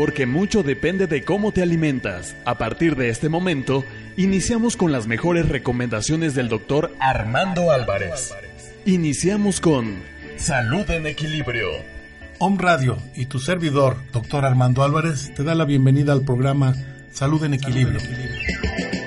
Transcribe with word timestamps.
Porque 0.00 0.24
mucho 0.24 0.62
depende 0.62 1.06
de 1.06 1.24
cómo 1.24 1.52
te 1.52 1.60
alimentas. 1.60 2.34
A 2.46 2.56
partir 2.56 2.96
de 2.96 3.10
este 3.10 3.28
momento, 3.28 3.84
iniciamos 4.16 4.74
con 4.74 4.92
las 4.92 5.06
mejores 5.06 5.46
recomendaciones 5.46 6.34
del 6.34 6.48
doctor 6.48 6.96
Armando 7.00 7.70
Álvarez. 7.70 8.32
Iniciamos 8.86 9.60
con 9.60 9.98
Salud 10.38 10.90
en 10.90 11.06
Equilibrio. 11.06 11.68
Om 12.38 12.56
Radio 12.56 12.96
y 13.14 13.26
tu 13.26 13.40
servidor, 13.40 13.98
doctor 14.10 14.46
Armando 14.46 14.84
Álvarez, 14.84 15.34
te 15.34 15.44
da 15.44 15.54
la 15.54 15.66
bienvenida 15.66 16.14
al 16.14 16.22
programa 16.22 16.74
Salud 17.12 17.44
en 17.44 17.52
Equilibrio. 17.52 17.98
¿Qué 17.98 18.99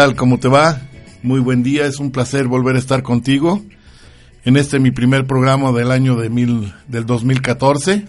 tal? 0.00 0.16
¿Cómo 0.16 0.40
te 0.40 0.48
va? 0.48 0.80
Muy 1.22 1.40
buen 1.40 1.62
día, 1.62 1.84
es 1.84 1.98
un 1.98 2.10
placer 2.10 2.48
volver 2.48 2.74
a 2.74 2.78
estar 2.78 3.02
contigo 3.02 3.62
en 4.46 4.56
este 4.56 4.78
mi 4.78 4.92
primer 4.92 5.26
programa 5.26 5.72
del 5.72 5.90
año 5.90 6.16
de 6.16 6.30
mil, 6.30 6.72
del 6.88 7.04
2014, 7.04 8.06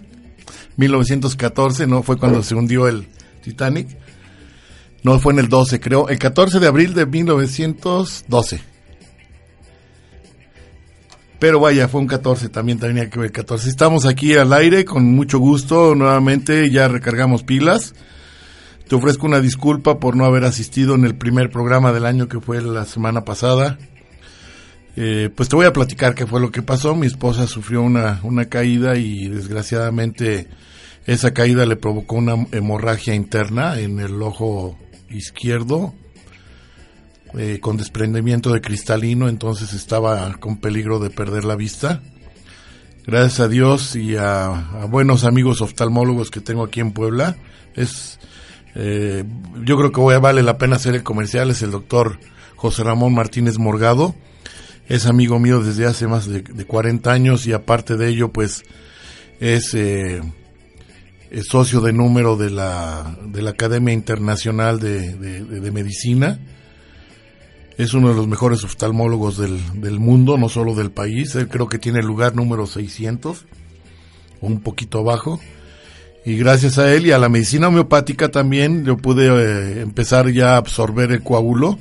1914, 0.78 1.88
no 1.88 2.02
fue 2.02 2.16
cuando 2.16 2.44
se 2.44 2.56
hundió 2.56 2.88
el 2.88 3.10
Titanic, 3.44 3.90
no 5.04 5.20
fue 5.20 5.34
en 5.34 5.40
el 5.40 5.50
12 5.50 5.82
creo, 5.82 6.08
el 6.08 6.18
14 6.18 6.62
de 6.62 6.68
abril 6.68 6.94
de 6.94 7.06
1912. 7.08 8.62
Pero 11.40 11.60
vaya, 11.60 11.90
fue 11.90 12.00
un 12.00 12.08
14, 12.08 12.48
también 12.48 12.80
tenía 12.80 13.10
que 13.10 13.20
ver 13.20 13.34
14. 13.34 13.68
Estamos 13.68 14.06
aquí 14.06 14.34
al 14.36 14.54
aire 14.54 14.86
con 14.86 15.14
mucho 15.14 15.40
gusto, 15.40 15.94
nuevamente 15.94 16.72
ya 16.72 16.88
recargamos 16.88 17.44
pilas. 17.44 17.94
Te 18.92 18.98
ofrezco 18.98 19.26
una 19.26 19.40
disculpa 19.40 20.02
por 20.02 20.18
no 20.18 20.26
haber 20.26 20.44
asistido 20.44 20.96
en 20.96 21.06
el 21.06 21.16
primer 21.16 21.50
programa 21.50 21.94
del 21.94 22.06
año 22.06 22.28
que 22.28 22.42
fue 22.42 22.62
la 22.62 22.84
semana 22.84 23.24
pasada. 23.24 23.78
Eh, 24.98 25.30
pues 25.34 25.48
te 25.48 25.56
voy 25.56 25.66
a 25.66 25.72
platicar 25.72 26.14
qué 26.14 26.28
fue 26.28 26.42
lo 26.42 26.52
que 26.52 26.62
pasó. 26.62 26.94
Mi 26.94 27.08
esposa 27.08 27.48
sufrió 27.48 27.84
una, 27.84 28.20
una 28.24 28.50
caída 28.50 28.98
y 28.98 29.30
desgraciadamente 29.30 30.50
esa 31.06 31.34
caída 31.34 31.66
le 31.66 31.78
provocó 31.78 32.18
una 32.18 32.36
hemorragia 32.52 33.16
interna 33.16 33.80
en 33.80 34.02
el 34.02 34.22
ojo 34.22 34.78
izquierdo 35.10 35.94
eh, 37.38 37.60
con 37.62 37.78
desprendimiento 37.78 38.52
de 38.52 38.60
cristalino, 38.60 39.30
entonces 39.30 39.72
estaba 39.72 40.34
con 40.34 40.58
peligro 40.58 41.00
de 41.00 41.12
perder 41.12 41.46
la 41.46 41.56
vista. 41.56 42.02
Gracias 43.08 43.40
a 43.40 43.48
Dios 43.48 43.96
y 43.96 44.18
a, 44.18 44.48
a 44.48 44.86
buenos 44.88 45.24
amigos 45.24 45.62
oftalmólogos 45.62 46.30
que 46.30 46.42
tengo 46.42 46.66
aquí 46.66 46.82
en 46.82 46.92
Puebla, 46.92 47.38
es 47.74 48.20
eh, 48.76 49.24
yo 49.64 49.78
creo 49.78 49.92
que 49.92 50.18
vale 50.20 50.44
la 50.44 50.58
pena 50.58 50.78
hacer 50.78 50.96
el 50.96 51.04
comercial, 51.04 51.50
es 51.50 51.62
el 51.62 51.72
doctor 51.72 52.20
José 52.56 52.84
Ramón 52.84 53.14
Martínez 53.14 53.58
Morgado, 53.58 54.16
es 54.88 55.06
amigo 55.06 55.40
mío 55.40 55.62
desde 55.62 55.86
hace 55.86 56.08
más 56.08 56.28
de, 56.28 56.42
de 56.42 56.66
40 56.66 57.12
años 57.12 57.48
y 57.48 57.54
aparte 57.54 57.98
de 57.98 58.10
ello 58.10 58.32
pues 58.32 58.64
es, 59.40 59.74
eh, 59.74 60.22
es 61.32 61.48
socio 61.48 61.82
de 61.82 61.94
número 61.94 62.38
de 62.38 62.50
la, 62.50 63.18
de 63.26 63.42
la 63.42 63.52
Academia 63.52 63.94
Internacional 63.94 64.80
de, 64.80 65.72
Medicina, 65.74 66.40
es 67.78 67.94
uno 67.94 68.10
de 68.10 68.16
los 68.16 68.28
mejores 68.28 68.64
oftalmólogos 68.64 69.38
del, 69.38 69.82
del 69.82 70.00
mundo, 70.00 70.38
no 70.38 70.48
solo 70.50 70.76
del 70.76 70.92
país, 70.92 71.36
él 71.36 71.48
creo 71.48 71.68
que 71.68 71.80
tiene 71.80 72.00
el 72.00 72.06
lugar 72.06 72.36
número 72.36 72.68
600, 72.68 73.48
un 74.42 74.62
poquito 74.62 75.00
abajo 75.00 75.40
y 76.24 76.38
gracias 76.38 76.78
a 76.78 76.94
él 76.94 77.08
y 77.08 77.12
a 77.12 77.18
la 77.18 77.30
medicina 77.30 77.68
homeopática 77.68 78.30
también 78.30 78.86
yo 78.86 78.98
pude 78.98 79.28
eh, 79.28 79.82
empezar 79.82 80.30
ya 80.30 80.54
a 80.54 80.58
absorber 80.58 81.12
el 81.12 81.24
coágulo 81.24 81.80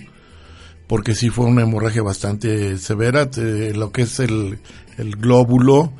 porque 0.87 1.15
sí 1.15 1.31
fue 1.31 1.45
una 1.45 1.63
hemorragia 1.63 2.03
bastante 2.03 2.77
severa. 2.79 3.31
Lo 3.75 3.93
que 3.93 4.03
es 4.03 4.19
el, 4.19 4.59
el 4.99 5.17
glóbulo 5.17 5.93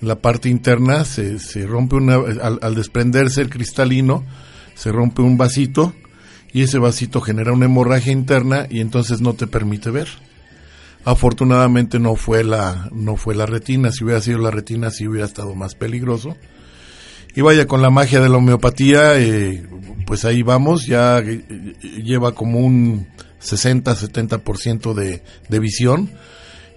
la 0.00 0.20
parte 0.20 0.48
interna 0.48 1.04
se, 1.04 1.38
se 1.38 1.66
rompe 1.66 1.96
una 1.96 2.14
al, 2.14 2.58
al, 2.62 2.74
desprenderse 2.74 3.40
el 3.40 3.50
cristalino 3.50 4.24
se 4.74 4.92
rompe 4.92 5.22
un 5.22 5.36
vasito 5.36 5.92
y 6.52 6.62
ese 6.62 6.78
vasito 6.78 7.20
genera 7.20 7.52
una 7.52 7.66
hemorragia 7.66 8.12
interna 8.12 8.66
y 8.70 8.80
entonces 8.80 9.20
no 9.20 9.34
te 9.34 9.48
permite 9.48 9.90
ver. 9.90 10.08
Afortunadamente 11.04 11.98
no 11.98 12.14
fue 12.14 12.44
la 12.44 12.88
no 12.92 13.16
fue 13.16 13.34
la 13.34 13.44
retina. 13.44 13.90
Si 13.90 14.04
hubiera 14.04 14.20
sido 14.20 14.38
la 14.38 14.50
retina 14.50 14.90
sí 14.90 15.06
hubiera 15.06 15.26
estado 15.26 15.54
más 15.54 15.74
peligroso 15.74 16.36
y 17.38 17.40
vaya, 17.40 17.68
con 17.68 17.82
la 17.82 17.90
magia 17.90 18.20
de 18.20 18.28
la 18.28 18.38
homeopatía, 18.38 19.16
eh, 19.16 19.64
pues 20.06 20.24
ahí 20.24 20.42
vamos, 20.42 20.86
ya 20.86 21.20
eh, 21.20 21.44
lleva 22.02 22.32
como 22.32 22.58
un 22.58 23.06
60-70% 23.40 24.92
de, 24.92 25.22
de 25.48 25.58
visión. 25.60 26.10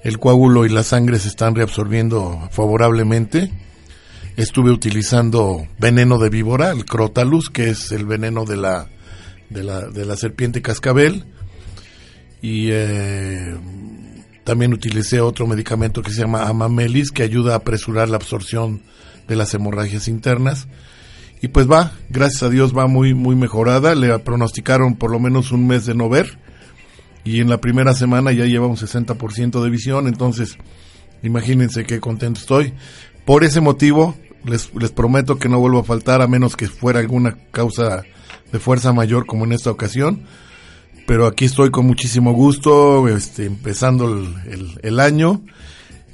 El 0.03 0.19
coágulo 0.19 0.63
y 0.67 0.69
la 0.69 0.83
sangre 0.83 1.17
se 1.17 1.29
están 1.29 1.55
reabsorbiendo 1.55 2.47
favorablemente. 2.51 3.51
Estuve 4.37 4.69
utilizando 4.69 5.65
veneno 5.79 6.19
de 6.19 6.29
víbora, 6.29 6.69
el 6.69 6.85
crotalus, 6.85 7.49
que 7.49 7.71
es 7.71 7.91
el 7.91 8.05
veneno 8.05 8.45
de 8.45 8.57
la, 8.57 8.87
de 9.49 9.63
la, 9.63 9.87
de 9.87 10.05
la 10.05 10.15
serpiente 10.15 10.61
cascabel. 10.61 11.25
Y 12.39 12.67
eh, 12.69 13.57
también 14.43 14.73
utilicé 14.73 15.21
otro 15.21 15.47
medicamento 15.47 16.01
que 16.01 16.11
se 16.11 16.21
llama 16.21 16.47
amamelis, 16.47 17.11
que 17.11 17.23
ayuda 17.23 17.53
a 17.53 17.57
apresurar 17.57 18.09
la 18.09 18.17
absorción 18.17 18.81
de 19.27 19.35
las 19.35 19.53
hemorragias 19.53 20.07
internas. 20.07 20.67
Y 21.41 21.47
pues 21.47 21.69
va, 21.69 21.93
gracias 22.09 22.43
a 22.43 22.49
Dios 22.49 22.75
va 22.75 22.87
muy, 22.87 23.13
muy 23.13 23.35
mejorada. 23.35 23.95
Le 23.95 24.17
pronosticaron 24.19 24.95
por 24.95 25.11
lo 25.11 25.19
menos 25.19 25.51
un 25.51 25.67
mes 25.67 25.85
de 25.85 25.95
no 25.95 26.09
ver. 26.09 26.37
Y 27.23 27.39
en 27.39 27.49
la 27.49 27.59
primera 27.59 27.93
semana 27.93 28.31
ya 28.31 28.45
lleva 28.45 28.67
un 28.67 28.77
60% 28.77 29.63
de 29.63 29.69
visión. 29.69 30.07
Entonces, 30.07 30.57
imagínense 31.23 31.85
qué 31.85 31.99
contento 31.99 32.39
estoy. 32.39 32.73
Por 33.25 33.43
ese 33.43 33.61
motivo, 33.61 34.15
les, 34.43 34.73
les 34.75 34.91
prometo 34.91 35.37
que 35.37 35.49
no 35.49 35.59
vuelvo 35.59 35.79
a 35.79 35.83
faltar 35.83 36.21
a 36.21 36.27
menos 36.27 36.55
que 36.55 36.67
fuera 36.67 36.99
alguna 36.99 37.37
causa 37.51 38.03
de 38.51 38.59
fuerza 38.59 38.93
mayor 38.93 39.25
como 39.25 39.45
en 39.45 39.53
esta 39.53 39.71
ocasión. 39.71 40.23
Pero 41.11 41.27
aquí 41.27 41.43
estoy 41.43 41.71
con 41.71 41.85
muchísimo 41.87 42.31
gusto, 42.31 43.09
este, 43.09 43.45
empezando 43.45 44.25
el, 44.81 44.99
año 45.01 45.41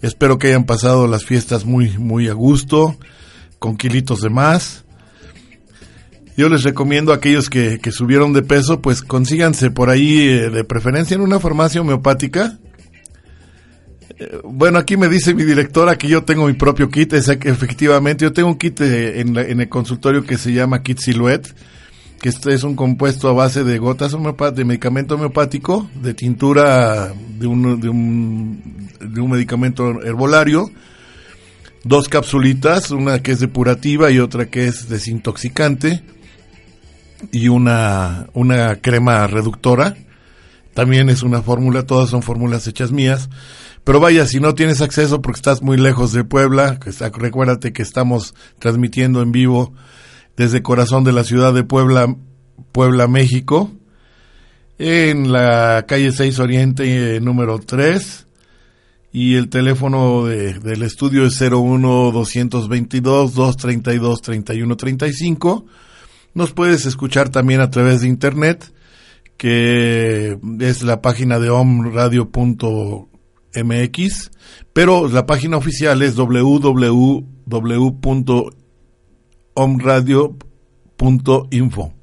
Espero 0.02 0.40
que 0.40 0.48
hayan 0.48 0.64
pasado 0.64 1.06
las 1.06 1.24
fiestas 1.24 1.66
muy, 1.66 1.96
muy 2.00 2.30
a 2.30 2.34
gusto, 2.34 2.98
con 3.60 3.78
kilitos 3.78 4.22
de 4.22 4.32
más. 4.32 4.86
Yo 6.36 6.50
les 6.50 6.64
recomiendo 6.64 7.12
a 7.12 7.18
aquellos 7.18 7.48
que, 7.48 7.80
subieron 7.92 8.34
de 8.34 8.42
peso, 8.42 8.82
pues 8.82 9.04
consíganse 9.04 9.70
por 9.70 9.92
ahí, 9.92 10.30
eh, 10.30 10.50
de 10.50 10.64
preferencia 10.64 11.14
en 11.14 11.22
una 11.22 11.40
farmacia 11.40 11.82
homeopática. 11.82 12.58
Eh, 14.18 14.40
bueno, 14.46 14.80
aquí 14.80 14.98
me 14.98 15.10
dice 15.10 15.36
mi 15.36 15.44
directora 15.44 15.96
que 16.00 16.08
yo 16.08 16.24
tengo 16.24 16.48
mi 16.48 16.54
propio 16.54 16.90
kit, 16.90 17.14
es 17.14 17.28
efectivamente 17.30 18.26
yo 18.26 18.34
tengo 18.34 18.50
un 18.50 18.58
kit 18.58 18.82
en, 18.82 19.36
la, 19.36 19.44
en 19.44 19.62
el 19.62 19.70
consultorio 19.70 20.24
que 20.24 20.40
se 20.40 20.54
llama 20.54 20.82
Kit 20.82 20.98
Silhouette, 20.98 21.54
que 22.28 22.32
este 22.32 22.54
es 22.54 22.64
un 22.64 22.76
compuesto 22.76 23.30
a 23.30 23.32
base 23.32 23.64
de 23.64 23.78
gotas 23.78 24.12
de 24.54 24.66
medicamento 24.66 25.16
homeopático, 25.16 25.90
de 26.02 26.14
tintura 26.14 27.14
de 27.40 27.48
un, 27.48 27.80
de 27.80 27.90
un, 29.22 29.32
medicamento 29.32 30.02
herbolario, 30.02 30.70
dos 31.86 32.10
capsulitas, 32.10 32.92
una 32.92 33.24
que 33.24 33.32
es 33.32 33.40
depurativa 33.40 34.12
y 34.12 34.20
otra 34.20 34.50
que 34.50 34.68
es 34.68 34.90
desintoxicante, 34.90 36.04
y 37.32 37.48
una 37.48 38.28
crema 38.82 39.26
reductora. 39.28 39.96
También 40.74 41.08
es 41.10 41.24
una 41.24 41.42
fórmula, 41.42 41.84
todas 41.84 42.10
son 42.10 42.24
fórmulas 42.24 42.68
hechas 42.68 42.92
mías. 42.92 43.30
Pero 43.86 44.02
vaya, 44.02 44.26
si 44.26 44.42
no 44.42 44.54
tienes 44.54 44.82
acceso 44.82 45.22
porque 45.22 45.38
estás 45.38 45.62
muy 45.62 45.78
lejos 45.78 46.12
de 46.12 46.26
Puebla, 46.26 46.78
recuérdate 47.14 47.72
que 47.72 47.84
estamos 47.84 48.36
transmitiendo 48.60 49.22
en 49.22 49.32
vivo 49.32 49.74
desde 50.38 50.62
corazón 50.62 51.04
de 51.04 51.12
la 51.12 51.25
ciudad 51.25 51.54
de 51.54 51.63
Puebla, 51.63 52.16
Puebla, 52.72 53.07
México, 53.07 53.72
en 54.78 55.31
la 55.31 55.86
calle 55.88 56.12
6 56.12 56.39
Oriente 56.39 57.16
eh, 57.16 57.19
número 57.19 57.57
3 57.60 58.28
y 59.12 59.36
el 59.36 59.50
teléfono 59.50 60.25
del 60.25 60.84
estudio 60.84 61.25
es 61.25 61.42
01 61.42 62.12
222 62.12 63.34
232 63.34 64.22
3135. 64.22 65.66
Nos 66.36 66.54
puedes 66.54 66.86
escuchar 66.86 67.30
también 67.30 67.60
a 67.62 67.72
través 67.72 68.01
de 68.01 68.07
internet, 68.07 68.72
que 69.38 70.38
es 70.60 70.83
la 70.83 71.01
página 71.01 71.40
de 71.40 71.50
omradio.mx, 71.50 73.07
pero 74.72 75.07
la 75.07 75.25
página 75.25 75.57
oficial 75.57 76.04
es 76.04 76.16
www.omradio.info. 79.57 81.94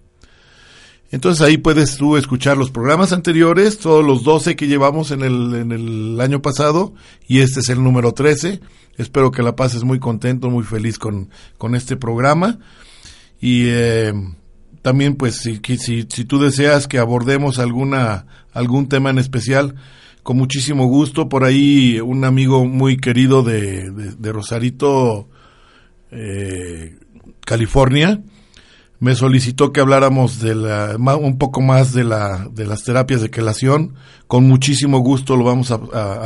Entonces 1.10 1.46
ahí 1.46 1.58
puedes 1.58 1.96
tú 1.96 2.16
escuchar 2.16 2.56
los 2.56 2.72
programas 2.72 3.12
anteriores, 3.12 3.78
todos 3.78 4.04
los 4.04 4.24
12 4.24 4.56
que 4.56 4.66
llevamos 4.66 5.12
en 5.12 5.22
el, 5.22 5.54
en 5.54 5.70
el 5.70 6.20
año 6.20 6.42
pasado, 6.42 6.92
y 7.28 7.38
este 7.38 7.60
es 7.60 7.68
el 7.68 7.84
número 7.84 8.12
13. 8.12 8.60
Espero 8.96 9.30
que 9.30 9.42
la 9.42 9.54
pases 9.54 9.84
muy 9.84 10.00
contento, 10.00 10.50
muy 10.50 10.64
feliz 10.64 10.98
con, 10.98 11.30
con 11.56 11.76
este 11.76 11.96
programa. 11.96 12.58
Y 13.40 13.66
eh, 13.66 14.12
también, 14.82 15.14
pues, 15.14 15.36
si, 15.36 15.60
si, 15.78 16.06
si 16.08 16.24
tú 16.24 16.40
deseas 16.40 16.88
que 16.88 16.98
abordemos 16.98 17.60
alguna, 17.60 18.26
algún 18.52 18.88
tema 18.88 19.10
en 19.10 19.18
especial, 19.18 19.76
con 20.24 20.36
muchísimo 20.36 20.86
gusto. 20.86 21.28
Por 21.28 21.44
ahí 21.44 22.00
un 22.00 22.24
amigo 22.24 22.64
muy 22.64 22.96
querido 22.96 23.44
de, 23.44 23.90
de, 23.90 24.32
Rosarito, 24.32 25.28
eh, 26.10 26.98
California, 27.44 28.20
me 29.00 29.14
solicitó 29.14 29.72
que 29.72 29.80
habláramos 29.80 30.40
de 30.40 30.54
la, 30.54 30.96
un 30.96 31.36
poco 31.36 31.60
más 31.60 31.92
de, 31.92 32.04
la, 32.04 32.48
de 32.50 32.66
las 32.66 32.84
terapias 32.84 33.20
de 33.20 33.30
quelación. 33.30 33.94
Con 34.26 34.48
muchísimo 34.48 35.00
gusto 35.00 35.36
lo 35.36 35.44
vamos 35.44 35.70
a, 35.70 35.74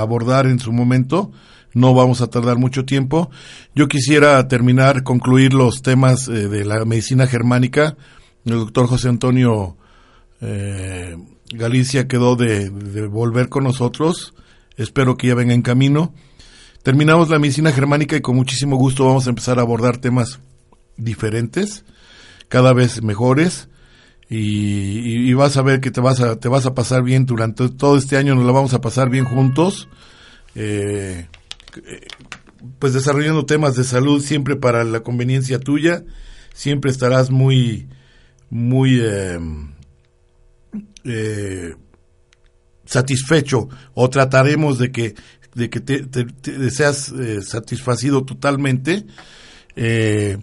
abordar 0.01 0.47
en 0.47 0.61
su 0.61 0.73
momento. 0.73 1.33
No 1.75 1.93
vamos 1.93 2.21
a 2.21 2.29
tardar 2.29 2.57
mucho 2.57 2.85
tiempo. 2.85 3.31
Yo 3.75 3.89
quisiera 3.89 4.47
terminar, 4.49 5.03
concluir 5.03 5.55
los 5.55 5.83
temas 5.83 6.29
eh, 6.29 6.49
de 6.49 6.65
la 6.65 6.85
medicina 6.85 7.27
germánica. 7.27 7.97
El 8.45 8.55
doctor 8.55 8.87
José 8.87 9.09
Antonio 9.09 9.77
eh, 10.41 11.17
Galicia 11.51 12.07
quedó 12.07 12.37
de, 12.37 12.71
de 12.71 13.07
volver 13.07 13.49
con 13.49 13.65
nosotros. 13.65 14.35
Espero 14.77 15.17
que 15.17 15.27
ya 15.27 15.35
venga 15.35 15.55
en 15.55 15.63
camino. 15.63 16.15
Terminamos 16.85 17.29
la 17.29 17.41
medicina 17.41 17.73
germánica 17.73 18.17
y 18.17 18.21
con 18.21 18.37
muchísimo 18.37 18.77
gusto 18.77 19.05
vamos 19.05 19.27
a 19.27 19.31
empezar 19.31 19.59
a 19.59 19.63
abordar 19.63 19.97
temas 19.97 20.39
diferentes 20.99 21.85
cada 22.49 22.73
vez 22.73 23.03
mejores 23.03 23.69
y, 24.31 25.33
vas 25.33 25.57
a 25.57 25.63
ver 25.63 25.81
que 25.81 25.91
te 25.91 26.03
vas 26.03 26.21
a, 26.21 26.39
te 26.39 26.49
vas 26.49 26.67
a 26.67 26.75
pasar 26.75 27.03
bien 27.03 27.25
durante 27.25 27.69
todo 27.71 27.97
este 27.97 28.19
año, 28.19 28.35
nos 28.35 28.45
la 28.45 28.53
vamos 28.53 28.75
a 28.75 28.81
pasar 28.81 29.09
bien 29.09 29.25
juntos, 29.25 29.89
eh, 30.55 31.29
pues 32.79 32.93
desarrollando 32.93 33.47
temas 33.47 33.75
de 33.75 33.85
salud 33.85 34.23
siempre 34.23 34.57
para 34.57 34.85
la 34.85 35.01
conveniencia 35.01 35.59
tuya, 35.59 36.05
siempre 36.53 36.91
estarás 36.91 37.31
muy, 37.31 37.89
muy 38.51 39.01
eh, 39.03 39.39
eh, 41.05 41.75
satisfecho 42.85 43.69
o 43.95 44.11
trataremos 44.11 44.79
de 44.79 44.93
que 44.93 45.15
de 45.55 45.71
que 45.71 45.81
te, 45.81 46.71
seas 46.71 47.13
satisfacido 47.43 48.25
totalmente 48.25 49.07
eh, 49.81 50.39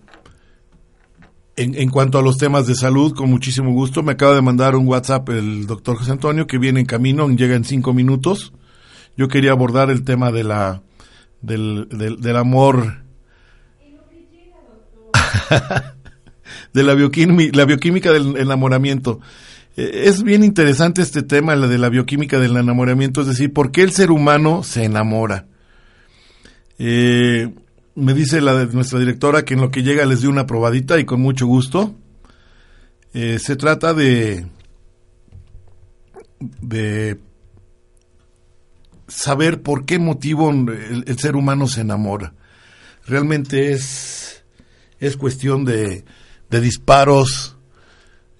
en, 1.57 1.90
cuanto 1.90 2.18
a 2.19 2.22
los 2.22 2.38
temas 2.38 2.68
de 2.68 2.75
salud, 2.75 3.13
con 3.16 3.30
muchísimo 3.30 3.72
gusto, 3.72 4.04
me 4.04 4.12
acaba 4.12 4.36
de 4.36 4.42
mandar 4.42 4.75
un 4.75 4.88
WhatsApp 4.88 5.30
el 5.30 5.66
doctor 5.68 5.96
José 5.98 6.12
Antonio, 6.12 6.48
que 6.48 6.57
viene 6.57 6.81
en 6.81 6.86
camino, 6.86 7.30
llega 7.30 7.56
en 7.56 7.63
cinco 7.63 7.94
minutos. 7.94 8.52
Yo 9.16 9.30
quería 9.30 9.52
abordar 9.52 9.90
el 9.90 10.04
tema 10.04 10.31
de 10.31 10.44
la, 10.44 10.81
del, 11.42 11.88
del, 11.90 12.36
amor, 12.36 13.04
de 16.74 16.84
la 16.84 16.94
bioquímica, 16.94 17.57
la 17.57 17.66
bioquímica 17.66 18.12
del 18.12 18.36
enamoramiento. 18.36 19.22
Eh, 19.78 20.04
es 20.06 20.24
bien 20.24 20.44
interesante 20.44 21.02
este 21.02 21.24
tema, 21.24 21.56
la 21.56 21.68
de 21.68 21.78
la 21.78 21.88
bioquímica 21.88 22.38
del 22.38 22.57
enamoramiento, 22.57 23.22
es 23.22 23.28
decir, 23.28 23.54
¿por 23.54 23.72
qué 23.72 23.84
el 23.84 23.92
ser 23.92 24.12
humano 24.12 24.63
se 24.63 24.84
enamora? 24.84 25.46
Eh, 26.78 27.54
me 27.95 28.13
dice 28.13 28.42
la 28.42 28.65
nuestra 28.65 29.00
directora 29.00 29.45
que 29.45 29.53
en 29.53 29.62
lo 29.62 29.71
que 29.71 29.83
llega 29.83 30.06
les 30.06 30.21
dio 30.21 30.30
una 30.30 30.45
probadita 30.45 31.00
y 31.00 31.06
con 31.06 31.21
mucho 31.21 31.47
gusto. 31.47 31.95
Eh, 33.13 33.39
se 33.39 33.56
trata 33.56 33.94
de 33.94 34.45
de 36.39 37.18
saber 39.07 39.62
por 39.62 39.86
qué 39.86 40.00
motivo 40.00 40.51
el, 40.51 41.18
ser 41.18 41.36
humano 41.36 41.68
se 41.68 41.81
enamora. 41.81 42.33
Realmente 43.06 43.71
es 43.71 44.44
es 45.00 45.15
cuestión 45.18 45.63
de, 45.65 46.03
de 46.50 46.62
disparos. 46.62 47.57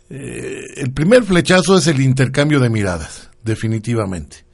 Eh, 0.10 0.62
el 0.78 0.92
primer 0.92 1.24
flechazo 1.24 1.78
es 1.78 1.88
el 1.88 2.02
intercambio 2.02 2.60
de 2.60 2.69
miradas, 2.69 3.30
definitivamente. 3.44 4.46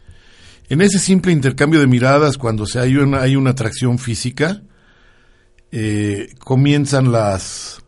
En 0.70 0.82
ese 0.82 1.00
simple 1.00 1.32
intercambio 1.32 1.80
de 1.80 1.88
miradas, 1.88 2.38
cuando 2.38 2.66
se 2.66 2.80
hay 2.80 2.96
una, 2.96 3.22
hay 3.22 3.36
una 3.36 3.52
atracción 3.52 4.00
física, 4.00 4.62
eh, 5.72 6.34
comienzan 6.40 7.14
las 7.14 7.82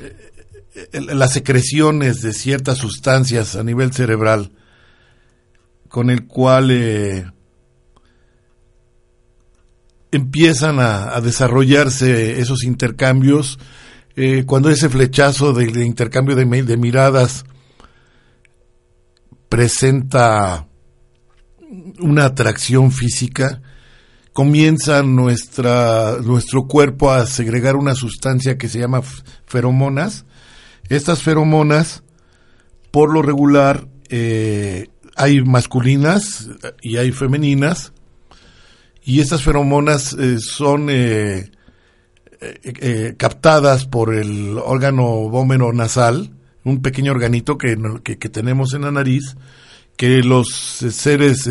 eh, 0.00 1.00
las 1.00 1.32
secreciones 1.32 2.22
de 2.22 2.32
ciertas 2.32 2.78
sustancias 2.78 3.54
a 3.54 3.62
nivel 3.62 3.92
cerebral 3.92 4.50
con 5.88 6.10
el 6.10 6.26
cual 6.26 6.72
eh, 6.72 7.30
empiezan 10.10 10.80
a, 10.80 11.20
desarrollarse 11.20 12.40
esos 12.40 12.64
intercambios 12.64 13.58
cuando 14.46 14.70
ese 14.70 14.88
flechazo 14.88 15.52
de, 15.52 15.84
intercambio 15.84 16.36
de 16.36 16.76
miradas 16.76 17.44
presenta 19.48 20.68
una 21.98 22.26
atracción 22.26 22.92
física 22.92 23.60
comienza 24.34 25.02
nuestra, 25.04 26.18
nuestro 26.20 26.66
cuerpo 26.66 27.12
a 27.12 27.24
segregar 27.24 27.76
una 27.76 27.94
sustancia 27.94 28.58
que 28.58 28.68
se 28.68 28.80
llama 28.80 29.00
feromonas. 29.46 30.26
Estas 30.88 31.22
feromonas, 31.22 32.02
por 32.90 33.12
lo 33.12 33.22
regular, 33.22 33.86
eh, 34.10 34.88
hay 35.16 35.40
masculinas 35.40 36.50
y 36.82 36.96
hay 36.96 37.12
femeninas, 37.12 37.92
y 39.04 39.20
estas 39.20 39.42
feromonas 39.42 40.14
eh, 40.14 40.38
son 40.40 40.88
eh, 40.90 41.50
captadas 43.16 43.86
por 43.86 44.14
el 44.14 44.58
órgano 44.58 45.28
vómero 45.28 45.72
nasal, 45.72 46.32
un 46.64 46.82
pequeño 46.82 47.12
organito 47.12 47.56
que, 47.56 47.76
que, 48.02 48.18
que, 48.18 48.28
tenemos 48.28 48.74
en 48.74 48.82
la 48.82 48.90
nariz, 48.90 49.36
que 49.96 50.24
los 50.24 50.48
seres 50.48 51.48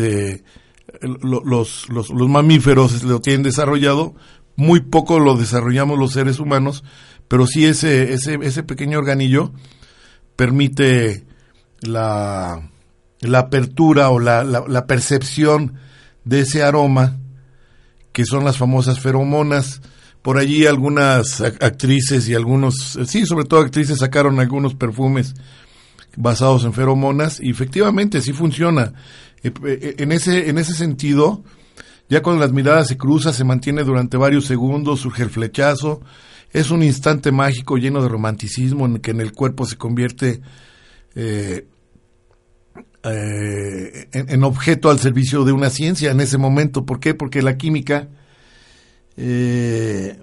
los, 1.00 1.88
los, 1.88 2.10
los 2.10 2.28
mamíferos 2.28 3.02
lo 3.02 3.20
tienen 3.20 3.42
desarrollado, 3.42 4.14
muy 4.56 4.80
poco 4.80 5.18
lo 5.18 5.36
desarrollamos 5.36 5.98
los 5.98 6.12
seres 6.12 6.38
humanos, 6.38 6.84
pero 7.28 7.46
sí 7.46 7.66
ese, 7.66 8.12
ese, 8.12 8.38
ese 8.42 8.62
pequeño 8.62 8.98
organillo 8.98 9.52
permite 10.36 11.26
la, 11.80 12.70
la 13.20 13.38
apertura 13.38 14.10
o 14.10 14.18
la, 14.18 14.44
la, 14.44 14.86
percepción 14.86 15.74
de 16.24 16.40
ese 16.40 16.62
aroma, 16.62 17.18
que 18.12 18.24
son 18.24 18.44
las 18.44 18.56
famosas 18.56 19.00
feromonas. 19.00 19.80
Por 20.22 20.38
allí 20.38 20.66
algunas 20.66 21.42
actrices 21.42 22.28
y 22.28 22.34
algunos, 22.34 22.98
sí, 23.06 23.26
sobre 23.26 23.44
todo 23.44 23.60
actrices 23.60 23.98
sacaron 23.98 24.40
algunos 24.40 24.74
perfumes 24.74 25.34
basados 26.16 26.64
en 26.64 26.72
feromonas 26.72 27.40
y 27.40 27.50
efectivamente 27.50 28.22
sí 28.22 28.32
funciona. 28.32 28.94
Eh, 29.44 29.52
eh, 29.64 29.94
en 29.98 30.10
ese, 30.10 30.48
en 30.48 30.58
ese 30.58 30.72
sentido, 30.72 31.44
Ya 32.08 32.22
cuando 32.22 32.42
las 32.42 32.52
miradas 32.52 32.88
se 32.88 32.98
cruzan, 32.98 33.32
se 33.32 33.44
mantiene 33.44 33.82
durante 33.82 34.18
varios 34.18 34.44
segundos, 34.44 35.00
surge 35.00 35.22
el 35.22 35.30
flechazo. 35.30 36.02
Es 36.52 36.70
un 36.70 36.82
instante 36.82 37.32
mágico 37.32 37.78
lleno 37.78 38.02
de 38.02 38.08
romanticismo 38.08 38.84
en 38.86 38.98
que 38.98 39.12
en 39.12 39.20
el 39.20 39.32
cuerpo 39.32 39.64
se 39.64 39.76
convierte 39.76 40.42
eh, 41.14 41.66
en, 43.02 44.44
objeto 44.44 44.90
al 44.90 44.98
servicio 44.98 45.44
de 45.44 45.52
una 45.52 45.70
ciencia 45.70 46.10
en 46.10 46.20
ese 46.20 46.36
momento. 46.36 46.84
¿Por 46.84 47.00
qué? 47.00 47.14
Porque 47.14 47.40
la 47.40 47.56
química, 47.56 48.08
la, 49.16 50.18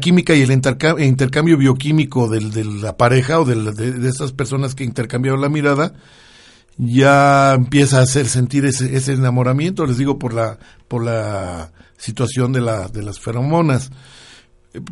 química 0.00 0.34
y 0.34 0.42
el 0.42 0.50
intercambio, 0.50 1.56
bioquímico 1.56 2.28
de 2.28 2.64
la 2.64 2.96
pareja 2.96 3.40
o 3.40 3.44
de, 3.44 3.72
de, 3.72 4.08
estas 4.08 4.32
personas 4.32 4.74
que 4.74 4.84
intercambiaron 4.84 5.40
la 5.40 5.48
mirada, 5.48 5.94
ya 6.78 7.54
empieza 7.54 7.98
a 7.98 8.02
hacer 8.02 8.28
sentir 8.28 8.64
ese, 8.66 8.96
ese 8.96 9.12
enamoramiento, 9.12 9.86
les 9.86 9.98
digo, 9.98 10.18
por 10.18 10.34
la, 10.34 10.58
por 10.88 11.04
la 11.04 11.72
situación 11.96 12.52
de, 12.52 12.60
la, 12.60 12.88
de 12.88 13.02
las 13.02 13.18
feromonas. 13.18 13.90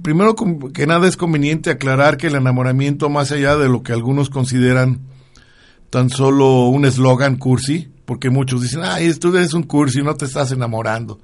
Primero 0.03 0.35
que 0.73 0.87
nada 0.87 1.07
es 1.07 1.17
conveniente 1.17 1.71
aclarar 1.71 2.17
que 2.17 2.29
el 2.29 2.37
enamoramiento, 2.37 3.11
más 3.11 3.33
allá 3.33 3.57
de 3.57 3.69
lo 3.69 3.83
que 3.83 3.93
algunos 3.93 4.31
consideran 4.31 5.01
tan 5.91 6.09
solo 6.09 6.69
un 6.69 6.87
eslogan 6.87 7.37
cursi, 7.37 7.89
porque 8.07 8.31
muchos 8.31 8.63
dicen, 8.63 8.81
ay, 8.83 9.13
tú 9.15 9.37
eres 9.37 9.53
un 9.53 9.63
cursi, 9.63 10.03
no 10.03 10.15
te 10.15 10.25
estás 10.25 10.53
enamorando. 10.53 11.21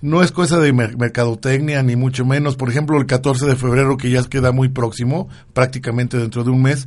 No 0.00 0.22
es 0.22 0.32
cosa 0.32 0.58
de 0.58 0.72
mercadotecnia, 0.72 1.82
ni 1.82 1.94
mucho 1.96 2.26
menos. 2.26 2.56
Por 2.56 2.68
ejemplo, 2.68 2.98
el 2.98 3.06
14 3.06 3.46
de 3.46 3.56
febrero, 3.56 3.96
que 3.96 4.10
ya 4.10 4.22
queda 4.24 4.50
muy 4.50 4.68
próximo, 4.68 5.28
prácticamente 5.52 6.18
dentro 6.18 6.42
de 6.42 6.50
un 6.50 6.62
mes, 6.62 6.86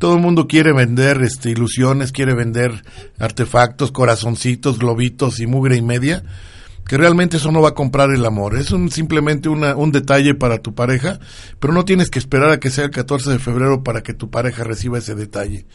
todo 0.00 0.14
el 0.14 0.22
mundo 0.22 0.48
quiere 0.48 0.72
vender 0.72 1.22
este, 1.22 1.50
ilusiones, 1.50 2.10
quiere 2.10 2.34
vender 2.34 2.82
artefactos, 3.18 3.92
corazoncitos, 3.92 4.78
globitos 4.78 5.40
y 5.40 5.46
mugre 5.46 5.76
y 5.76 5.82
media, 5.82 6.24
que 6.86 6.96
realmente 6.96 7.36
eso 7.36 7.52
no 7.52 7.60
va 7.60 7.68
a 7.68 7.74
comprar 7.74 8.10
el 8.10 8.24
amor. 8.24 8.56
Es 8.56 8.72
un, 8.72 8.90
simplemente 8.90 9.50
una, 9.50 9.76
un 9.76 9.92
detalle 9.92 10.34
para 10.34 10.56
tu 10.56 10.74
pareja, 10.74 11.20
pero 11.58 11.74
no 11.74 11.84
tienes 11.84 12.08
que 12.08 12.18
esperar 12.18 12.50
a 12.50 12.58
que 12.58 12.70
sea 12.70 12.86
el 12.86 12.90
14 12.90 13.30
de 13.30 13.38
febrero 13.38 13.84
para 13.84 14.02
que 14.02 14.14
tu 14.14 14.30
pareja 14.30 14.64
reciba 14.64 14.96
ese 14.96 15.14
detalle. 15.14 15.66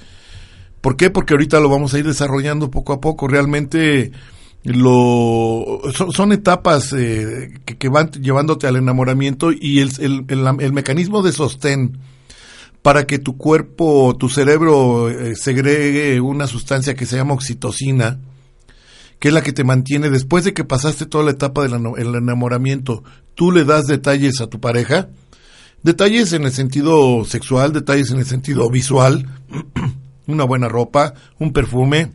¿Por 0.82 0.98
qué? 0.98 1.12
Porque 1.12 1.36
ahorita 1.36 1.60
lo 1.60 1.70
vamos 1.70 1.94
a 1.94 2.00
ir 2.00 2.06
desarrollando 2.08 2.72
poco 2.72 2.94
a 2.94 3.02
poco. 3.02 3.28
Realmente 3.28 4.12
lo 4.64 5.82
son, 5.94 6.32
etapas 6.32 6.92
eh, 6.94 7.54
que, 7.78 7.90
van 7.90 8.10
llevándote 8.10 8.66
al 8.66 8.78
enamoramiento 8.78 9.52
y 9.52 9.82
el, 9.82 10.74
mecanismo 10.74 11.22
de 11.22 11.32
sostén 11.32 12.00
para 12.86 13.08
que 13.08 13.18
tu 13.18 13.36
cuerpo, 13.36 14.16
tu 14.16 14.30
cerebro 14.30 15.10
eh, 15.10 15.36
segregue 15.36 16.22
una 16.22 16.46
sustancia 16.46 16.94
que 16.94 17.08
se 17.08 17.16
llama 17.16 17.34
oxitocina, 17.34 18.20
que 19.18 19.30
es 19.30 19.34
la 19.34 19.42
que 19.42 19.54
te 19.54 19.64
mantiene 19.64 20.12
después 20.12 20.44
de 20.44 20.54
que 20.54 20.66
pasaste 20.66 21.08
toda 21.08 21.24
la 21.24 21.32
etapa 21.32 21.64
del 21.64 22.14
enamoramiento, 22.14 23.04
tú 23.34 23.52
le 23.52 23.66
das 23.66 23.88
detalles 23.88 24.40
a 24.40 24.46
tu 24.52 24.60
pareja, 24.60 25.10
detalles 25.82 26.32
en 26.34 26.44
el 26.44 26.52
sentido 26.52 27.26
sexual, 27.26 27.74
detalles 27.74 28.12
en 28.12 28.20
el 28.20 28.26
sentido 28.28 28.70
visual, 28.70 29.32
una 30.28 30.44
buena 30.44 30.70
ropa, 30.70 31.16
un 31.40 31.54
perfume, 31.54 32.12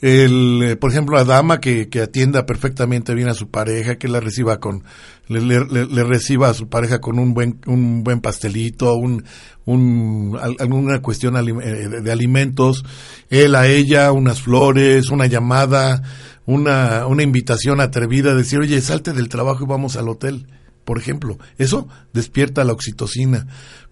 el, 0.00 0.62
eh, 0.62 0.76
por 0.76 0.90
ejemplo, 0.90 1.16
la 1.16 1.24
dama 1.24 1.60
que, 1.60 1.88
que, 1.88 2.00
atienda 2.00 2.46
perfectamente 2.46 3.14
bien 3.14 3.28
a 3.28 3.34
su 3.34 3.50
pareja, 3.50 3.96
que 3.96 4.08
la 4.08 4.20
reciba 4.20 4.58
con, 4.58 4.84
le, 5.28 5.40
le, 5.40 6.04
reciba 6.04 6.48
a 6.48 6.54
su 6.54 6.68
pareja 6.68 7.00
con 7.00 7.18
un 7.18 7.34
buen, 7.34 7.60
un 7.66 8.02
buen 8.02 8.20
pastelito, 8.20 8.94
un, 8.94 9.24
un, 9.66 10.38
alguna 10.58 11.02
cuestión 11.02 11.36
eh, 11.36 12.00
de 12.02 12.12
alimentos, 12.12 12.84
él 13.28 13.54
a 13.54 13.66
ella, 13.66 14.10
unas 14.12 14.40
flores, 14.40 15.10
una 15.10 15.26
llamada, 15.26 16.02
una, 16.46 17.06
una 17.06 17.22
invitación 17.22 17.80
atrevida, 17.80 18.34
decir, 18.34 18.58
oye, 18.60 18.80
salte 18.80 19.12
del 19.12 19.28
trabajo 19.28 19.64
y 19.64 19.68
vamos 19.68 19.96
al 19.96 20.08
hotel, 20.08 20.46
por 20.84 20.98
ejemplo. 20.98 21.38
Eso 21.58 21.88
despierta 22.12 22.64
la 22.64 22.72
oxitocina. 22.72 23.46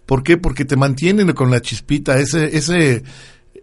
¿Por 0.06 0.22
qué? 0.22 0.38
Porque 0.38 0.64
te 0.64 0.76
mantienen 0.76 1.32
con 1.32 1.50
la 1.50 1.60
chispita, 1.60 2.18
ese, 2.18 2.56
ese, 2.56 3.02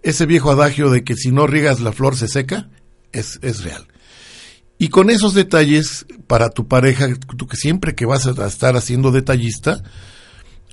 ese 0.05 0.27
viejo 0.27 0.51
adagio 0.51 0.91
de 0.91 1.03
que 1.03 1.15
si 1.15 1.31
no 1.31 1.47
riegas 1.47 1.81
la 1.81 1.91
flor 1.91 2.15
se 2.15 2.27
seca, 2.27 2.69
es, 3.11 3.39
es 3.41 3.63
real. 3.63 3.87
Y 4.77 4.89
con 4.89 5.09
esos 5.09 5.33
detalles, 5.33 6.05
para 6.27 6.49
tu 6.49 6.67
pareja, 6.67 7.07
tú 7.37 7.47
que 7.47 7.57
siempre 7.57 7.95
que 7.95 8.05
vas 8.05 8.27
a 8.27 8.45
estar 8.45 8.75
haciendo 8.75 9.11
detallista, 9.11 9.81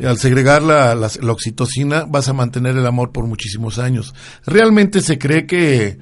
al 0.00 0.18
segregar 0.18 0.62
la, 0.62 0.94
la, 0.94 1.32
oxitocina 1.32 2.04
vas 2.06 2.28
a 2.28 2.34
mantener 2.34 2.76
el 2.76 2.86
amor 2.86 3.12
por 3.12 3.26
muchísimos 3.26 3.78
años. 3.78 4.12
Realmente 4.44 5.00
se 5.00 5.18
cree 5.18 5.46
que, 5.46 5.98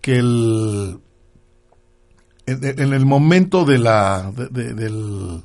que 0.00 0.18
el, 0.18 0.98
en, 2.46 2.92
el 2.92 3.06
momento 3.06 3.64
de 3.66 3.78
la, 3.78 4.32
de, 4.50 4.74
del, 4.74 5.44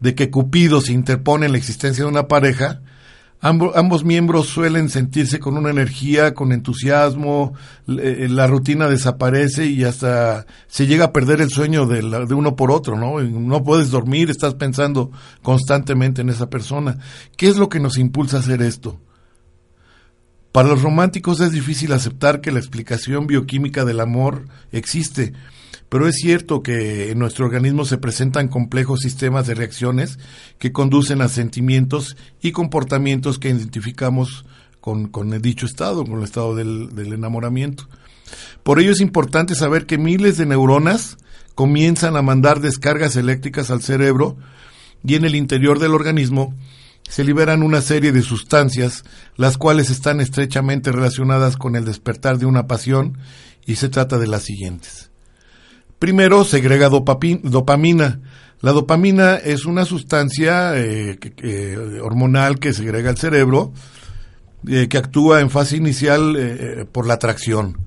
de 0.00 0.14
que 0.16 0.30
Cupido 0.30 0.80
se 0.80 0.92
interpone 0.92 1.46
en 1.46 1.52
la 1.52 1.58
existencia 1.58 2.02
de 2.02 2.10
una 2.10 2.26
pareja, 2.26 2.80
ambos 3.40 4.04
miembros 4.04 4.46
suelen 4.46 4.88
sentirse 4.88 5.38
con 5.38 5.56
una 5.56 5.70
energía, 5.70 6.34
con 6.34 6.52
entusiasmo, 6.52 7.54
eh, 7.86 8.26
la 8.30 8.46
rutina 8.46 8.88
desaparece 8.88 9.66
y 9.66 9.84
hasta 9.84 10.46
se 10.66 10.86
llega 10.86 11.06
a 11.06 11.12
perder 11.12 11.40
el 11.40 11.50
sueño 11.50 11.86
de, 11.86 12.02
de, 12.26 12.34
uno 12.34 12.56
por 12.56 12.70
otro, 12.70 12.96
¿no? 12.96 13.20
No 13.20 13.62
puedes 13.62 13.90
dormir, 13.90 14.30
estás 14.30 14.54
pensando 14.54 15.10
constantemente 15.42 16.22
en 16.22 16.30
esa 16.30 16.48
persona. 16.48 16.98
¿Qué 17.36 17.48
es 17.48 17.56
lo 17.56 17.68
que 17.68 17.80
nos 17.80 17.98
impulsa 17.98 18.38
a 18.38 18.40
hacer 18.40 18.62
esto? 18.62 19.00
Para 20.56 20.68
los 20.70 20.80
románticos 20.80 21.40
es 21.40 21.52
difícil 21.52 21.92
aceptar 21.92 22.40
que 22.40 22.50
la 22.50 22.58
explicación 22.58 23.26
bioquímica 23.26 23.84
del 23.84 24.00
amor 24.00 24.46
existe, 24.72 25.34
pero 25.88 26.08
es 26.08 26.16
cierto 26.16 26.62
que 26.62 27.10
en 27.10 27.18
nuestro 27.18 27.46
organismo 27.46 27.84
se 27.84 27.98
presentan 27.98 28.48
complejos 28.48 29.00
sistemas 29.00 29.46
de 29.46 29.54
reacciones 29.54 30.18
que 30.58 30.72
conducen 30.72 31.20
a 31.20 31.28
sentimientos 31.28 32.16
y 32.42 32.52
comportamientos 32.52 33.38
que 33.38 33.48
identificamos 33.48 34.44
con, 34.80 35.10
dicho 35.42 35.66
estado, 35.66 36.04
con 36.04 36.18
el 36.18 36.24
estado 36.24 36.54
del 36.54 37.12
enamoramiento. 37.12 37.88
Por 38.62 38.80
ello 38.80 38.92
es 38.92 39.00
importante 39.00 39.54
saber 39.54 39.86
que 39.86 39.98
miles 39.98 40.36
de 40.36 40.46
neuronas 40.46 41.18
comienzan 41.54 42.16
a 42.16 42.22
mandar 42.22 42.60
descargas 42.60 43.16
eléctricas 43.16 43.70
al 43.70 43.82
cerebro 43.82 44.36
y 45.04 45.14
en 45.14 45.24
el 45.24 45.34
interior 45.34 45.78
del 45.78 45.94
organismo 45.94 46.54
se 47.08 47.24
liberan 47.24 47.62
una 47.62 47.80
serie 47.80 48.10
de 48.10 48.22
sustancias, 48.22 49.04
las 49.36 49.58
cuales 49.58 49.90
están 49.90 50.20
estrechamente 50.20 50.90
relacionadas 50.90 51.56
con 51.56 51.76
el 51.76 51.84
despertar 51.84 52.38
de 52.38 52.46
una 52.46 52.66
pasión, 52.66 53.18
y 53.66 53.76
se 53.76 53.88
trata 53.88 54.18
de 54.18 54.28
las 54.28 54.44
siguientes. 54.44 55.10
Primero, 55.98 56.44
segrega 56.44 56.90
dopamina. 56.90 58.20
La 58.60 58.72
dopamina 58.72 59.36
es 59.36 59.64
una 59.64 59.84
sustancia 59.84 60.72
eh, 60.76 61.18
hormonal 62.02 62.58
que 62.58 62.74
segrega 62.74 63.10
el 63.10 63.16
cerebro, 63.16 63.72
eh, 64.66 64.88
que 64.88 64.98
actúa 64.98 65.40
en 65.40 65.50
fase 65.50 65.76
inicial 65.76 66.36
eh, 66.38 66.84
por 66.90 67.06
la 67.06 67.14
atracción. 67.14 67.78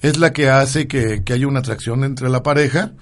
Es 0.00 0.16
la 0.18 0.32
que 0.32 0.48
hace 0.48 0.88
que, 0.88 1.22
haya 1.30 1.46
una 1.46 1.60
atracción 1.60 2.04
entre 2.04 2.30
la 2.30 2.42
pareja 2.42 2.92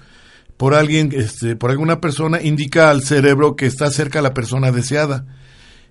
por 0.57 0.73
alguien, 0.73 1.11
este, 1.13 1.55
por 1.55 1.71
alguna 1.71 2.01
persona, 2.01 2.41
indica 2.41 2.89
al 2.89 3.03
cerebro 3.03 3.55
que 3.55 3.65
está 3.65 3.89
cerca 3.91 4.21
la 4.21 4.33
persona 4.33 4.73
deseada. 4.73 5.25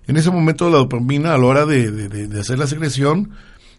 En 0.05 0.15
ese 0.15 0.29
momento 0.29 0.69
la 0.69 0.77
dopamina, 0.77 1.33
a 1.33 1.37
la 1.39 1.45
hora 1.45 1.65
de 1.65 2.39
hacer 2.39 2.59
la 2.59 2.67
secreción, 2.67 3.31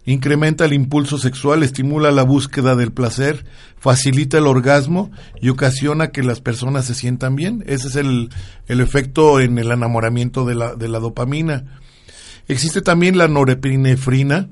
incrementa 0.05 0.65
el 0.65 0.73
impulso 0.73 1.19
sexual, 1.19 1.63
estimula 1.63 2.11
la 2.11 2.23
búsqueda 2.23 2.77
del 2.77 2.93
placer, 2.93 3.45
facilita 3.79 4.39
el 4.39 4.47
orgasmo 4.47 5.11
y 5.41 5.49
ocasiona 5.49 6.09
que 6.09 6.23
las 6.23 6.41
personas 6.41 6.87
se 6.87 6.95
sientan 6.95 7.37
bien. 7.37 7.63
Ese 7.67 7.89
es 7.89 7.97
el, 7.97 8.31
el 8.67 8.81
efecto 8.81 9.41
en 9.41 9.59
el 9.59 9.71
enamoramiento 9.71 10.45
de 10.45 10.55
la, 10.55 10.75
de 10.75 10.89
la 10.89 10.99
dopamina. 10.99 11.81
Existe 12.49 12.83
también 12.83 13.19
la 13.19 13.29
norepinefrina, 13.29 14.49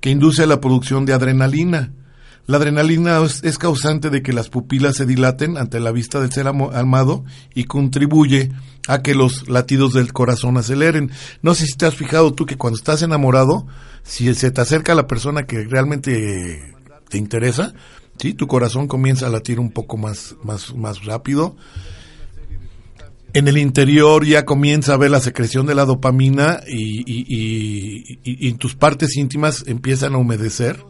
que 0.00 0.10
induce 0.10 0.42
a 0.42 0.46
la 0.46 0.60
producción 0.60 1.06
de 1.06 1.12
adrenalina. 1.12 1.92
La 2.46 2.56
adrenalina 2.56 3.20
es, 3.24 3.58
causante 3.58 4.10
de 4.10 4.22
que 4.22 4.32
las 4.32 4.48
pupilas 4.48 4.96
se 4.96 5.06
dilaten 5.06 5.56
ante 5.56 5.78
la 5.78 5.92
vista 5.92 6.20
del 6.20 6.32
ser 6.32 6.48
amado 6.48 7.24
y 7.54 7.64
contribuye 7.64 8.50
a 8.88 9.00
que 9.00 9.14
los 9.14 9.48
latidos 9.48 9.92
del 9.92 10.12
corazón 10.12 10.56
aceleren. 10.56 11.12
No 11.40 11.54
sé 11.54 11.66
si 11.66 11.76
te 11.76 11.86
has 11.86 11.94
fijado 11.94 12.34
tú 12.34 12.44
que 12.44 12.56
cuando 12.56 12.78
estás 12.78 13.02
enamorado, 13.02 13.66
si 14.02 14.34
se 14.34 14.50
te 14.50 14.60
acerca 14.60 14.96
la 14.96 15.06
persona 15.06 15.44
que 15.44 15.62
realmente 15.64 16.74
te 17.08 17.16
interesa, 17.16 17.74
sí, 18.18 18.34
tu 18.34 18.48
corazón 18.48 18.88
comienza 18.88 19.28
a 19.28 19.30
latir 19.30 19.60
un 19.60 19.70
poco 19.70 19.96
más, 19.96 20.34
más, 20.42 20.74
más 20.74 21.04
rápido. 21.04 21.56
En 23.34 23.46
el 23.46 23.56
interior 23.56 24.26
ya 24.26 24.44
comienza 24.44 24.94
a 24.94 24.98
ver 24.98 25.12
la 25.12 25.20
secreción 25.20 25.64
de 25.64 25.76
la 25.76 25.84
dopamina 25.84 26.60
y, 26.66 27.04
y, 27.06 28.18
y 28.24 28.52
tus 28.54 28.74
partes 28.74 29.16
íntimas 29.16 29.64
empiezan 29.68 30.14
a 30.14 30.18
humedecer 30.18 30.84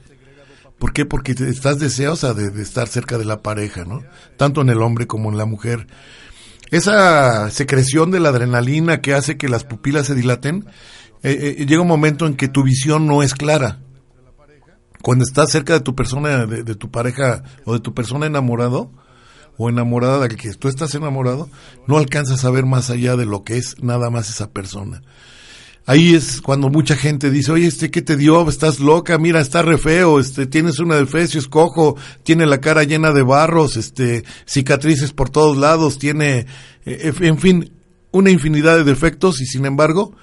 ¿Por 0.83 0.93
qué? 0.93 1.07
Porque 1.07 1.31
estás 1.31 1.79
deseosa 1.79 2.35
de, 2.35 2.61
estar 2.61 2.89
cerca 2.89 3.17
de 3.17 3.25
la 3.25 3.41
pareja, 3.41 3.85
¿no? 3.85 4.03
Tanto 4.37 4.63
en 4.63 4.69
el 4.69 4.83
hombre 4.83 5.07
como 5.07 5.31
en 5.31 5.39
la 5.39 5.45
mujer. 5.45 5.87
Esa 6.73 7.51
secreción 7.51 8.11
de 8.11 8.19
la 8.19 8.31
adrenalina 8.31 9.01
que 9.01 9.15
hace 9.15 9.37
que 9.37 9.49
las 9.49 9.63
pupilas 9.63 10.09
se 10.09 10.17
dilaten, 10.17 10.67
eh, 11.23 11.55
eh, 11.57 11.67
llega 11.67 11.83
un 11.83 11.87
momento 11.87 12.27
en 12.27 12.35
que 12.35 12.49
tu 12.49 12.65
visión 12.65 13.07
no 13.07 13.23
es 13.23 13.35
clara. 13.35 13.79
cuando 15.03 15.23
estás 15.23 15.53
cerca 15.53 15.73
de 15.73 15.83
tu 15.83 15.95
persona, 15.95 16.47
de, 16.47 16.75
tu 16.75 16.91
pareja 16.91 17.45
o 17.65 17.75
de 17.75 17.79
tu 17.79 17.95
persona 17.95 18.27
enamorado 18.27 18.91
o 19.59 19.69
enamorada 19.69 20.19
de 20.19 20.31
la 20.31 20.35
que 20.35 20.53
tú 20.55 20.67
estás 20.67 20.97
enamorado, 20.97 21.49
no 21.87 21.97
alcanzas 21.97 22.45
a 22.45 22.51
ver 22.51 22.67
más 22.67 22.91
allá 22.91 23.15
de 23.15 23.25
lo 23.25 23.45
que 23.45 23.57
es 23.57 23.77
nada 23.81 24.11
más 24.11 24.31
esa 24.31 24.51
persona. 24.51 25.03
Ahí 25.85 26.15
es 26.15 26.41
cuando 26.41 26.69
mucha 26.69 26.95
gente 26.95 27.31
dice, 27.31 27.51
oye, 27.51 27.67
este, 27.67 27.91
¿qué 27.91 28.03
te 28.03 28.17
dio? 28.17 28.49
Estás 28.49 28.79
loca, 28.79 29.19
mira, 29.19 29.41
está 29.41 29.63
re 29.63 29.79
feo, 29.79 30.21
este, 30.21 30.47
tienes 30.47 30.79
una 30.79 30.97
defecio, 30.97 31.41
es 31.41 31.49
cojo, 31.49 31.97
tiene 32.23 32.47
la 32.47 32.61
cara 32.61 32.85
llena 32.85 33.13
de 33.13 33.23
barros, 33.23 33.77
este, 33.77 34.25
cicatrices 34.47 35.13
por 35.13 35.31
todos 35.31 35.57
lados, 35.57 35.99
tiene, 35.99 36.47
eh, 36.87 37.13
en 37.21 37.39
fin, 37.39 37.73
una 38.13 38.31
infinidad 38.31 38.77
de 38.77 38.85
defectos 38.85 39.41
y 39.41 39.47
sin 39.47 39.67
embargo, 39.67 40.15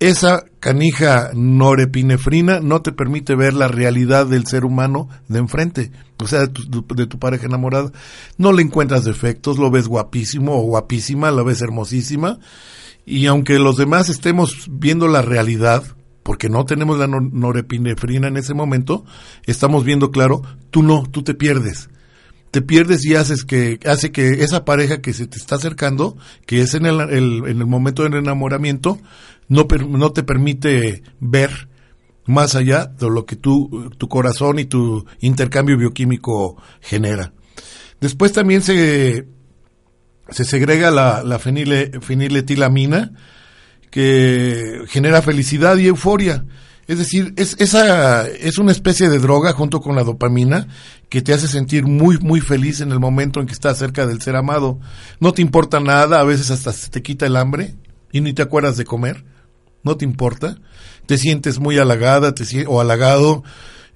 esa 0.00 0.44
canija 0.60 1.30
norepinefrina 1.34 2.60
no 2.60 2.80
te 2.80 2.90
permite 2.90 3.34
ver 3.34 3.52
la 3.52 3.68
realidad 3.68 4.26
del 4.26 4.46
ser 4.46 4.64
humano 4.64 5.08
de 5.28 5.38
enfrente, 5.38 5.92
o 6.18 6.26
sea, 6.26 6.40
de 6.40 6.48
tu, 6.48 6.86
de 6.94 7.06
tu, 7.06 7.18
pareja 7.18 7.46
enamorada. 7.46 7.92
No 8.38 8.52
le 8.52 8.62
encuentras 8.62 9.04
defectos, 9.04 9.58
lo 9.58 9.70
ves 9.70 9.88
guapísimo 9.88 10.58
o 10.58 10.62
guapísima, 10.62 11.30
la 11.30 11.42
ves 11.42 11.60
hermosísima, 11.60 12.38
y 13.06 13.26
aunque 13.26 13.58
los 13.58 13.76
demás 13.76 14.08
estemos 14.08 14.68
viendo 14.70 15.08
la 15.08 15.22
realidad, 15.22 15.84
porque 16.22 16.48
no 16.48 16.64
tenemos 16.64 16.98
la 16.98 17.06
norepinefrina 17.06 18.28
en 18.28 18.36
ese 18.36 18.54
momento, 18.54 19.04
estamos 19.46 19.84
viendo 19.84 20.10
claro, 20.10 20.42
tú 20.70 20.82
no, 20.82 21.04
tú 21.10 21.22
te 21.22 21.34
pierdes 21.34 21.88
te 22.50 22.62
pierdes 22.62 23.04
y 23.04 23.14
haces 23.14 23.44
que 23.44 23.78
hace 23.86 24.10
que 24.10 24.42
esa 24.42 24.64
pareja 24.64 25.00
que 25.00 25.12
se 25.12 25.26
te 25.26 25.38
está 25.38 25.56
acercando, 25.56 26.16
que 26.46 26.62
es 26.62 26.74
en 26.74 26.86
el, 26.86 27.00
en 27.00 27.46
el 27.46 27.66
momento 27.66 28.02
del 28.02 28.14
enamoramiento, 28.14 28.98
no, 29.48 29.66
no 29.88 30.12
te 30.12 30.22
permite 30.22 31.02
ver 31.20 31.68
más 32.26 32.54
allá 32.54 32.86
de 32.86 33.08
lo 33.08 33.24
que 33.24 33.36
tu, 33.36 33.90
tu 33.96 34.08
corazón 34.08 34.58
y 34.58 34.64
tu 34.64 35.04
intercambio 35.20 35.76
bioquímico 35.76 36.56
genera. 36.80 37.32
Después 38.00 38.32
también 38.32 38.62
se, 38.62 39.26
se 40.30 40.44
segrega 40.44 40.90
la, 40.90 41.22
la 41.22 41.38
fenile, 41.38 41.92
feniletilamina, 42.00 43.12
que 43.90 44.82
genera 44.88 45.22
felicidad 45.22 45.76
y 45.76 45.86
euforia. 45.86 46.44
Es 46.90 46.98
decir, 46.98 47.34
es, 47.36 47.54
esa 47.60 48.26
es 48.26 48.58
una 48.58 48.72
especie 48.72 49.08
de 49.08 49.20
droga 49.20 49.52
junto 49.52 49.80
con 49.80 49.94
la 49.94 50.02
dopamina 50.02 50.66
que 51.08 51.22
te 51.22 51.32
hace 51.32 51.46
sentir 51.46 51.86
muy, 51.86 52.18
muy 52.18 52.40
feliz 52.40 52.80
en 52.80 52.90
el 52.90 52.98
momento 52.98 53.40
en 53.40 53.46
que 53.46 53.52
estás 53.52 53.78
cerca 53.78 54.06
del 54.06 54.20
ser 54.20 54.34
amado. 54.34 54.80
No 55.20 55.32
te 55.32 55.40
importa 55.40 55.78
nada, 55.78 56.18
a 56.18 56.24
veces 56.24 56.50
hasta 56.50 56.72
se 56.72 56.90
te 56.90 57.00
quita 57.00 57.26
el 57.26 57.36
hambre 57.36 57.76
y 58.10 58.20
ni 58.20 58.32
te 58.32 58.42
acuerdas 58.42 58.76
de 58.76 58.84
comer. 58.84 59.24
No 59.84 59.96
te 59.96 60.04
importa. 60.04 60.56
Te 61.06 61.16
sientes 61.16 61.60
muy 61.60 61.78
halagada 61.78 62.34
te, 62.34 62.44
o 62.66 62.80
halagado. 62.80 63.44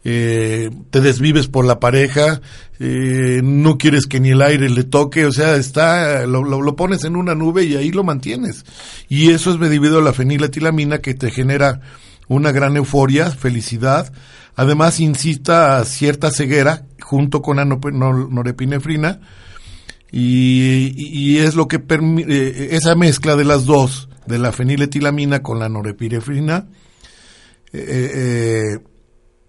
Eh, 0.06 0.70
te 0.90 1.00
desvives 1.00 1.48
por 1.48 1.64
la 1.64 1.80
pareja, 1.80 2.42
eh, 2.78 3.40
no 3.42 3.78
quieres 3.78 4.06
que 4.06 4.20
ni 4.20 4.30
el 4.30 4.42
aire 4.42 4.68
le 4.68 4.84
toque, 4.84 5.24
o 5.24 5.32
sea, 5.32 5.56
está, 5.56 6.26
lo, 6.26 6.42
lo, 6.42 6.76
pones 6.76 7.04
en 7.04 7.16
una 7.16 7.34
nube 7.34 7.64
y 7.64 7.76
ahí 7.76 7.90
lo 7.90 8.04
mantienes. 8.04 8.66
Y 9.08 9.30
eso 9.30 9.52
es 9.54 9.60
debido 9.60 9.98
a 9.98 10.02
la 10.02 10.12
feniletilamina 10.12 10.98
que 10.98 11.14
te 11.14 11.30
genera 11.30 11.80
una 12.28 12.52
gran 12.52 12.76
euforia, 12.76 13.30
felicidad. 13.30 14.12
Además, 14.56 15.00
incita 15.00 15.78
a 15.78 15.84
cierta 15.84 16.30
ceguera 16.30 16.84
junto 17.00 17.40
con 17.40 17.56
la 17.56 17.64
norepinefrina 17.64 19.20
y, 20.16 21.38
es 21.38 21.54
lo 21.54 21.66
que 21.66 21.80
permite, 21.80 22.32
eh, 22.32 22.68
esa 22.76 22.94
mezcla 22.94 23.36
de 23.36 23.44
las 23.44 23.66
dos, 23.66 24.08
de 24.26 24.38
la 24.38 24.52
feniletilamina 24.52 25.42
con 25.42 25.58
la 25.58 25.68
norepinefrina, 25.68 26.68
eh, 27.72 28.78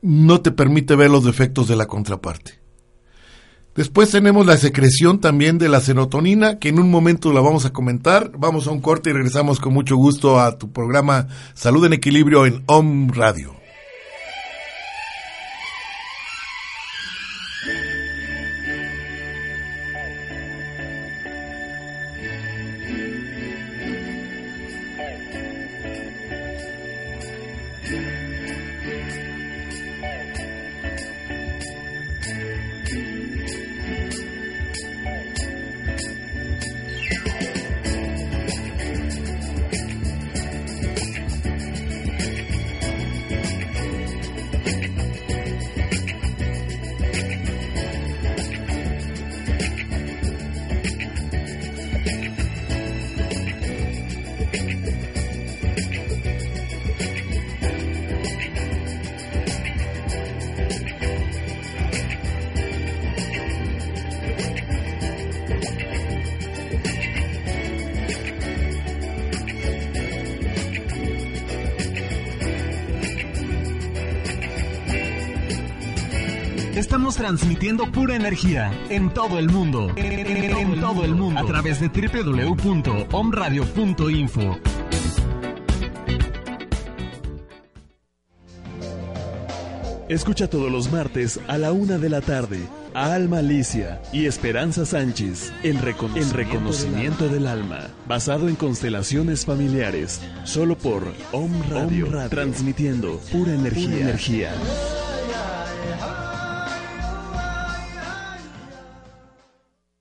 no 0.06 0.42
te 0.42 0.52
permite 0.52 0.96
ver 0.96 1.10
los 1.10 1.26
defectos 1.26 1.68
de 1.68 1.76
la 1.76 1.88
contraparte. 1.88 2.60
Después 3.76 4.12
tenemos 4.12 4.46
la 4.46 4.56
secreción 4.56 5.20
también 5.20 5.58
de 5.58 5.68
la 5.68 5.82
serotonina, 5.82 6.60
que 6.60 6.70
en 6.70 6.80
un 6.80 6.90
momento 6.90 7.34
la 7.34 7.42
vamos 7.42 7.66
a 7.66 7.74
comentar. 7.74 8.32
Vamos 8.38 8.68
a 8.68 8.72
un 8.72 8.80
corte 8.82 9.10
y 9.10 9.14
regresamos 9.14 9.60
con 9.60 9.74
mucho 9.74 9.98
gusto 9.98 10.40
a 10.40 10.58
tu 10.58 10.72
programa 10.72 11.28
Salud 11.56 11.86
en 11.86 11.94
Equilibrio 11.94 12.46
en 12.46 12.64
Om 12.68 13.10
Radio. 13.10 13.55
Estamos 77.16 77.40
transmitiendo 77.40 77.90
pura 77.94 78.18
energía 78.18 78.74
en 78.90 79.10
todo 79.10 79.40
el 79.40 79.50
mundo. 79.50 79.90
En, 79.96 80.82
todo 80.82 81.06
el 81.06 81.16
mundo. 81.16 81.40
A 81.40 81.46
través 81.46 81.80
de 81.80 81.88
www.omradio.info. 81.88 84.60
Escucha 90.10 90.50
todos 90.50 90.70
los 90.70 90.92
martes 90.92 91.40
a 91.48 91.58
la 91.58 91.72
una 91.72 91.98
de 91.98 92.10
la 92.10 92.20
tarde 92.20 92.60
a 92.94 93.14
Alma 93.14 93.40
Alicia 93.40 94.02
y 94.12 94.26
Esperanza 94.26 94.86
Sánchez 94.86 95.54
en 95.64 95.82
reconocimiento, 95.82 96.38
reconocimiento 96.38 97.30
del, 97.30 97.48
alma. 97.48 97.92
basado 98.08 98.50
en 98.50 98.56
constelaciones 98.56 99.46
familiares, 99.46 100.20
solo 100.44 100.78
por 100.78 101.14
Om 101.32 101.54
Radio, 101.70 102.10
transmitiendo 102.30 103.22
pura 103.32 103.54
energía. 103.54 103.90
Pura 103.90 104.02
energía. 104.02 104.52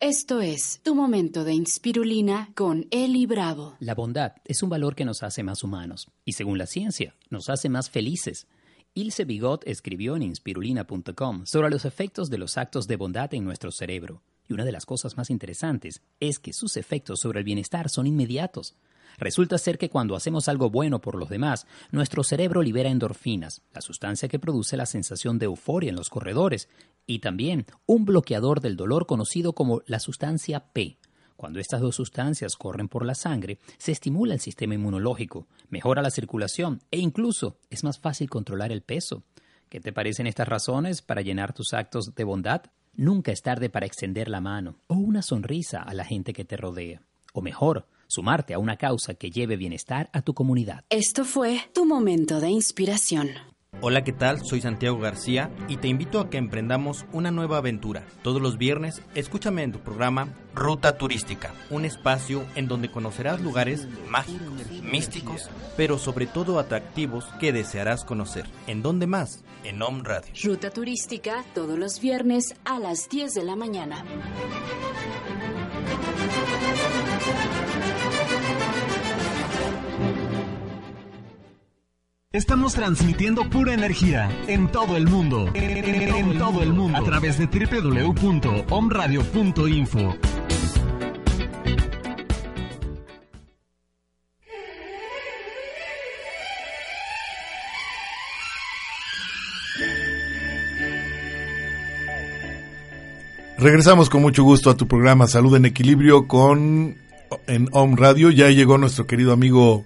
Esto 0.06 0.42
es 0.42 0.82
Tu 0.82 0.94
Momento 0.94 1.44
de 1.44 1.54
Inspirulina 1.54 2.50
con 2.54 2.86
Eli 2.90 3.24
Bravo. 3.24 3.74
La 3.80 3.94
bondad 3.94 4.34
es 4.44 4.62
un 4.62 4.68
valor 4.68 4.94
que 4.94 5.06
nos 5.06 5.22
hace 5.22 5.42
más 5.42 5.64
humanos 5.64 6.10
y 6.26 6.32
según 6.32 6.58
la 6.58 6.66
ciencia 6.66 7.14
nos 7.30 7.48
hace 7.48 7.70
más 7.70 7.88
felices. 7.88 8.46
Ilse 8.92 9.24
Bigot 9.24 9.66
escribió 9.66 10.14
en 10.14 10.24
inspirulina.com 10.24 11.46
sobre 11.46 11.70
los 11.70 11.86
efectos 11.86 12.28
de 12.28 12.36
los 12.36 12.58
actos 12.58 12.86
de 12.86 12.96
bondad 12.96 13.32
en 13.32 13.44
nuestro 13.44 13.72
cerebro. 13.72 14.20
Y 14.46 14.52
una 14.52 14.66
de 14.66 14.72
las 14.72 14.84
cosas 14.84 15.16
más 15.16 15.30
interesantes 15.30 16.02
es 16.20 16.38
que 16.38 16.52
sus 16.52 16.76
efectos 16.76 17.20
sobre 17.20 17.38
el 17.38 17.46
bienestar 17.46 17.88
son 17.88 18.06
inmediatos. 18.06 18.76
Resulta 19.16 19.58
ser 19.58 19.78
que 19.78 19.90
cuando 19.90 20.16
hacemos 20.16 20.48
algo 20.48 20.70
bueno 20.70 21.00
por 21.00 21.14
los 21.14 21.28
demás, 21.28 21.66
nuestro 21.92 22.24
cerebro 22.24 22.62
libera 22.62 22.90
endorfinas, 22.90 23.62
la 23.72 23.80
sustancia 23.80 24.28
que 24.28 24.38
produce 24.38 24.76
la 24.76 24.86
sensación 24.86 25.38
de 25.38 25.46
euforia 25.46 25.90
en 25.90 25.96
los 25.96 26.10
corredores, 26.10 26.68
y 27.06 27.18
también 27.18 27.66
un 27.86 28.04
bloqueador 28.04 28.60
del 28.60 28.76
dolor 28.76 29.06
conocido 29.06 29.52
como 29.52 29.82
la 29.86 30.00
sustancia 30.00 30.60
P. 30.72 30.98
Cuando 31.36 31.58
estas 31.58 31.80
dos 31.80 31.96
sustancias 31.96 32.56
corren 32.56 32.88
por 32.88 33.04
la 33.04 33.14
sangre, 33.14 33.58
se 33.78 33.92
estimula 33.92 34.34
el 34.34 34.40
sistema 34.40 34.74
inmunológico, 34.74 35.46
mejora 35.68 36.02
la 36.02 36.10
circulación 36.10 36.80
e 36.90 36.98
incluso 36.98 37.58
es 37.70 37.84
más 37.84 37.98
fácil 37.98 38.30
controlar 38.30 38.72
el 38.72 38.82
peso. 38.82 39.24
¿Qué 39.68 39.80
te 39.80 39.92
parecen 39.92 40.26
estas 40.26 40.48
razones 40.48 41.02
para 41.02 41.22
llenar 41.22 41.52
tus 41.52 41.74
actos 41.74 42.14
de 42.14 42.24
bondad? 42.24 42.62
Nunca 42.94 43.32
es 43.32 43.42
tarde 43.42 43.70
para 43.70 43.86
extender 43.86 44.28
la 44.28 44.40
mano 44.40 44.76
o 44.86 44.94
una 44.94 45.22
sonrisa 45.22 45.82
a 45.82 45.94
la 45.94 46.04
gente 46.04 46.32
que 46.32 46.44
te 46.44 46.56
rodea. 46.56 47.02
O 47.32 47.42
mejor, 47.42 47.88
sumarte 48.06 48.54
a 48.54 48.60
una 48.60 48.76
causa 48.76 49.14
que 49.14 49.30
lleve 49.30 49.56
bienestar 49.56 50.10
a 50.12 50.22
tu 50.22 50.34
comunidad. 50.34 50.84
Esto 50.90 51.24
fue 51.24 51.60
tu 51.72 51.84
momento 51.84 52.38
de 52.38 52.50
inspiración. 52.50 53.30
Hola, 53.80 54.02
¿qué 54.02 54.12
tal? 54.12 54.44
Soy 54.44 54.60
Santiago 54.60 54.98
García 54.98 55.50
y 55.68 55.76
te 55.76 55.88
invito 55.88 56.18
a 56.18 56.30
que 56.30 56.38
emprendamos 56.38 57.04
una 57.12 57.30
nueva 57.30 57.58
aventura. 57.58 58.04
Todos 58.22 58.40
los 58.40 58.56
viernes, 58.56 59.02
escúchame 59.14 59.62
en 59.62 59.72
tu 59.72 59.80
programa 59.80 60.28
Ruta 60.54 60.96
Turística, 60.96 61.52
un 61.70 61.84
espacio 61.84 62.44
en 62.54 62.66
donde 62.66 62.90
conocerás 62.90 63.40
lugares 63.40 63.86
mágicos 64.08 64.70
místicos, 64.82 65.50
pero 65.76 65.98
sobre 65.98 66.26
todo 66.26 66.58
atractivos 66.58 67.26
que 67.38 67.52
desearás 67.52 68.04
conocer. 68.04 68.46
¿En 68.66 68.82
dónde 68.82 69.06
más? 69.06 69.44
En 69.64 69.82
Om 69.82 70.02
Radio. 70.02 70.32
Ruta 70.42 70.70
turística 70.70 71.44
todos 71.54 71.78
los 71.78 72.00
viernes 72.00 72.54
a 72.64 72.78
las 72.78 73.08
10 73.08 73.34
de 73.34 73.44
la 73.44 73.56
mañana. 73.56 74.04
Estamos 82.34 82.74
transmitiendo 82.74 83.48
pura 83.48 83.72
energía 83.74 84.28
en 84.48 84.66
todo 84.66 84.96
el 84.96 85.06
mundo. 85.06 85.52
En, 85.54 86.36
todo 86.36 86.64
el 86.64 86.72
mundo. 86.72 86.98
A 86.98 87.04
través 87.04 87.38
de 87.38 87.46
www.omradio.info. 87.46 90.16
Regresamos 103.58 104.10
con 104.10 104.22
mucho 104.22 104.42
gusto 104.42 104.70
a 104.70 104.76
tu 104.76 104.88
programa 104.88 105.28
Salud 105.28 105.54
en 105.54 105.66
Equilibrio 105.66 106.26
con 106.26 106.96
en 107.46 107.68
Om 107.70 107.94
Radio. 107.94 108.32
Ya 108.32 108.50
llegó 108.50 108.76
nuestro 108.76 109.06
querido 109.06 109.32
amigo 109.32 109.84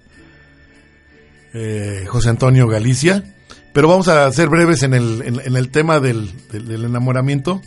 eh, 1.54 2.04
José 2.08 2.30
Antonio 2.30 2.66
Galicia. 2.68 3.24
Pero 3.72 3.88
vamos 3.88 4.08
a 4.08 4.30
ser 4.32 4.48
breves 4.48 4.82
en 4.82 4.94
el, 4.94 5.22
en, 5.22 5.56
el 5.56 5.70
tema 5.70 6.00
del, 6.00 6.32
enamoramiento. 6.52 7.60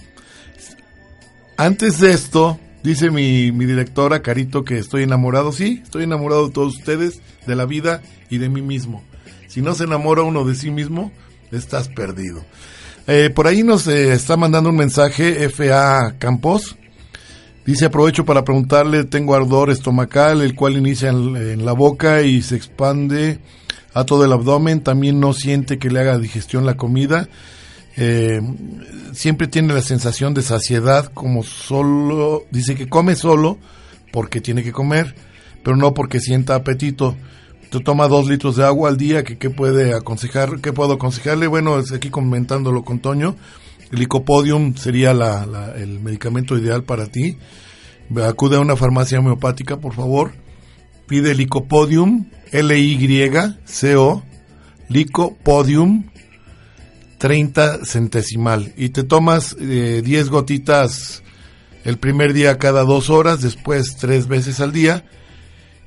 Antes 1.58 2.00
de 2.00 2.12
esto, 2.12 2.60
dice 2.84 3.12
mi, 3.12 3.52
mi 3.52 3.65
directora 3.65 4.22
Carito 4.22 4.63
que 4.63 4.78
estoy 4.78 5.04
enamorado. 5.04 5.52
Sí, 5.52 5.82
estoy 5.84 6.04
enamorado 6.04 6.48
de 6.48 6.54
todos 6.54 6.76
ustedes, 6.78 7.22
de 7.46 7.56
la 7.56 7.65
vida 7.65 8.02
y 8.30 8.39
de 8.39 8.50
mí 8.50 8.62
mismo. 8.62 9.04
Si 9.48 9.62
no 9.62 9.76
se 9.76 9.84
enamora 9.84 10.24
uno 10.24 10.44
de 10.44 10.56
sí 10.56 10.72
mismo, 10.72 11.12
estás 11.52 11.88
perdido. 11.89 12.44
Eh, 13.08 13.30
por 13.34 13.48
ahí 13.48 13.63
nos 13.63 13.88
eh, 13.88 14.13
está 14.13 14.38
mandando 14.38 14.70
un 14.70 14.76
mensaje 14.76 15.50
FA 15.50 16.15
Campos. 16.17 16.78
Dice, 17.65 17.86
aprovecho 17.86 18.26
para 18.26 18.44
preguntarle, 18.44 19.04
tengo 19.04 19.36
ardor 19.36 19.70
estomacal, 19.70 20.41
el 20.41 20.56
cual 20.56 20.78
inicia 20.78 21.10
en, 21.10 21.63
la 21.63 21.74
boca 21.74 22.22
y 22.22 22.41
se 22.41 22.56
expande 22.56 23.39
a 23.93 24.04
todo 24.06 24.25
el 24.25 24.34
abdomen. 24.34 24.82
También 24.82 25.19
no 25.19 25.34
siente 25.34 25.80
que 25.80 25.89
le 25.89 25.99
haga 25.99 26.17
digestión 26.17 26.65
la 26.65 26.77
comida. 26.77 27.27
Eh, 27.97 28.41
siempre 29.13 29.47
tiene 29.47 29.73
la 29.73 29.82
sensación 29.82 30.34
de 30.34 30.41
saciedad, 30.41 31.12
como 31.13 31.43
solo, 31.43 32.45
dice 32.51 32.75
que 32.75 32.88
come 32.88 33.15
solo 33.15 33.58
porque 34.13 34.41
tiene 34.41 34.63
que 34.63 34.71
comer, 34.71 35.15
pero 35.63 35.75
no 35.75 35.93
porque 35.93 36.19
sienta 36.19 36.56
apetito 36.56 37.15
toma 37.80 38.08
dos 38.10 38.27
litros 38.27 38.58
de 38.58 38.65
agua 38.65 38.89
al 38.89 38.97
día, 38.97 39.23
que, 39.23 39.49
puede 39.49 39.93
aconsejar, 39.93 40.60
qué 40.60 40.73
puedo 40.73 40.93
aconsejarle? 40.93 41.47
Bueno, 41.47 41.80
es 41.80 41.93
aquí 41.93 42.10
comentándolo 42.10 42.84
con 42.84 42.99
Toño, 42.99 43.36
el 43.91 43.99
licopodium 43.99 44.75
sería 44.75 45.13
la, 45.13 45.73
el 45.77 46.01
medicamento 46.01 46.58
ideal 46.58 46.84
para 46.84 47.08
ti. 47.08 47.38
Acude 48.23 48.58
a 48.58 48.60
una 48.60 48.75
farmacia 48.75 49.19
homeopática, 49.19 49.77
por 49.77 49.93
favor. 49.93 50.34
Pide 51.08 51.34
licopodium, 51.34 52.30
L-Y-C-O, 52.52 54.24
licopodium, 54.90 56.06
30 57.18 57.86
centesimal. 57.86 58.74
Y 58.78 58.90
te 58.90 59.04
tomas 59.04 59.56
eh, 59.60 60.02
10 60.04 60.30
gotitas 60.30 61.24
el 61.84 61.98
primer 61.98 62.34
día 62.34 62.58
cada 62.58 62.84
dos 62.84 63.10
horas, 63.10 63.42
después 63.42 63.96
tres 63.98 64.28
veces 64.28 64.60
al 64.60 64.72
día 64.72 65.04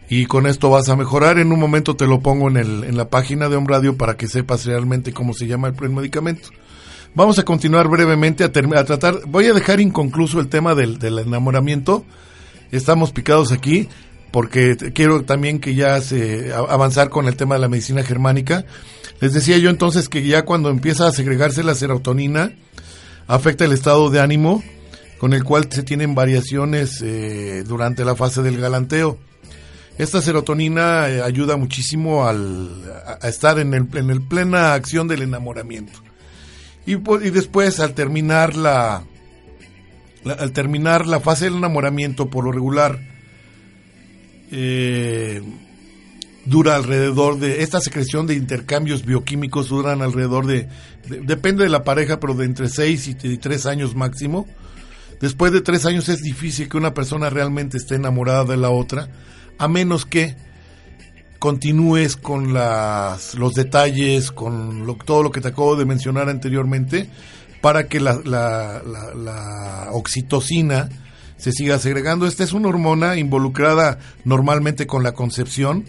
y 0.08 0.26
con 0.26 0.46
esto 0.46 0.70
vas 0.70 0.88
a 0.88 0.96
mejorar. 0.96 1.38
En 1.38 1.52
un 1.52 1.60
momento 1.60 1.96
te 1.96 2.06
lo 2.06 2.20
pongo 2.20 2.48
en, 2.48 2.56
el, 2.56 2.84
en 2.84 2.96
la 2.96 3.08
página 3.08 3.48
de 3.48 3.56
Home 3.56 3.68
Radio 3.68 3.96
para 3.96 4.16
que 4.16 4.28
sepas 4.28 4.66
realmente 4.66 5.12
cómo 5.12 5.34
se 5.34 5.46
llama 5.46 5.68
el 5.68 5.90
medicamento. 5.90 6.48
Vamos 7.14 7.38
a 7.38 7.44
continuar 7.44 7.88
brevemente 7.88 8.44
a, 8.44 8.48
a, 8.48 8.84
tratar. 8.84 9.20
Voy 9.26 9.46
a 9.46 9.52
dejar 9.52 9.80
inconcluso 9.80 10.40
el 10.40 10.48
tema 10.48 10.74
del, 10.74 10.98
del 10.98 11.20
enamoramiento. 11.20 12.04
Estamos 12.72 13.12
picados 13.12 13.52
aquí 13.52 13.88
porque 14.34 14.76
quiero 14.92 15.22
también 15.22 15.60
que 15.60 15.76
ya 15.76 16.00
se 16.00 16.52
avanzar 16.52 17.08
con 17.08 17.28
el 17.28 17.36
tema 17.36 17.54
de 17.54 17.60
la 17.60 17.68
medicina 17.68 18.02
germánica. 18.02 18.64
Les 19.20 19.32
decía 19.32 19.58
yo 19.58 19.70
entonces 19.70 20.08
que 20.08 20.26
ya 20.26 20.44
cuando 20.44 20.70
empieza 20.70 21.06
a 21.06 21.12
segregarse 21.12 21.62
la 21.62 21.76
serotonina 21.76 22.50
afecta 23.28 23.64
el 23.64 23.70
estado 23.70 24.10
de 24.10 24.18
ánimo 24.18 24.64
con 25.20 25.34
el 25.34 25.44
cual 25.44 25.68
se 25.70 25.84
tienen 25.84 26.16
variaciones 26.16 27.00
eh, 27.00 27.62
durante 27.64 28.04
la 28.04 28.16
fase 28.16 28.42
del 28.42 28.60
galanteo. 28.60 29.20
Esta 29.98 30.20
serotonina 30.20 31.08
eh, 31.08 31.22
ayuda 31.22 31.56
muchísimo 31.56 32.26
al, 32.26 32.70
a, 33.22 33.28
estar 33.28 33.60
en 33.60 33.72
el, 33.72 33.86
en 33.94 34.10
el 34.10 34.20
plena 34.20 34.74
acción 34.74 35.06
del 35.06 35.22
enamoramiento. 35.22 36.00
Y, 36.86 36.96
después, 36.96 37.78
al 37.78 37.94
terminar 37.94 38.56
la, 38.56 39.04
al 40.24 40.50
terminar 40.50 41.06
la 41.06 41.20
fase 41.20 41.44
del 41.44 41.58
enamoramiento, 41.58 42.28
por 42.30 42.42
lo 42.42 42.50
regular, 42.50 43.13
eh, 44.56 45.42
dura 46.44 46.76
alrededor 46.76 47.38
de, 47.38 47.62
esta 47.62 47.80
secreción 47.80 48.26
de 48.26 48.34
intercambios 48.34 49.04
bioquímicos 49.04 49.68
duran 49.68 50.00
alrededor 50.00 50.46
de, 50.46 50.68
depende 51.08 51.64
de 51.64 51.70
la 51.70 51.82
pareja, 51.82 52.20
pero 52.20 52.34
de 52.34 52.44
entre 52.44 52.68
6 52.68 53.08
y 53.08 53.38
3 53.38 53.66
años 53.66 53.94
máximo. 53.96 54.46
Después 55.20 55.52
de 55.52 55.60
3 55.60 55.86
años 55.86 56.08
es 56.08 56.20
difícil 56.20 56.68
que 56.68 56.76
una 56.76 56.94
persona 56.94 57.30
realmente 57.30 57.78
esté 57.78 57.96
enamorada 57.96 58.44
de 58.44 58.56
la 58.56 58.70
otra 58.70 59.08
a 59.58 59.68
menos 59.68 60.06
que 60.06 60.36
continúes 61.38 62.16
con 62.16 62.54
los 62.54 63.54
detalles, 63.54 64.30
con 64.30 64.96
todo 65.04 65.22
lo 65.22 65.30
que 65.30 65.40
te 65.40 65.48
acabo 65.48 65.76
de 65.76 65.84
mencionar 65.84 66.28
anteriormente, 66.28 67.08
para 67.60 67.86
que 67.86 68.00
la, 68.00 68.20
la, 68.24 69.88
oxitocina 69.92 70.88
se 71.44 71.52
siga 71.52 71.78
segregando. 71.78 72.26
Esta 72.26 72.42
es 72.42 72.54
una 72.54 72.68
hormona 72.68 73.18
involucrada 73.18 73.98
normalmente 74.24 74.86
con 74.86 75.02
la 75.02 75.12
concepción, 75.12 75.84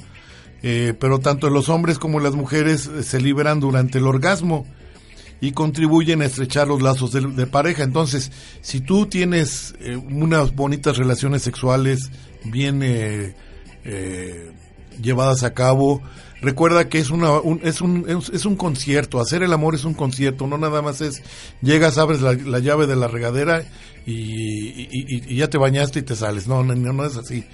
eh, 0.63 0.93
pero 0.99 1.19
tanto 1.19 1.49
los 1.49 1.69
hombres 1.69 1.97
como 1.97 2.19
las 2.19 2.35
mujeres 2.35 2.89
se 3.03 3.21
liberan 3.21 3.61
durante 3.61 3.99
el 3.99 4.05
orgasmo 4.05 4.67
y 5.39 5.53
contribuyen 5.53 6.21
a 6.21 6.25
estrechar 6.25 6.67
los 6.67 6.81
lazos 6.81 7.13
de, 7.13 7.47
pareja. 7.47 7.83
Entonces, 7.83 8.33
si 8.59 8.81
tú 8.81 9.05
tienes 9.05 9.75
eh, 9.79 9.95
unas 9.95 10.53
bonitas 10.53 10.97
relaciones 10.97 11.43
sexuales 11.43 12.11
bien 12.43 12.81
eh, 12.83 13.33
eh, 13.85 14.51
llevadas 15.01 15.43
a 15.43 15.53
cabo. 15.53 16.01
Recuerda 16.41 16.89
que 16.89 16.99
es, 16.99 17.09
una, 17.09 17.29
es, 17.63 17.81
un, 17.81 18.05
es, 18.07 18.45
un 18.45 18.55
concierto, 18.55 19.19
hacer 19.19 19.41
el 19.41 19.53
amor 19.53 19.73
es 19.73 19.85
un 19.85 19.93
concierto, 19.93 20.47
no 20.47 20.57
nada 20.57 20.81
más 20.81 21.01
es, 21.01 21.23
llegas, 21.61 21.97
abres 21.97 22.21
la, 22.21 22.59
llave 22.59 22.87
de 22.87 22.95
la 22.95 23.07
regadera 23.07 23.63
y, 24.05 25.35
ya 25.35 25.49
te 25.49 25.57
bañaste 25.57 25.99
y 25.99 26.03
te 26.03 26.15
sales, 26.15 26.47
no, 26.47 26.63
no, 26.63 26.75
no 26.75 27.05
es 27.05 27.17
así. 27.17 27.45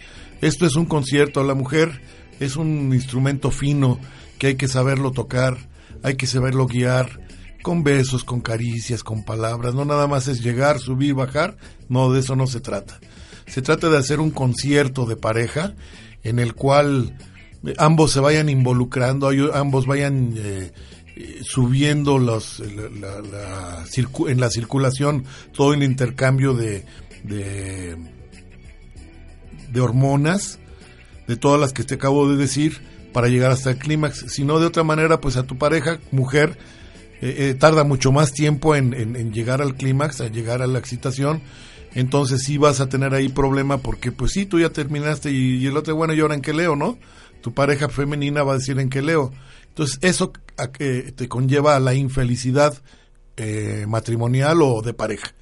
Esto 0.41 0.65
es 0.65 0.75
un 0.75 0.85
concierto, 0.85 1.43
la 1.43 1.53
mujer 1.53 2.01
es 2.39 2.55
un 2.55 2.93
instrumento 2.93 3.51
fino 3.51 3.99
que 4.39 4.47
hay 4.47 4.55
que 4.55 4.67
saberlo 4.67 5.11
tocar, 5.11 5.57
hay 6.01 6.15
que 6.15 6.25
saberlo 6.25 6.65
guiar, 6.65 7.19
con 7.61 7.83
besos, 7.83 8.23
con 8.23 8.41
caricias, 8.41 9.03
con 9.03 9.23
palabras, 9.23 9.75
no 9.75 9.85
nada 9.85 10.07
más 10.07 10.27
es 10.27 10.41
llegar, 10.41 10.79
subir, 10.79 11.13
bajar, 11.13 11.57
no, 11.89 12.11
de 12.11 12.21
eso 12.21 12.35
no 12.35 12.47
se 12.47 12.59
trata. 12.59 12.99
Se 13.45 13.61
trata 13.61 13.89
de 13.89 13.97
hacer 13.97 14.19
un 14.19 14.31
concierto 14.31 15.05
de 15.05 15.15
pareja 15.15 15.75
en 16.23 16.39
el 16.39 16.53
cual 16.53 17.15
ambos 17.77 18.11
se 18.11 18.19
vayan 18.19 18.49
involucrando, 18.49 19.29
ambos 19.53 19.85
vayan 19.85 20.33
eh, 20.37 20.71
subiendo 21.43 22.17
los, 22.17 22.59
la, 22.59 23.83
en 24.27 24.39
la 24.39 24.49
circulación 24.49 25.25
todo 25.53 25.73
el 25.73 25.83
intercambio 25.83 26.53
de, 26.53 26.85
de, 27.23 27.95
hormonas, 29.79 30.59
de 31.27 31.37
todas 31.37 31.59
las 31.59 31.73
que 31.73 31.83
te 31.83 31.95
acabo 31.95 32.29
de 32.29 32.37
decir, 32.37 32.81
para 33.13 33.27
llegar 33.27 33.51
hasta 33.51 33.71
el 33.71 33.77
clímax. 33.77 34.31
Si 34.31 34.43
no, 34.43 34.59
de 34.59 34.67
otra 34.67 34.83
manera, 34.83 35.21
pues 35.21 35.37
a 35.37 35.43
tu 35.43 35.57
pareja, 35.57 35.99
mujer, 36.11 36.57
eh, 37.21 37.35
eh, 37.37 37.53
tarda 37.53 37.83
mucho 37.83 38.11
más 38.11 38.33
tiempo 38.33 38.75
en, 38.75 38.93
en 38.93 39.31
llegar 39.31 39.61
al 39.61 39.75
clímax, 39.75 40.21
a 40.21 40.27
llegar 40.27 40.61
a 40.61 40.67
la 40.67 40.79
excitación, 40.79 41.41
entonces 41.93 42.43
sí 42.43 42.57
vas 42.57 42.79
a 42.79 42.89
tener 42.89 43.13
ahí 43.13 43.29
problema 43.29 43.77
porque 43.77 44.11
pues 44.11 44.31
sí, 44.31 44.45
tú 44.45 44.59
ya 44.59 44.69
terminaste 44.69 45.31
y, 45.31 45.65
el 45.65 45.75
otro, 45.75 45.95
bueno, 45.95 46.13
¿y 46.13 46.19
ahora 46.21 46.35
en 46.35 46.41
qué 46.41 46.53
leo, 46.53 46.75
no? 46.75 46.97
Tu 47.41 47.53
pareja 47.53 47.89
femenina 47.89 48.43
va 48.43 48.53
a 48.53 48.57
decir 48.57 48.79
en 48.79 48.89
qué 48.89 49.01
leo. 49.01 49.31
Entonces 49.69 49.99
eso 50.01 50.33
a, 50.57 50.67
te 50.67 51.27
conlleva 51.27 51.75
a 51.75 51.79
la 51.79 51.93
infelicidad 51.93 52.81
eh, 53.37 53.85
matrimonial 53.87 54.61
o 54.61 54.81
de 54.81 54.93
pareja. 54.93 55.33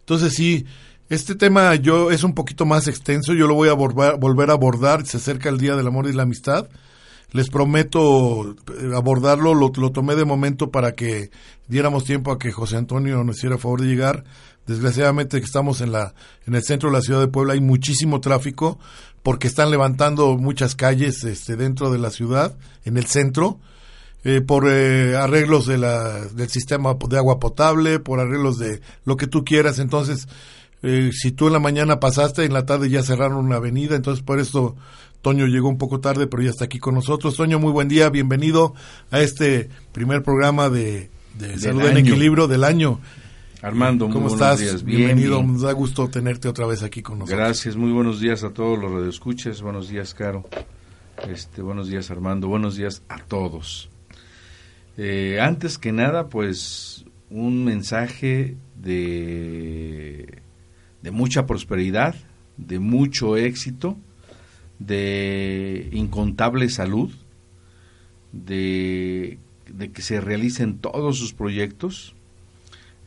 Entonces 0.00 0.34
sí, 0.34 0.66
este 1.08 1.34
tema 1.34 1.74
yo 1.74 2.10
es 2.10 2.22
un 2.22 2.34
poquito 2.34 2.66
más 2.66 2.86
extenso, 2.86 3.32
yo 3.34 3.46
lo 3.46 3.54
voy 3.54 3.68
a 3.68 3.72
volver 3.72 4.50
a 4.50 4.52
abordar, 4.52 5.06
se 5.06 5.16
acerca 5.16 5.48
el 5.48 5.58
Día 5.58 5.74
del 5.74 5.86
Amor 5.86 6.08
y 6.08 6.12
la 6.12 6.24
Amistad. 6.24 6.68
Les 7.32 7.50
prometo 7.50 8.52
eh, 8.52 8.92
abordarlo, 8.94 9.52
lo, 9.52 9.70
tomé 9.70 10.16
de 10.16 10.24
momento 10.24 10.70
para 10.70 10.92
que 10.92 11.30
diéramos 11.66 12.04
tiempo 12.04 12.32
a 12.32 12.38
que 12.38 12.52
José 12.52 12.76
Antonio 12.76 13.22
nos 13.22 13.36
hiciera 13.36 13.58
favor 13.58 13.82
de 13.82 13.88
llegar 13.88 14.24
Desgraciadamente 14.68 15.38
estamos 15.38 15.80
en 15.80 15.92
la 15.92 16.12
en 16.46 16.54
el 16.54 16.62
centro 16.62 16.90
de 16.90 16.96
la 16.96 17.00
ciudad 17.00 17.20
de 17.20 17.28
Puebla 17.28 17.54
hay 17.54 17.60
muchísimo 17.60 18.20
tráfico 18.20 18.78
porque 19.28 19.46
están 19.46 19.70
levantando 19.70 20.38
muchas 20.38 20.74
calles 20.74 21.22
este, 21.22 21.54
dentro 21.54 21.90
de 21.90 21.98
la 21.98 22.08
ciudad, 22.08 22.56
en 22.86 22.96
el 22.96 23.04
centro, 23.04 23.60
eh, 24.24 24.40
por 24.40 24.66
eh, 24.66 25.16
arreglos 25.16 25.66
de 25.66 25.76
la, 25.76 26.24
del 26.28 26.48
sistema 26.48 26.94
de 26.94 27.18
agua 27.18 27.38
potable, 27.38 28.00
por 28.00 28.20
arreglos 28.20 28.56
de 28.58 28.80
lo 29.04 29.18
que 29.18 29.26
tú 29.26 29.44
quieras. 29.44 29.80
Entonces, 29.80 30.28
eh, 30.82 31.10
si 31.12 31.30
tú 31.30 31.48
en 31.48 31.52
la 31.52 31.58
mañana 31.58 32.00
pasaste, 32.00 32.46
en 32.46 32.54
la 32.54 32.64
tarde 32.64 32.88
ya 32.88 33.02
cerraron 33.02 33.44
una 33.44 33.56
avenida, 33.56 33.96
entonces 33.96 34.24
por 34.24 34.40
eso 34.40 34.76
Toño 35.20 35.44
llegó 35.44 35.68
un 35.68 35.76
poco 35.76 36.00
tarde, 36.00 36.26
pero 36.26 36.42
ya 36.42 36.48
está 36.48 36.64
aquí 36.64 36.78
con 36.78 36.94
nosotros. 36.94 37.36
Toño, 37.36 37.58
muy 37.58 37.72
buen 37.72 37.88
día, 37.88 38.08
bienvenido 38.08 38.72
a 39.10 39.20
este 39.20 39.68
primer 39.92 40.22
programa 40.22 40.70
de, 40.70 41.10
de 41.34 41.58
Salud 41.58 41.84
en 41.84 41.98
Equilibrio 41.98 42.48
del 42.48 42.64
año. 42.64 42.98
Armando, 43.60 44.08
¿cómo 44.08 44.28
estás? 44.28 44.84
Bienvenido, 44.84 45.42
nos 45.42 45.62
da 45.62 45.72
gusto 45.72 46.08
tenerte 46.08 46.46
otra 46.48 46.64
vez 46.66 46.84
aquí 46.84 47.02
con 47.02 47.18
nosotros. 47.18 47.38
Gracias, 47.38 47.74
muy 47.74 47.90
buenos 47.90 48.20
días 48.20 48.44
a 48.44 48.50
todos 48.50 48.78
los 48.78 48.92
radioescuchas, 48.92 49.62
buenos 49.62 49.88
días, 49.88 50.14
Caro. 50.14 50.44
Este, 51.28 51.60
buenos 51.60 51.88
días, 51.88 52.08
Armando, 52.12 52.46
buenos 52.46 52.76
días 52.76 53.02
a 53.08 53.18
todos. 53.18 53.90
Eh, 54.96 55.40
antes 55.40 55.76
que 55.76 55.90
nada, 55.90 56.28
pues 56.28 57.04
un 57.30 57.64
mensaje 57.64 58.56
de, 58.80 60.40
de 61.02 61.10
mucha 61.10 61.44
prosperidad, 61.46 62.14
de 62.58 62.78
mucho 62.78 63.36
éxito, 63.36 63.96
de 64.78 65.88
incontable 65.90 66.68
salud, 66.68 67.10
de, 68.30 69.40
de 69.66 69.90
que 69.90 70.02
se 70.02 70.20
realicen 70.20 70.78
todos 70.78 71.18
sus 71.18 71.32
proyectos 71.32 72.14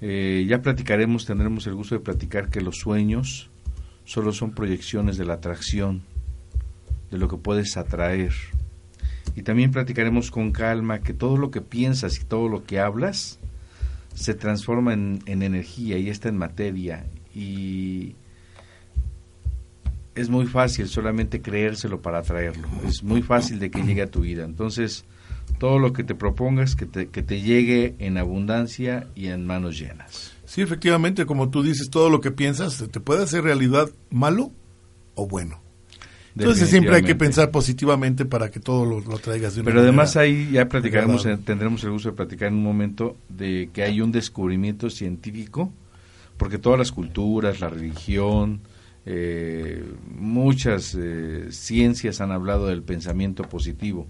eh, 0.01 0.45
ya 0.47 0.61
platicaremos, 0.61 1.25
tendremos 1.25 1.67
el 1.67 1.75
gusto 1.75 1.95
de 1.95 2.01
platicar 2.01 2.49
que 2.49 2.61
los 2.61 2.77
sueños 2.77 3.49
solo 4.03 4.33
son 4.33 4.51
proyecciones 4.51 5.17
de 5.17 5.25
la 5.25 5.35
atracción, 5.35 6.01
de 7.11 7.17
lo 7.17 7.27
que 7.27 7.37
puedes 7.37 7.77
atraer. 7.77 8.33
Y 9.35 9.43
también 9.43 9.71
platicaremos 9.71 10.31
con 10.31 10.51
calma 10.51 11.01
que 11.01 11.13
todo 11.13 11.37
lo 11.37 11.51
que 11.51 11.61
piensas 11.61 12.19
y 12.19 12.25
todo 12.25 12.49
lo 12.49 12.63
que 12.65 12.79
hablas 12.79 13.39
se 14.15 14.33
transforma 14.33 14.93
en, 14.93 15.19
en 15.27 15.43
energía 15.43 15.97
y 15.97 16.09
está 16.09 16.29
en 16.29 16.37
materia. 16.37 17.05
Y 17.33 18.15
es 20.15 20.29
muy 20.29 20.47
fácil 20.47 20.87
solamente 20.87 21.41
creérselo 21.41 22.01
para 22.01 22.19
atraerlo. 22.19 22.67
Es 22.85 23.03
muy 23.03 23.21
fácil 23.21 23.59
de 23.59 23.71
que 23.71 23.83
llegue 23.83 24.01
a 24.01 24.11
tu 24.11 24.21
vida. 24.21 24.43
Entonces, 24.43 25.05
todo 25.61 25.77
lo 25.77 25.93
que 25.93 26.03
te 26.03 26.15
propongas 26.15 26.75
que 26.75 26.87
te, 26.87 27.09
que 27.09 27.21
te 27.21 27.39
llegue 27.39 27.93
en 27.99 28.17
abundancia 28.17 29.05
y 29.13 29.27
en 29.27 29.45
manos 29.45 29.77
llenas. 29.77 30.31
Sí, 30.43 30.63
efectivamente, 30.63 31.27
como 31.27 31.51
tú 31.51 31.61
dices, 31.61 31.91
todo 31.91 32.09
lo 32.09 32.19
que 32.19 32.31
piensas 32.31 32.83
te 32.91 32.99
puede 32.99 33.21
hacer 33.21 33.43
realidad 33.43 33.91
malo 34.09 34.51
o 35.13 35.27
bueno. 35.27 35.61
Entonces 36.35 36.67
siempre 36.67 36.95
hay 36.95 37.03
que 37.03 37.13
pensar 37.13 37.51
positivamente 37.51 38.25
para 38.25 38.49
que 38.49 38.59
todo 38.59 38.85
lo, 38.85 39.19
traigas 39.19 39.53
de 39.53 39.61
una 39.61 39.69
Pero 39.69 39.81
además 39.81 40.17
ahí 40.17 40.49
ya 40.51 40.67
platicaremos, 40.67 41.27
eh, 41.27 41.37
tendremos 41.37 41.83
el 41.83 41.91
gusto 41.91 42.09
de 42.09 42.15
platicar 42.15 42.47
en 42.47 42.55
un 42.55 42.63
momento 42.63 43.15
de 43.29 43.69
que 43.71 43.83
hay 43.83 44.01
un 44.01 44.11
descubrimiento 44.11 44.89
científico, 44.89 45.71
porque 46.37 46.57
todas 46.57 46.79
las 46.79 46.91
culturas, 46.91 47.59
la 47.59 47.69
religión, 47.69 48.61
eh, 49.05 49.85
muchas 50.17 50.97
eh, 50.99 51.51
ciencias 51.51 52.19
han 52.19 52.31
hablado 52.31 52.65
del 52.65 52.81
pensamiento 52.81 53.43
positivo 53.43 54.07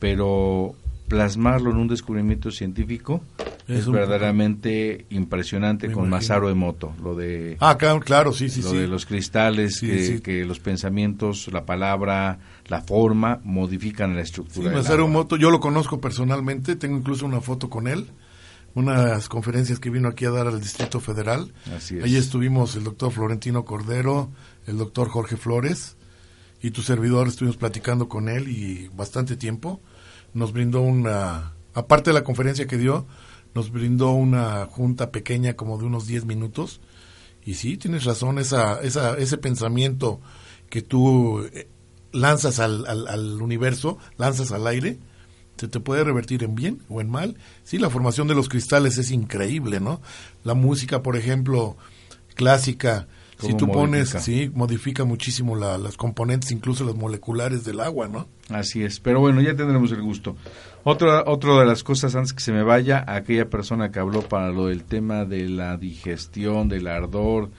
pero 0.00 0.74
plasmarlo 1.06 1.70
en 1.70 1.76
un 1.76 1.88
descubrimiento 1.88 2.50
científico 2.50 3.20
es, 3.68 3.88
verdaderamente 3.88 5.06
impresionante 5.10 5.92
con 5.92 6.08
Masaru 6.08 6.48
Emoto, 6.48 6.92
lo 7.02 7.14
de 7.14 7.56
Ah, 7.60 7.76
claro, 7.76 8.32
sí, 8.32 8.48
sí, 8.48 8.62
lo 8.62 8.72
de 8.72 8.88
los 8.88 9.06
cristales 9.06 9.80
que, 9.80 10.44
los 10.44 10.58
pensamientos, 10.58 11.48
la 11.52 11.64
palabra, 11.64 12.38
la 12.66 12.80
forma 12.80 13.40
modifican 13.44 14.16
la 14.16 14.22
estructura. 14.22 14.70
Sí, 14.70 14.76
Masaru 14.76 15.06
Emoto, 15.06 15.36
yo 15.36 15.50
lo 15.50 15.60
conozco 15.60 16.00
personalmente, 16.00 16.74
tengo 16.74 16.96
incluso 16.96 17.26
una 17.26 17.40
foto 17.40 17.70
con 17.70 17.86
él, 17.86 18.06
unas 18.74 19.28
conferencias 19.28 19.78
que 19.78 19.90
vino 19.90 20.08
aquí 20.08 20.24
a 20.24 20.30
dar 20.30 20.46
al 20.46 20.60
Distrito 20.60 20.98
Federal. 20.98 21.52
Así 21.76 21.98
es. 21.98 22.04
Allí 22.04 22.16
estuvimos 22.16 22.76
el 22.76 22.84
doctor 22.84 23.12
Florentino 23.12 23.64
Cordero, 23.64 24.30
el 24.66 24.78
doctor 24.78 25.08
Jorge 25.08 25.36
Flores 25.36 25.96
y 26.62 26.70
tu 26.70 26.82
servidor 26.82 27.28
estuvimos 27.28 27.56
platicando 27.56 28.08
con 28.08 28.28
él 28.28 28.48
y 28.48 28.88
bastante 28.94 29.36
tiempo 29.36 29.80
nos 30.34 30.52
brindó 30.52 30.80
una, 30.80 31.54
aparte 31.74 32.10
de 32.10 32.14
la 32.14 32.24
conferencia 32.24 32.66
que 32.66 32.78
dio, 32.78 33.06
nos 33.54 33.70
brindó 33.70 34.12
una 34.12 34.66
junta 34.66 35.10
pequeña 35.10 35.54
como 35.54 35.78
de 35.78 35.84
unos 35.84 36.06
10 36.06 36.24
minutos. 36.24 36.80
Y 37.44 37.54
sí, 37.54 37.76
tienes 37.76 38.04
razón, 38.04 38.38
esa, 38.38 38.80
esa, 38.82 39.16
ese 39.16 39.38
pensamiento 39.38 40.20
que 40.68 40.82
tú 40.82 41.42
eh, 41.52 41.68
lanzas 42.12 42.60
al, 42.60 42.86
al, 42.86 43.42
universo, 43.42 43.98
lanzas 44.16 44.52
al 44.52 44.66
aire, 44.66 44.98
se 45.56 45.68
te 45.68 45.80
puede 45.80 46.04
revertir 46.04 46.44
en 46.44 46.54
bien 46.54 46.82
o 46.88 47.00
en 47.00 47.10
mal. 47.10 47.36
Sí, 47.64 47.78
la 47.78 47.90
formación 47.90 48.28
de 48.28 48.34
los 48.34 48.48
cristales 48.48 48.98
es 48.98 49.10
increíble, 49.10 49.80
¿no? 49.80 50.00
La 50.44 50.54
música, 50.54 51.02
por 51.02 51.16
ejemplo, 51.16 51.76
clásica, 52.34 53.08
si 53.40 53.54
tú 53.54 53.68
pones, 53.68 54.10
sí, 54.10 54.50
modifica 54.54 55.04
muchísimo 55.04 55.56
la, 55.56 55.78
las 55.78 55.96
componentes, 55.96 56.50
incluso 56.52 56.84
las 56.84 56.94
moleculares 56.94 57.64
del 57.64 57.80
agua, 57.80 58.08
¿no? 58.08 58.28
Así 58.50 58.82
es, 58.82 59.00
pero 59.00 59.20
bueno, 59.20 59.40
ya 59.40 59.54
tendremos 59.54 59.92
el 59.92 60.02
gusto. 60.02 60.36
Otra, 60.84 61.24
otra 61.26 61.58
de 61.60 61.66
las 61.66 61.82
cosas 61.82 62.14
antes 62.14 62.32
que 62.32 62.40
se 62.40 62.52
me 62.52 62.62
vaya, 62.62 63.04
aquella 63.06 63.48
persona 63.48 63.90
que 63.90 63.98
habló 63.98 64.22
para 64.22 64.50
lo 64.50 64.66
del 64.66 64.84
tema 64.84 65.24
de 65.24 65.48
la 65.48 65.76
digestión, 65.76 66.68
del 66.68 66.86
ardor, 66.86 67.50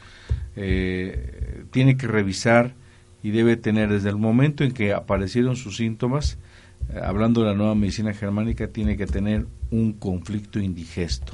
eh, 0.55 1.65
tiene 1.71 1.97
que 1.97 2.07
revisar 2.07 2.75
y 3.23 3.31
debe 3.31 3.57
tener 3.57 3.89
desde 3.89 4.09
el 4.09 4.17
momento 4.17 4.63
en 4.63 4.71
que 4.71 4.93
aparecieron 4.93 5.55
sus 5.55 5.77
síntomas, 5.77 6.37
eh, 6.89 6.99
hablando 7.03 7.41
de 7.41 7.47
la 7.47 7.55
nueva 7.55 7.75
medicina 7.75 8.13
germánica, 8.13 8.67
tiene 8.67 8.97
que 8.97 9.05
tener 9.05 9.47
un 9.69 9.93
conflicto 9.93 10.59
indigesto, 10.59 11.33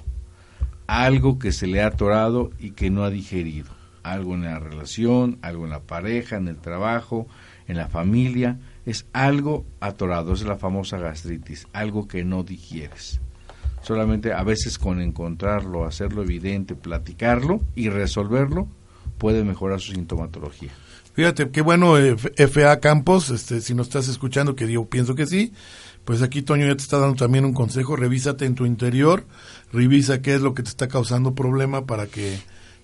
algo 0.86 1.40
que 1.40 1.52
se 1.52 1.68
le 1.68 1.82
ha 1.82 1.88
atorado 1.88 2.52
y 2.60 2.72
que 2.72 2.90
no 2.90 3.04
ha 3.04 3.10
digerido 3.10 3.77
algo 4.12 4.36
en 4.36 4.43
la 4.43 4.60
relación, 4.60 5.39
algo 5.41 5.65
en 5.65 5.72
la 5.72 5.82
pareja, 5.82 6.38
en 6.38 6.48
el 6.48 6.58
trabajo, 6.58 7.28
en 7.67 7.78
la 7.78 7.88
familia, 7.88 8.60
es 8.86 9.06
algo 9.13 9.65
atorado, 9.80 10.34
es 10.34 10.43
la 10.43 10.58
famosa 10.58 10.98
gastritis, 10.98 11.67
algo 11.74 12.08
que 12.08 12.24
no 12.24 12.43
digieres. 12.43 13.20
Solamente 13.82 14.34
a 14.34 14.43
veces 14.43 14.78
con 14.78 15.02
encontrarlo, 15.02 15.86
hacerlo 15.86 16.24
evidente, 16.24 16.76
platicarlo 16.76 17.62
y 17.76 17.89
resolverlo, 17.89 18.67
puede 19.17 19.43
mejorar 19.43 19.80
su 19.80 19.93
sintomatología. 19.93 20.72
Fíjate, 21.13 21.50
qué 21.50 21.62
bueno, 21.62 21.98
eh, 21.98 22.15
FA 22.15 22.80
Campos, 22.80 23.32
este, 23.32 23.62
si 23.62 23.74
nos 23.74 23.88
estás 23.88 24.08
escuchando, 24.08 24.56
que 24.56 24.72
yo 24.72 24.86
pienso 24.86 25.15
que 25.15 25.26
sí, 25.26 25.52
pues 26.06 26.22
aquí 26.22 26.41
Toño 26.41 26.67
ya 26.67 26.76
te 26.76 26.84
está 26.84 27.00
dando 27.00 27.15
también 27.15 27.43
un 27.43 27.54
consejo, 27.54 27.96
revísate 27.96 28.46
en 28.46 28.56
tu 28.56 28.65
interior, 28.65 29.26
revisa 29.74 30.22
qué 30.22 30.36
es 30.36 30.41
lo 30.41 30.54
que 30.54 30.63
te 30.63 30.70
está 30.70 30.88
causando 30.88 31.34
problema 31.34 31.86
para 31.86 32.06
que 32.06 32.38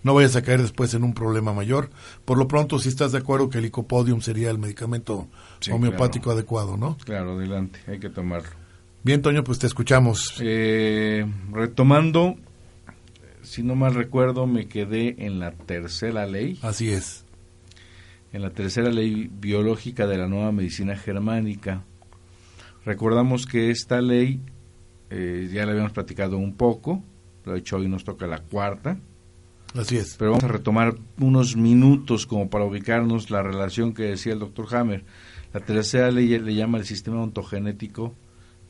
no 0.03 0.13
vayas 0.13 0.35
a 0.35 0.41
caer 0.41 0.61
después 0.61 0.93
en 0.93 1.03
un 1.03 1.13
problema 1.13 1.53
mayor. 1.53 1.89
Por 2.25 2.37
lo 2.37 2.47
pronto, 2.47 2.77
si 2.79 2.89
estás 2.89 3.11
de 3.11 3.19
acuerdo 3.19 3.49
que 3.49 3.57
el 3.57 3.63
licopodium 3.63 4.21
sería 4.21 4.51
el 4.51 4.59
medicamento 4.59 5.27
homeopático 5.71 6.31
adecuado, 6.31 6.77
¿no? 6.77 6.97
Claro, 7.05 7.33
adelante, 7.33 7.79
hay 7.87 7.99
que 7.99 8.09
tomarlo. 8.09 8.49
Bien, 9.03 9.21
Toño, 9.21 9.43
pues 9.43 9.59
te 9.59 9.67
escuchamos. 9.67 10.35
Eh, 10.39 11.25
retomando, 11.51 12.35
si 13.41 13.63
no 13.63 13.75
mal 13.75 13.93
recuerdo, 13.95 14.47
me 14.47 14.67
quedé 14.67 15.25
en 15.25 15.39
la 15.39 15.51
tercera 15.51 16.25
ley. 16.25 16.57
Así 16.61 16.89
es. 16.89 17.25
En 18.31 18.41
la 18.41 18.51
tercera 18.51 18.89
ley 18.89 19.29
biológica 19.31 20.07
de 20.07 20.17
la 20.17 20.27
nueva 20.27 20.51
medicina 20.51 20.95
germánica. 20.95 21.83
Recordamos 22.85 23.45
que 23.45 23.71
esta 23.71 24.01
ley, 24.01 24.41
eh, 25.09 25.49
ya 25.51 25.65
la 25.65 25.71
habíamos 25.71 25.93
platicado 25.93 26.37
un 26.37 26.55
poco, 26.55 27.03
de 27.45 27.57
hecho 27.57 27.77
hoy 27.77 27.87
nos 27.87 28.03
toca 28.03 28.27
la 28.27 28.39
cuarta, 28.39 28.97
Así 29.75 29.97
es. 29.97 30.15
Pero 30.17 30.31
vamos 30.31 30.43
a 30.43 30.49
retomar 30.49 30.95
unos 31.19 31.55
minutos 31.55 32.27
como 32.27 32.49
para 32.49 32.65
ubicarnos 32.65 33.31
la 33.31 33.41
relación 33.41 33.93
que 33.93 34.03
decía 34.03 34.33
el 34.33 34.39
doctor 34.39 34.67
Hammer. 34.75 35.03
La 35.51 35.61
tercera 35.61 36.11
ley 36.11 36.37
le 36.39 36.53
llama 36.53 36.77
el 36.77 36.85
sistema 36.85 37.21
ontogenético 37.21 38.13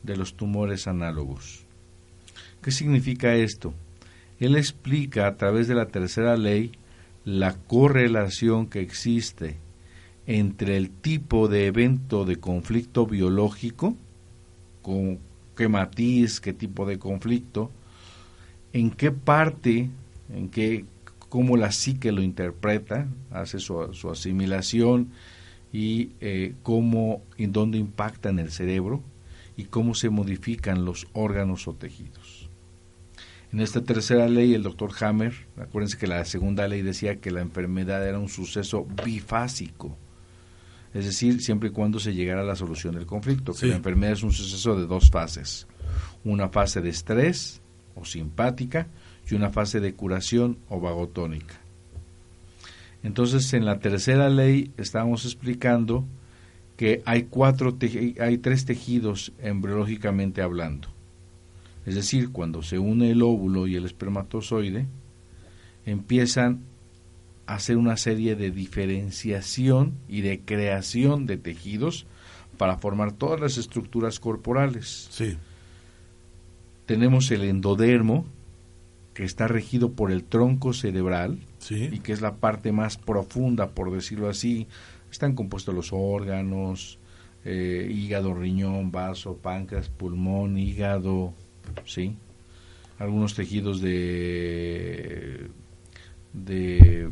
de 0.02 0.16
los 0.16 0.34
tumores 0.34 0.86
análogos. 0.86 1.64
¿Qué 2.62 2.70
significa 2.70 3.34
esto? 3.34 3.74
Él 4.40 4.56
explica 4.56 5.26
a 5.26 5.36
través 5.36 5.68
de 5.68 5.74
la 5.74 5.88
tercera 5.88 6.36
ley 6.36 6.72
la 7.24 7.54
correlación 7.54 8.66
que 8.66 8.80
existe 8.80 9.56
entre 10.26 10.76
el 10.78 10.90
tipo 10.90 11.48
de 11.48 11.66
evento 11.66 12.24
de 12.24 12.36
conflicto 12.36 13.06
biológico, 13.06 13.94
con 14.80 15.18
qué 15.56 15.68
matiz, 15.68 16.40
qué 16.40 16.54
tipo 16.54 16.86
de 16.86 16.98
conflicto, 16.98 17.70
en 18.72 18.90
qué 18.90 19.10
parte, 19.10 19.90
en 20.34 20.48
qué 20.48 20.84
cómo 21.34 21.56
la 21.56 21.72
psique 21.72 22.12
lo 22.12 22.22
interpreta, 22.22 23.08
hace 23.32 23.58
su, 23.58 23.90
asimilación 24.08 25.08
y 25.72 26.10
eh, 26.20 26.54
cómo, 26.62 27.24
en 27.38 27.50
dónde 27.50 27.76
impacta 27.76 28.28
en 28.28 28.38
el 28.38 28.52
cerebro 28.52 29.02
y 29.56 29.64
cómo 29.64 29.96
se 29.96 30.10
modifican 30.10 30.84
los 30.84 31.08
órganos 31.12 31.66
o 31.66 31.74
tejidos. 31.74 32.48
En 33.52 33.58
esta 33.58 33.82
tercera 33.82 34.28
ley, 34.28 34.54
el 34.54 34.62
doctor 34.62 34.92
Hammer, 35.00 35.32
acuérdense 35.56 35.98
que 35.98 36.06
la 36.06 36.24
segunda 36.24 36.68
ley 36.68 36.82
decía 36.82 37.16
que 37.16 37.32
la 37.32 37.40
enfermedad 37.40 38.06
era 38.08 38.20
un 38.20 38.28
suceso 38.28 38.86
bifásico, 39.04 39.98
Es 40.94 41.04
decir, 41.04 41.42
siempre 41.42 41.70
y 41.70 41.72
cuando 41.72 41.98
se 41.98 42.14
llegara 42.14 42.42
a 42.42 42.44
la 42.44 42.54
solución 42.54 42.94
del 42.94 43.06
conflicto, 43.06 43.54
que 43.54 43.58
Sí. 43.58 43.66
la 43.66 43.74
enfermedad 43.74 44.12
es 44.12 44.22
un 44.22 44.30
suceso 44.30 44.78
de 44.78 44.86
dos 44.86 45.10
fases. 45.10 45.66
Una 46.22 46.48
fase 46.48 46.80
de 46.80 46.90
estrés 46.90 47.60
o 47.96 48.04
simpática 48.04 48.86
y 49.30 49.34
una 49.34 49.50
fase 49.50 49.80
de 49.80 49.94
curación 49.94 50.58
o 50.68 50.80
vagotónica. 50.80 51.54
Entonces, 53.02 53.52
en 53.52 53.64
la 53.64 53.80
tercera 53.80 54.28
ley 54.30 54.72
estábamos 54.76 55.24
explicando 55.24 56.04
que 56.76 57.02
hay 57.04 57.24
cuatro 57.24 57.76
hay 58.20 58.38
tres 58.38 58.64
tejidos 58.64 59.32
embriológicamente 59.38 60.42
hablando. 60.42 60.88
Es 61.86 61.94
decir, 61.94 62.30
cuando 62.30 62.62
se 62.62 62.78
une 62.78 63.10
el 63.10 63.22
óvulo 63.22 63.66
y 63.66 63.76
el 63.76 63.84
espermatozoide, 63.84 64.86
empiezan 65.84 66.60
a 67.46 67.56
hacer 67.56 67.76
una 67.76 67.96
serie 67.96 68.36
de 68.36 68.50
diferenciación 68.50 69.92
y 70.08 70.22
de 70.22 70.40
creación 70.40 71.26
de 71.26 71.36
tejidos 71.36 72.06
para 72.56 72.78
formar 72.78 73.12
todas 73.12 73.40
las 73.40 73.58
estructuras 73.58 74.18
corporales. 74.18 75.08
Sí. 75.10 75.36
Tenemos 76.86 77.30
el 77.30 77.44
endodermo, 77.44 78.24
que 79.14 79.24
está 79.24 79.46
regido 79.48 79.92
por 79.92 80.10
el 80.10 80.24
tronco 80.24 80.72
cerebral, 80.72 81.38
Sí. 81.58 81.88
y 81.92 82.00
que 82.00 82.12
es 82.12 82.20
la 82.20 82.34
parte 82.36 82.72
más 82.72 82.98
profunda, 82.98 83.70
por 83.70 83.90
decirlo 83.92 84.28
así. 84.28 84.66
Están 85.10 85.34
compuestos 85.34 85.74
los 85.74 85.90
órganos, 85.92 86.98
eh, 87.44 87.88
hígado, 87.90 88.34
riñón, 88.34 88.90
vaso, 88.90 89.36
páncreas, 89.36 89.88
pulmón, 89.88 90.58
hígado, 90.58 91.32
¿sí? 91.86 92.16
Algunos 92.98 93.34
tejidos 93.34 93.80
de, 93.80 95.48
de, 96.32 97.10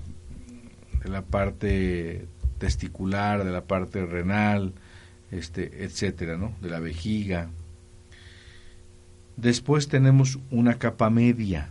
de 1.02 1.08
la 1.08 1.22
parte 1.22 2.26
testicular, 2.58 3.44
de 3.44 3.50
la 3.52 3.64
parte 3.64 4.04
renal, 4.06 4.72
este, 5.30 5.84
etcétera, 5.84 6.36
¿no? 6.36 6.54
De 6.60 6.68
la 6.70 6.80
vejiga. 6.80 7.48
Después 9.36 9.88
tenemos 9.88 10.38
una 10.50 10.78
capa 10.78 11.10
media, 11.10 11.70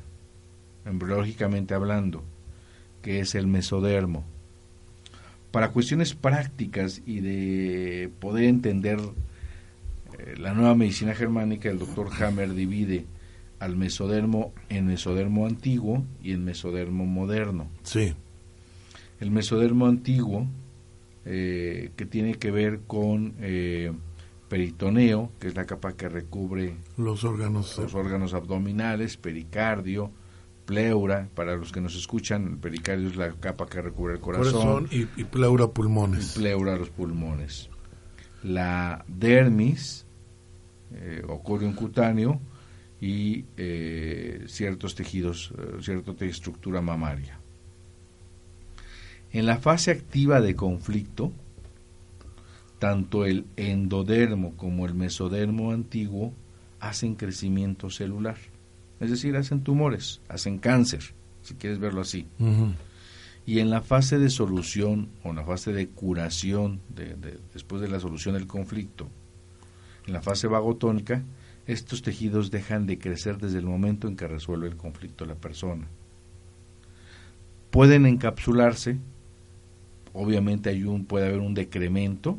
embriológicamente 0.85 1.73
hablando, 1.73 2.23
que 3.01 3.19
es 3.19 3.35
el 3.35 3.47
mesodermo. 3.47 4.23
Para 5.51 5.71
cuestiones 5.71 6.13
prácticas 6.13 7.01
y 7.05 7.19
de 7.19 8.09
poder 8.19 8.45
entender 8.45 8.99
eh, 10.17 10.35
la 10.37 10.53
nueva 10.53 10.75
medicina 10.75 11.13
germánica, 11.13 11.69
el 11.69 11.79
doctor 11.79 12.09
Hammer 12.21 12.53
divide 12.53 13.05
al 13.59 13.75
mesodermo 13.75 14.53
en 14.69 14.87
mesodermo 14.87 15.45
antiguo 15.45 16.03
y 16.23 16.31
en 16.31 16.43
mesodermo 16.45 17.05
moderno. 17.05 17.67
Sí. 17.83 18.13
El 19.19 19.29
mesodermo 19.29 19.85
antiguo, 19.87 20.47
eh, 21.25 21.91
que 21.95 22.05
tiene 22.07 22.35
que 22.35 22.49
ver 22.49 22.79
con 22.87 23.35
eh, 23.39 23.91
peritoneo, 24.49 25.31
que 25.39 25.47
es 25.49 25.55
la 25.55 25.65
capa 25.65 25.93
que 25.93 26.09
recubre 26.09 26.73
Los 26.97 27.23
órganos. 27.23 27.77
los 27.77 27.93
órganos 27.93 28.33
abdominales, 28.33 29.17
pericardio, 29.17 30.11
pleura, 30.65 31.29
para 31.33 31.55
los 31.55 31.71
que 31.71 31.81
nos 31.81 31.95
escuchan, 31.95 32.47
el 32.47 32.57
pericardio 32.57 33.09
es 33.09 33.15
la 33.15 33.31
capa 33.33 33.67
que 33.67 33.81
recubre 33.81 34.13
el 34.13 34.19
corazón, 34.19 34.87
y, 34.91 35.07
y 35.19 35.23
pleura 35.25 35.67
pulmones. 35.67 36.35
y 36.35 36.39
pleura 36.39 36.77
los 36.77 36.89
pulmones. 36.89 37.69
La 38.43 39.03
dermis, 39.07 40.05
eh, 40.93 41.21
o 41.27 41.41
corium 41.41 41.73
cutáneo, 41.73 42.39
y 42.99 43.45
eh, 43.57 44.43
ciertos 44.47 44.95
tejidos, 44.95 45.53
eh, 45.57 45.81
cierta 45.81 46.13
estructura 46.25 46.81
mamaria. 46.81 47.39
En 49.33 49.45
la 49.45 49.57
fase 49.57 49.91
activa 49.91 50.41
de 50.41 50.55
conflicto, 50.55 51.31
tanto 52.79 53.25
el 53.25 53.45
endodermo 53.55 54.55
como 54.57 54.85
el 54.85 54.93
mesodermo 54.93 55.71
antiguo 55.71 56.33
hacen 56.79 57.15
crecimiento 57.15 57.89
celular, 57.89 58.37
es 59.01 59.09
decir, 59.09 59.35
hacen 59.35 59.61
tumores, 59.63 60.21
hacen 60.29 60.57
cáncer, 60.59 61.01
si 61.41 61.55
quieres 61.55 61.79
verlo 61.79 62.01
así. 62.01 62.27
Y 63.45 63.59
en 63.59 63.69
la 63.71 63.81
fase 63.81 64.19
de 64.19 64.29
solución 64.29 65.09
o 65.23 65.31
en 65.31 65.35
la 65.37 65.43
fase 65.43 65.73
de 65.73 65.87
curación, 65.89 66.79
de- 66.95 67.15
de- 67.15 67.39
después 67.53 67.81
de 67.81 67.87
la 67.89 67.99
solución 67.99 68.35
del 68.35 68.47
conflicto, 68.47 69.09
en 70.07 70.13
la 70.13 70.21
fase 70.21 70.47
vagotónica, 70.47 71.23
estos 71.67 72.01
tejidos 72.01 72.51
dejan 72.51 72.85
de 72.87 72.97
crecer 72.99 73.37
desde 73.39 73.57
el 73.59 73.65
momento 73.65 74.07
en 74.07 74.15
que 74.15 74.27
resuelve 74.27 74.67
el 74.67 74.77
conflicto 74.77 75.25
la 75.25 75.35
persona. 75.35 75.87
Pueden 77.69 78.05
encapsularse, 78.05 78.97
obviamente 80.13 80.69
hay 80.69 80.83
un, 80.83 81.05
puede 81.05 81.27
haber 81.27 81.39
un 81.39 81.53
decremento 81.53 82.37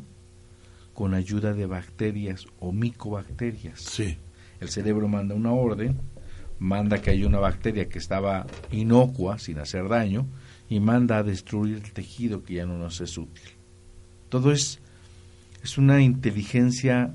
con 0.93 1.13
ayuda 1.15 1.53
de 1.53 1.65
bacterias 1.65 2.45
o 2.59 2.71
micobacterias. 2.71 3.79
Sí. 3.81 4.17
El 4.59 4.69
cerebro 4.69 5.07
manda 5.07 5.33
una 5.33 5.51
orden, 5.51 5.97
manda 6.63 7.01
que 7.01 7.11
haya 7.11 7.27
una 7.27 7.39
bacteria 7.39 7.89
que 7.89 7.99
estaba 7.99 8.47
inocua, 8.71 9.37
sin 9.37 9.59
hacer 9.59 9.87
daño, 9.89 10.25
y 10.69 10.79
manda 10.79 11.17
a 11.17 11.23
destruir 11.23 11.75
el 11.83 11.91
tejido 11.91 12.43
que 12.43 12.55
ya 12.55 12.65
no 12.65 12.77
nos 12.77 13.01
es 13.01 13.17
útil. 13.17 13.43
Todo 14.29 14.51
es, 14.51 14.79
es 15.63 15.77
una 15.77 16.01
inteligencia 16.01 17.13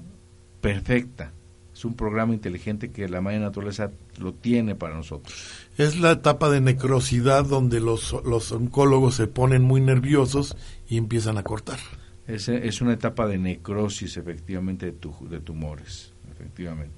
perfecta, 0.60 1.32
es 1.74 1.84
un 1.84 1.94
programa 1.94 2.34
inteligente 2.34 2.90
que 2.90 3.08
la 3.08 3.20
madre 3.20 3.38
naturaleza 3.40 3.90
lo 4.18 4.34
tiene 4.34 4.74
para 4.74 4.94
nosotros. 4.96 5.34
Es 5.76 5.98
la 5.98 6.12
etapa 6.12 6.50
de 6.50 6.60
necrosidad 6.60 7.44
donde 7.44 7.80
los, 7.80 8.14
los 8.24 8.52
oncólogos 8.52 9.14
se 9.14 9.28
ponen 9.28 9.62
muy 9.62 9.80
nerviosos 9.80 10.56
y 10.88 10.96
empiezan 10.96 11.38
a 11.38 11.42
cortar. 11.42 11.78
Es, 12.26 12.48
es 12.48 12.80
una 12.80 12.92
etapa 12.92 13.26
de 13.26 13.38
necrosis, 13.38 14.16
efectivamente, 14.16 14.86
de, 14.86 14.92
tu- 14.92 15.28
de 15.30 15.40
tumores, 15.40 16.12
efectivamente. 16.30 16.97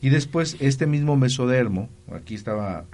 Y 0.00 0.10
después, 0.10 0.56
este 0.60 0.86
mismo 0.86 1.16
mesodermo, 1.16 1.88
aquí 2.12 2.34
estaba 2.34 2.84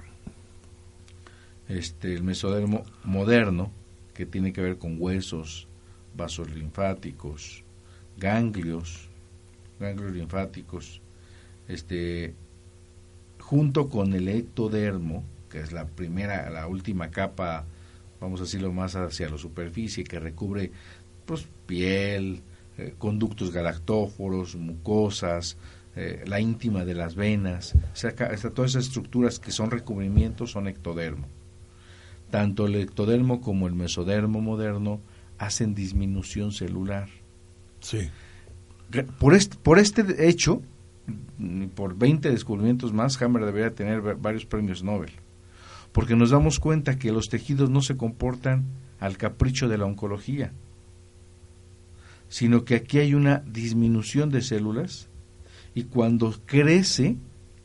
este, 1.67 2.13
el 2.13 2.23
mesodermo 2.23 2.83
moderno, 3.03 3.71
que 4.13 4.25
tiene 4.25 4.53
que 4.53 4.61
ver 4.61 4.77
con 4.77 4.97
huesos, 4.99 5.67
vasos 6.15 6.51
linfáticos, 6.51 7.63
ganglios, 8.17 9.09
ganglios 9.79 10.13
linfáticos, 10.13 11.01
este, 11.67 12.35
junto 13.39 13.89
con 13.89 14.13
el 14.13 14.27
ectodermo, 14.27 15.23
que 15.49 15.59
es 15.59 15.71
la 15.71 15.85
primera, 15.85 16.49
la 16.49 16.67
última 16.67 17.11
capa, 17.11 17.65
vamos 18.19 18.39
a 18.39 18.43
decirlo 18.43 18.71
más 18.71 18.95
hacia 18.95 19.29
la 19.29 19.37
superficie, 19.37 20.03
que 20.03 20.19
recubre 20.19 20.71
pues, 21.25 21.47
piel, 21.65 22.41
eh, 22.77 22.93
conductos 22.97 23.51
galactóforos, 23.51 24.55
mucosas, 24.55 25.57
eh, 25.95 26.23
la 26.25 26.39
íntima 26.39 26.85
de 26.85 26.95
las 26.95 27.15
venas, 27.15 27.75
o 27.75 27.95
sea, 27.95 28.15
todas 28.15 28.71
esas 28.71 28.85
estructuras 28.87 29.39
que 29.39 29.51
son 29.51 29.69
recubrimientos 29.71 30.51
son 30.51 30.67
ectodermo. 30.67 31.27
Tanto 32.31 32.65
el 32.65 32.75
ectodermo 32.75 33.41
como 33.41 33.67
el 33.67 33.73
mesodermo 33.75 34.41
moderno 34.41 34.99
hacen 35.37 35.75
disminución 35.75 36.51
celular. 36.51 37.09
Sí. 37.79 38.09
Por 39.19 39.33
este, 39.35 39.57
por 39.57 39.77
este 39.77 40.27
hecho, 40.27 40.61
por 41.75 41.95
20 41.97 42.29
descubrimientos 42.31 42.91
más, 42.93 43.21
Hammer 43.21 43.45
debería 43.45 43.75
tener 43.75 44.05
va- 44.05 44.13
varios 44.15 44.45
premios 44.45 44.83
Nobel. 44.83 45.11
Porque 45.91 46.15
nos 46.15 46.31
damos 46.31 46.59
cuenta 46.59 46.97
que 46.97 47.11
los 47.11 47.29
tejidos 47.29 47.69
no 47.69 47.81
se 47.81 47.97
comportan 47.97 48.63
al 48.99 49.17
capricho 49.17 49.67
de 49.67 49.77
la 49.77 49.85
oncología, 49.85 50.53
sino 52.29 52.65
que 52.65 52.75
aquí 52.75 52.99
hay 52.99 53.13
una 53.13 53.43
disminución 53.45 54.29
de 54.31 54.41
células 54.41 55.09
y 55.75 55.83
cuando 55.83 56.33
crece, 56.45 57.15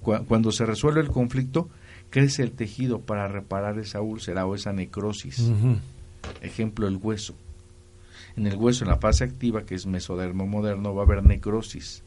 cua- 0.02 0.24
cuando 0.26 0.52
se 0.52 0.64
resuelve 0.66 1.00
el 1.00 1.08
conflicto, 1.08 1.68
crece 2.10 2.42
el 2.42 2.52
tejido 2.52 3.00
para 3.00 3.28
reparar 3.28 3.78
esa 3.78 4.00
úlcera 4.00 4.46
o 4.46 4.54
esa 4.54 4.72
necrosis. 4.72 5.50
Ejemplo, 6.40 6.88
el 6.88 6.96
hueso. 6.96 7.34
En 8.36 8.46
el 8.46 8.56
hueso, 8.56 8.84
en 8.84 8.90
la 8.90 8.96
fase 8.98 9.24
activa, 9.24 9.62
que 9.64 9.74
es 9.74 9.86
mesodermo 9.86 10.46
moderno, 10.46 10.94
va 10.94 11.02
a 11.02 11.04
haber 11.06 11.24
necrosis. 11.24 12.02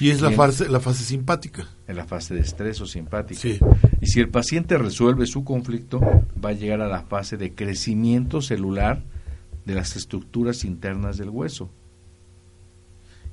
Y 0.00 0.10
es 0.10 0.20
la 0.22 0.28
Bien. 0.28 0.38
fase, 0.38 0.68
la 0.68 0.80
fase 0.80 1.04
simpática. 1.04 1.68
En 1.86 1.96
la 1.96 2.06
fase 2.06 2.34
de 2.34 2.40
estrés 2.40 2.80
o 2.80 2.86
simpática. 2.86 3.40
Sí. 3.40 3.58
Y 4.00 4.06
si 4.06 4.20
el 4.20 4.30
paciente 4.30 4.78
resuelve 4.78 5.26
su 5.26 5.44
conflicto, 5.44 6.00
va 6.42 6.50
a 6.50 6.52
llegar 6.54 6.80
a 6.80 6.88
la 6.88 7.02
fase 7.02 7.36
de 7.36 7.52
crecimiento 7.54 8.40
celular 8.40 9.02
de 9.66 9.74
las 9.74 9.94
estructuras 9.96 10.64
internas 10.64 11.18
del 11.18 11.28
hueso. 11.30 11.68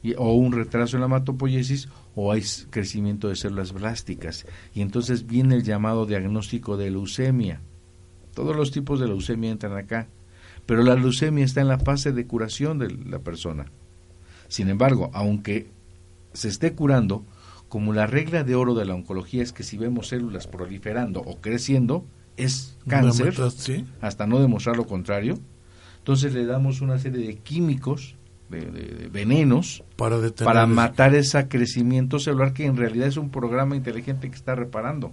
Y, 0.01 0.13
o 0.15 0.33
un 0.33 0.53
retraso 0.53 0.95
en 0.95 1.01
la 1.01 1.07
hematopoiesis 1.07 1.89
o 2.15 2.31
hay 2.31 2.43
crecimiento 2.69 3.27
de 3.27 3.35
células 3.35 3.73
blásticas. 3.73 4.45
Y 4.73 4.81
entonces 4.81 5.25
viene 5.25 5.55
el 5.55 5.63
llamado 5.63 6.05
diagnóstico 6.05 6.77
de 6.77 6.91
leucemia. 6.91 7.61
Todos 8.33 8.55
los 8.55 8.71
tipos 8.71 8.99
de 8.99 9.07
leucemia 9.07 9.51
entran 9.51 9.77
acá. 9.77 10.07
Pero 10.65 10.83
la 10.83 10.95
leucemia 10.95 11.43
está 11.43 11.61
en 11.61 11.67
la 11.67 11.79
fase 11.79 12.11
de 12.11 12.27
curación 12.27 12.77
de 12.77 12.91
la 12.91 13.19
persona. 13.19 13.71
Sin 14.47 14.69
embargo, 14.69 15.09
aunque 15.13 15.71
se 16.33 16.47
esté 16.47 16.73
curando, 16.73 17.25
como 17.69 17.93
la 17.93 18.07
regla 18.07 18.43
de 18.43 18.55
oro 18.55 18.73
de 18.73 18.85
la 18.85 18.95
oncología 18.95 19.43
es 19.43 19.53
que 19.53 19.63
si 19.63 19.77
vemos 19.77 20.07
células 20.07 20.47
proliferando 20.47 21.21
o 21.21 21.39
creciendo, 21.39 22.05
es 22.35 22.77
cáncer, 22.87 23.35
hasta 24.01 24.25
no 24.25 24.39
demostrar 24.39 24.77
lo 24.77 24.85
contrario, 24.85 25.37
Entonces 25.99 26.33
le 26.33 26.45
damos 26.45 26.81
una 26.81 26.97
serie 26.97 27.25
de 27.27 27.37
químicos, 27.37 28.15
de, 28.49 29.09
venenos, 29.11 29.83
Para 29.95 30.17
detener 30.19 30.45
para 30.51 30.65
matar 30.65 31.13
ese 31.15 31.47
crecimiento 31.47 32.19
celular 32.19 32.53
que 32.53 32.65
en 32.65 32.77
realidad 32.77 33.07
es 33.07 33.17
un 33.17 33.29
programa 33.29 33.75
inteligente 33.75 34.29
que 34.29 34.35
está 34.35 34.55
reparando. 34.55 35.11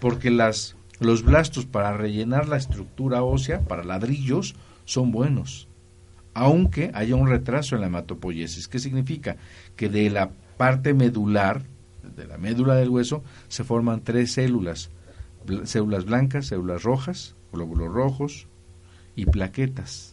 Porque 0.00 0.30
las, 0.30 0.76
los 0.98 1.22
blastos 1.22 1.66
para 1.66 1.96
rellenar 1.96 2.48
la 2.48 2.56
estructura 2.56 3.22
ósea, 3.22 3.60
para 3.60 3.84
ladrillos, 3.84 4.54
son 4.84 5.10
buenos. 5.12 5.68
Aunque 6.34 6.90
haya 6.94 7.16
un 7.16 7.28
retraso 7.28 7.74
en 7.74 7.80
la 7.82 7.88
hematopoiesis. 7.88 8.68
¿Qué 8.68 8.78
significa? 8.78 9.36
Que 9.76 9.88
de 9.88 10.08
la 10.10 10.30
parte 10.56 10.94
medular, 10.94 11.62
de 12.16 12.26
la 12.26 12.38
médula 12.38 12.76
del 12.76 12.88
hueso, 12.88 13.22
se 13.48 13.64
forman 13.64 14.02
tres 14.02 14.32
células. 14.32 14.90
Bl- 15.46 15.64
células 15.64 16.04
blancas, 16.04 16.46
células 16.46 16.82
rojas, 16.82 17.34
glóbulos 17.52 17.92
rojos 17.92 18.46
y 19.16 19.26
plaquetas 19.26 20.12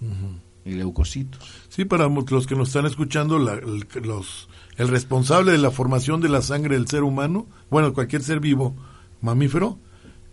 y 0.68 0.74
leucocitos. 0.74 1.39
Sí, 1.70 1.86
para 1.86 2.07
los 2.07 2.47
que 2.47 2.55
nos 2.55 2.70
están 2.70 2.86
escuchando, 2.86 3.39
la- 3.39 3.53
el, 3.55 3.86
los, 4.03 4.49
el 4.78 4.88
responsable 4.88 5.51
de 5.51 5.57
la 5.57 5.72
formación 5.72 6.22
de 6.22 6.30
la 6.30 6.41
sangre 6.41 6.76
del 6.76 6.88
ser 6.88 7.03
humano, 7.03 7.47
bueno, 7.70 7.93
cualquier 7.93 8.22
ser 8.24 8.39
vivo 8.39 8.76
mamífero, 9.22 9.80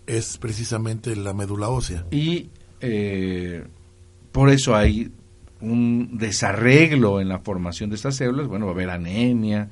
es 0.06 0.36
precisamente 0.38 1.16
la 1.16 1.32
médula 1.32 1.68
ósea. 1.68 2.04
Y 2.10 2.48
eh, 2.80 3.64
por 4.32 4.50
eso 4.50 4.74
hay 4.76 5.10
un 5.60 6.18
desarreglo 6.18 7.20
en 7.20 7.28
la 7.28 7.38
formación 7.38 7.88
de 7.90 7.96
estas 7.96 8.16
células. 8.16 8.46
Bueno, 8.48 8.66
va 8.66 8.72
a 8.72 8.74
haber 8.74 8.90
anemia, 8.90 9.70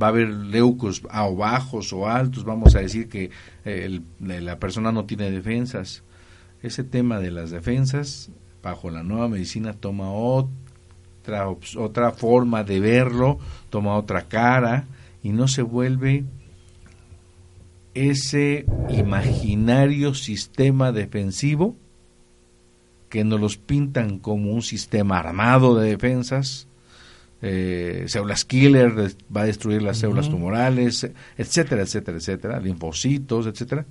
va 0.00 0.06
a 0.06 0.10
haber 0.10 0.28
leucos 0.30 1.02
a 1.10 1.26
o 1.26 1.36
bajos 1.36 1.92
o 1.92 2.08
altos. 2.08 2.44
Vamos 2.44 2.74
a 2.74 2.80
decir 2.80 3.08
que 3.08 3.24
eh, 3.66 3.84
el- 4.20 4.44
la 4.46 4.58
persona 4.58 4.90
no 4.90 5.04
tiene 5.04 5.30
defensas. 5.30 6.02
Ese 6.62 6.82
tema 6.82 7.18
de 7.20 7.30
las 7.30 7.50
defensas, 7.50 8.30
bajo 8.64 8.90
la 8.90 9.02
nueva 9.02 9.28
medicina, 9.28 9.74
toma 9.74 10.10
otra, 10.10 11.48
otra 11.48 12.12
forma 12.12 12.64
de 12.64 12.80
verlo, 12.80 13.38
toma 13.68 13.96
otra 13.96 14.22
cara 14.22 14.86
y 15.22 15.30
no 15.30 15.48
se 15.48 15.60
vuelve 15.60 16.24
ese 17.92 18.64
imaginario 18.88 20.14
sistema 20.14 20.92
defensivo 20.92 21.76
que 23.10 23.22
nos 23.22 23.38
los 23.38 23.58
pintan 23.58 24.18
como 24.18 24.50
un 24.50 24.62
sistema 24.62 25.18
armado 25.18 25.78
de 25.78 25.90
defensas, 25.90 26.66
eh, 27.42 28.04
células 28.08 28.46
killer, 28.46 29.14
va 29.34 29.42
a 29.42 29.46
destruir 29.46 29.82
las 29.82 29.98
células 29.98 30.30
tumorales, 30.30 31.08
etcétera, 31.36 31.82
etcétera, 31.82 32.16
etcétera, 32.16 32.60
linfocitos, 32.60 33.46
etcétera. 33.46 33.84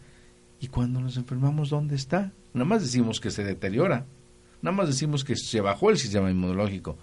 Y 0.59 0.67
cuando 0.67 0.99
nos 0.99 1.15
enfermamos, 1.15 1.69
¿dónde 1.69 1.95
está? 1.95 2.31
Nada 2.53 2.65
más 2.65 2.81
decimos 2.81 3.21
que 3.21 3.31
se 3.31 3.43
deteriora, 3.43 4.05
nada 4.63 4.75
más 4.75 4.87
decimos 4.87 5.23
que 5.23 5.35
se 5.35 5.61
bajó 5.61 5.91
el 5.91 5.99
sistema 5.99 6.31
inmunológico 6.31 6.97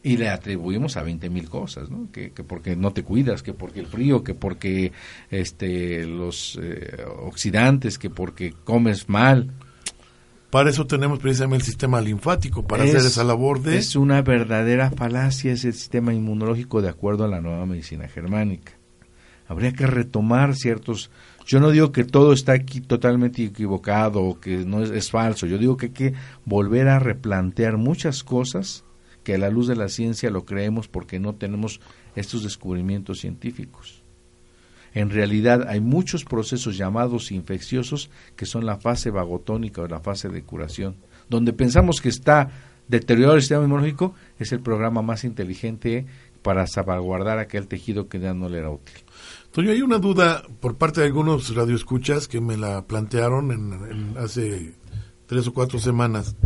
y 0.00 0.16
le 0.16 0.28
atribuimos 0.28 0.96
a 0.96 1.02
20 1.02 1.28
mil 1.28 1.48
cosas, 1.50 1.90
¿no? 1.90 2.08
Que, 2.12 2.30
que 2.30 2.44
porque 2.44 2.76
no 2.76 2.92
te 2.92 3.02
cuidas, 3.02 3.42
que 3.42 3.52
porque 3.52 3.80
el 3.80 3.86
frío, 3.86 4.22
que 4.22 4.32
porque 4.34 4.92
este, 5.30 6.06
los 6.06 6.56
eh, 6.62 7.04
oxidantes, 7.22 7.98
que 7.98 8.08
porque 8.08 8.52
comes 8.64 9.08
mal. 9.08 9.50
Para 10.50 10.70
eso 10.70 10.86
tenemos 10.86 11.18
precisamente 11.18 11.62
el 11.64 11.66
sistema 11.66 12.00
linfático, 12.00 12.64
para 12.66 12.84
Es- 12.84 12.94
hacer 12.94 13.06
esa 13.08 13.24
labor 13.24 13.60
de... 13.60 13.76
Es 13.76 13.96
una 13.96 14.22
verdadera 14.22 14.90
falacia 14.90 15.52
ese 15.52 15.72
sistema 15.72 16.14
inmunológico 16.14 16.80
de 16.80 16.88
acuerdo 16.88 17.24
a 17.24 17.28
la 17.28 17.40
nueva 17.40 17.66
medicina 17.66 18.08
germánica. 18.08 18.72
Habría 19.48 19.72
que 19.72 19.86
retomar 19.86 20.54
ciertos... 20.54 21.10
Yo 21.48 21.60
no 21.60 21.70
digo 21.70 21.92
que 21.92 22.04
todo 22.04 22.34
está 22.34 22.52
aquí 22.52 22.82
totalmente 22.82 23.42
equivocado 23.42 24.22
o 24.22 24.38
que 24.38 24.66
no 24.66 24.82
es, 24.82 24.90
es 24.90 25.10
falso. 25.10 25.46
Yo 25.46 25.56
digo 25.56 25.78
que 25.78 25.86
hay 25.86 25.92
que 25.92 26.14
volver 26.44 26.88
a 26.88 26.98
replantear 26.98 27.78
muchas 27.78 28.22
cosas 28.22 28.84
que 29.24 29.34
a 29.34 29.38
la 29.38 29.48
luz 29.48 29.66
de 29.66 29.74
la 29.74 29.88
ciencia 29.88 30.30
lo 30.30 30.44
creemos 30.44 30.88
porque 30.88 31.18
no 31.18 31.36
tenemos 31.36 31.80
estos 32.16 32.42
descubrimientos 32.42 33.20
científicos. 33.20 34.02
En 34.92 35.08
realidad 35.08 35.66
hay 35.68 35.80
muchos 35.80 36.26
procesos 36.26 36.76
llamados 36.76 37.32
infecciosos 37.32 38.10
que 38.36 38.44
son 38.44 38.66
la 38.66 38.76
fase 38.76 39.10
vagotónica 39.10 39.80
o 39.80 39.88
la 39.88 40.00
fase 40.00 40.28
de 40.28 40.42
curación. 40.42 40.96
Donde 41.30 41.54
pensamos 41.54 42.02
que 42.02 42.10
está 42.10 42.50
deteriorado 42.88 43.36
el 43.36 43.42
sistema 43.42 43.64
inmunológico, 43.64 44.14
es 44.38 44.52
el 44.52 44.60
programa 44.60 45.00
más 45.00 45.24
inteligente 45.24 46.04
para 46.42 46.66
salvaguardar 46.66 47.38
aquel 47.38 47.68
tejido 47.68 48.08
que 48.08 48.20
ya 48.20 48.34
no 48.34 48.50
le 48.50 48.58
era 48.58 48.70
útil. 48.70 48.96
Toño, 49.52 49.70
hay 49.70 49.82
una 49.82 49.98
duda 49.98 50.42
por 50.60 50.76
parte 50.76 51.00
de 51.00 51.06
algunos 51.06 51.54
radioescuchas 51.54 52.28
que 52.28 52.40
me 52.40 52.56
la 52.56 52.86
plantearon 52.86 53.50
en, 53.50 53.72
en 53.90 54.18
hace 54.18 54.74
tres 55.26 55.46
o 55.48 55.52
cuatro 55.54 55.78
semanas, 55.78 56.36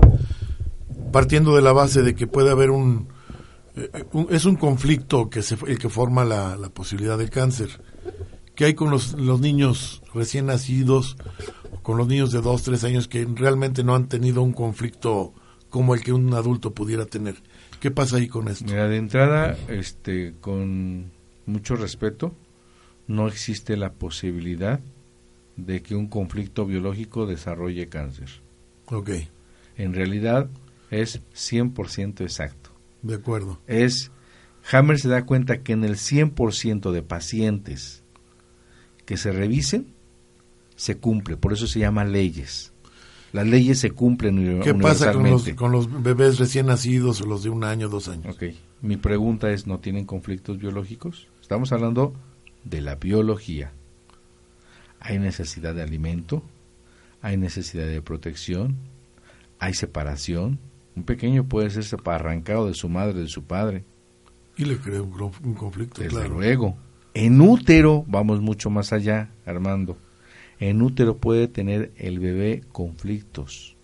partiendo 1.13 1.55
de 1.57 1.63
la 1.63 1.73
base 1.73 2.03
de 2.03 2.15
que 2.15 2.27
puede 2.27 2.51
haber 2.51 2.71
un, 2.71 3.09
eh, 3.77 4.05
un- 4.13 4.29
es 4.31 4.45
un 4.45 4.57
conflicto 4.57 5.29
que 5.31 5.43
se, 5.43 5.57
el 5.67 5.79
que 5.79 5.89
forma 5.89 6.25
la, 6.25 6.57
la 6.57 6.69
posibilidad 6.71 7.19
del 7.19 7.31
cáncer. 7.31 7.81
¿Qué 8.55 8.67
hay 8.67 8.75
con 8.75 8.91
los, 8.91 9.15
los 9.15 9.41
niños 9.41 10.03
recién 10.15 10.47
nacidos, 10.47 11.17
con 11.83 11.97
los 11.99 12.07
niños 12.07 12.33
de 12.33 12.41
dos, 12.41 12.63
tres 12.63 12.85
años 12.85 13.09
que 13.09 13.27
realmente 13.35 13.83
no 13.83 13.95
han 13.95 14.09
tenido 14.09 14.43
un 14.43 14.53
conflicto 14.53 15.33
como 15.71 15.95
el 15.95 16.03
que 16.03 16.13
un 16.13 16.33
adulto 16.35 16.73
pudiera 16.73 17.05
tener? 17.07 17.37
¿Qué 17.81 17.91
pasa 17.91 18.17
ahí 18.19 18.29
con 18.29 18.49
esto? 18.49 18.65
Mira, 18.67 18.89
de 18.89 18.97
entrada, 18.97 19.57
este, 19.69 20.35
con 20.41 21.11
mucho 21.47 21.75
respeto, 21.77 22.35
no 23.13 23.29
existe 23.29 23.77
la 23.77 23.93
posibilidad 23.93 24.81
de 25.57 25.83
que 25.83 25.95
un 25.95 26.09
conflicto 26.09 26.65
biológico 26.65 27.27
desarrolle 27.27 27.89
cáncer. 27.89 28.29
Ok, 28.87 29.11
En 29.77 29.95
realidad 29.95 30.49
es 30.91 31.23
100% 31.35 32.23
exacto. 32.23 32.71
de 33.03 33.15
acuerdo. 33.15 33.61
es 33.67 34.11
Hammer 34.71 34.99
se 34.99 35.09
da 35.09 35.27
cuenta 35.27 35.63
que 35.63 35.73
en 35.73 35.85
el 35.85 35.97
100% 35.97 36.91
de 36.91 37.03
pacientes 37.03 38.03
que 39.05 39.17
se 39.17 39.33
revisen 39.33 39.89
se 40.77 40.97
cumple, 40.97 41.37
por 41.37 41.53
eso 41.53 41.67
se 41.67 41.81
llama 41.81 42.05
leyes. 42.05 42.73
Las 43.33 43.47
leyes 43.47 43.79
se 43.79 43.91
cumplen 43.91 44.61
¿Qué 44.63 44.75
pasa 44.75 45.13
con 45.13 45.25
los, 45.25 45.49
con 45.51 45.73
los 45.73 46.03
bebés 46.03 46.39
recién 46.39 46.67
nacidos 46.67 47.23
o 47.23 47.27
los 47.27 47.43
de 47.43 47.51
un 47.51 47.65
año, 47.65 47.89
dos 47.89 48.09
años? 48.09 48.35
Ok, 48.35 48.55
mi 48.83 48.97
pregunta 48.97 49.51
es, 49.51 49.67
¿no 49.67 49.81
tienen 49.81 50.05
conflictos 50.05 50.59
biológicos? 50.59 51.29
Estamos 51.41 51.73
hablando 51.73 52.15
de 52.65 52.81
la 52.81 52.97
biología. 52.97 53.73
Hay 55.01 55.19
necesidad 55.19 55.75
de 55.75 55.83
alimento, 55.83 56.43
hay 57.21 57.37
necesidad 57.37 57.87
de 57.87 58.03
protección, 58.03 58.77
hay 59.59 59.75
separación. 59.75 60.59
Un 60.95 61.05
pequeño 61.05 61.45
puede 61.45 61.71
ser 61.71 61.85
arrancado 62.07 62.67
de 62.67 62.75
su 62.75 62.89
madre, 62.89 63.21
de 63.21 63.29
su 63.29 63.45
padre. 63.45 63.85
Y 64.57 64.65
le 64.65 64.77
crea 64.79 65.03
un 65.03 65.55
conflicto, 65.55 66.03
Desde 66.03 66.15
claro. 66.17 66.35
luego. 66.35 66.77
En 67.15 67.41
útero, 67.41 68.05
vamos 68.07 68.41
mucho 68.41 68.71
más 68.71 68.93
allá, 68.93 69.31
Armando. 69.45 69.97
En 70.61 70.83
útero 70.83 71.17
puede 71.17 71.49
tener 71.49 71.93
el 71.97 72.19
bebé 72.19 72.63
conflictos. 72.71 73.77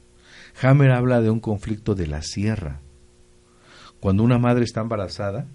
Hammer 0.62 0.90
habla 0.90 1.20
de 1.20 1.30
un 1.30 1.40
conflicto 1.40 1.94
de 1.94 2.06
la 2.06 2.22
sierra. 2.22 2.80
Cuando 4.00 4.22
una 4.22 4.38
madre 4.38 4.64
está 4.64 4.80
embarazada 4.80 5.46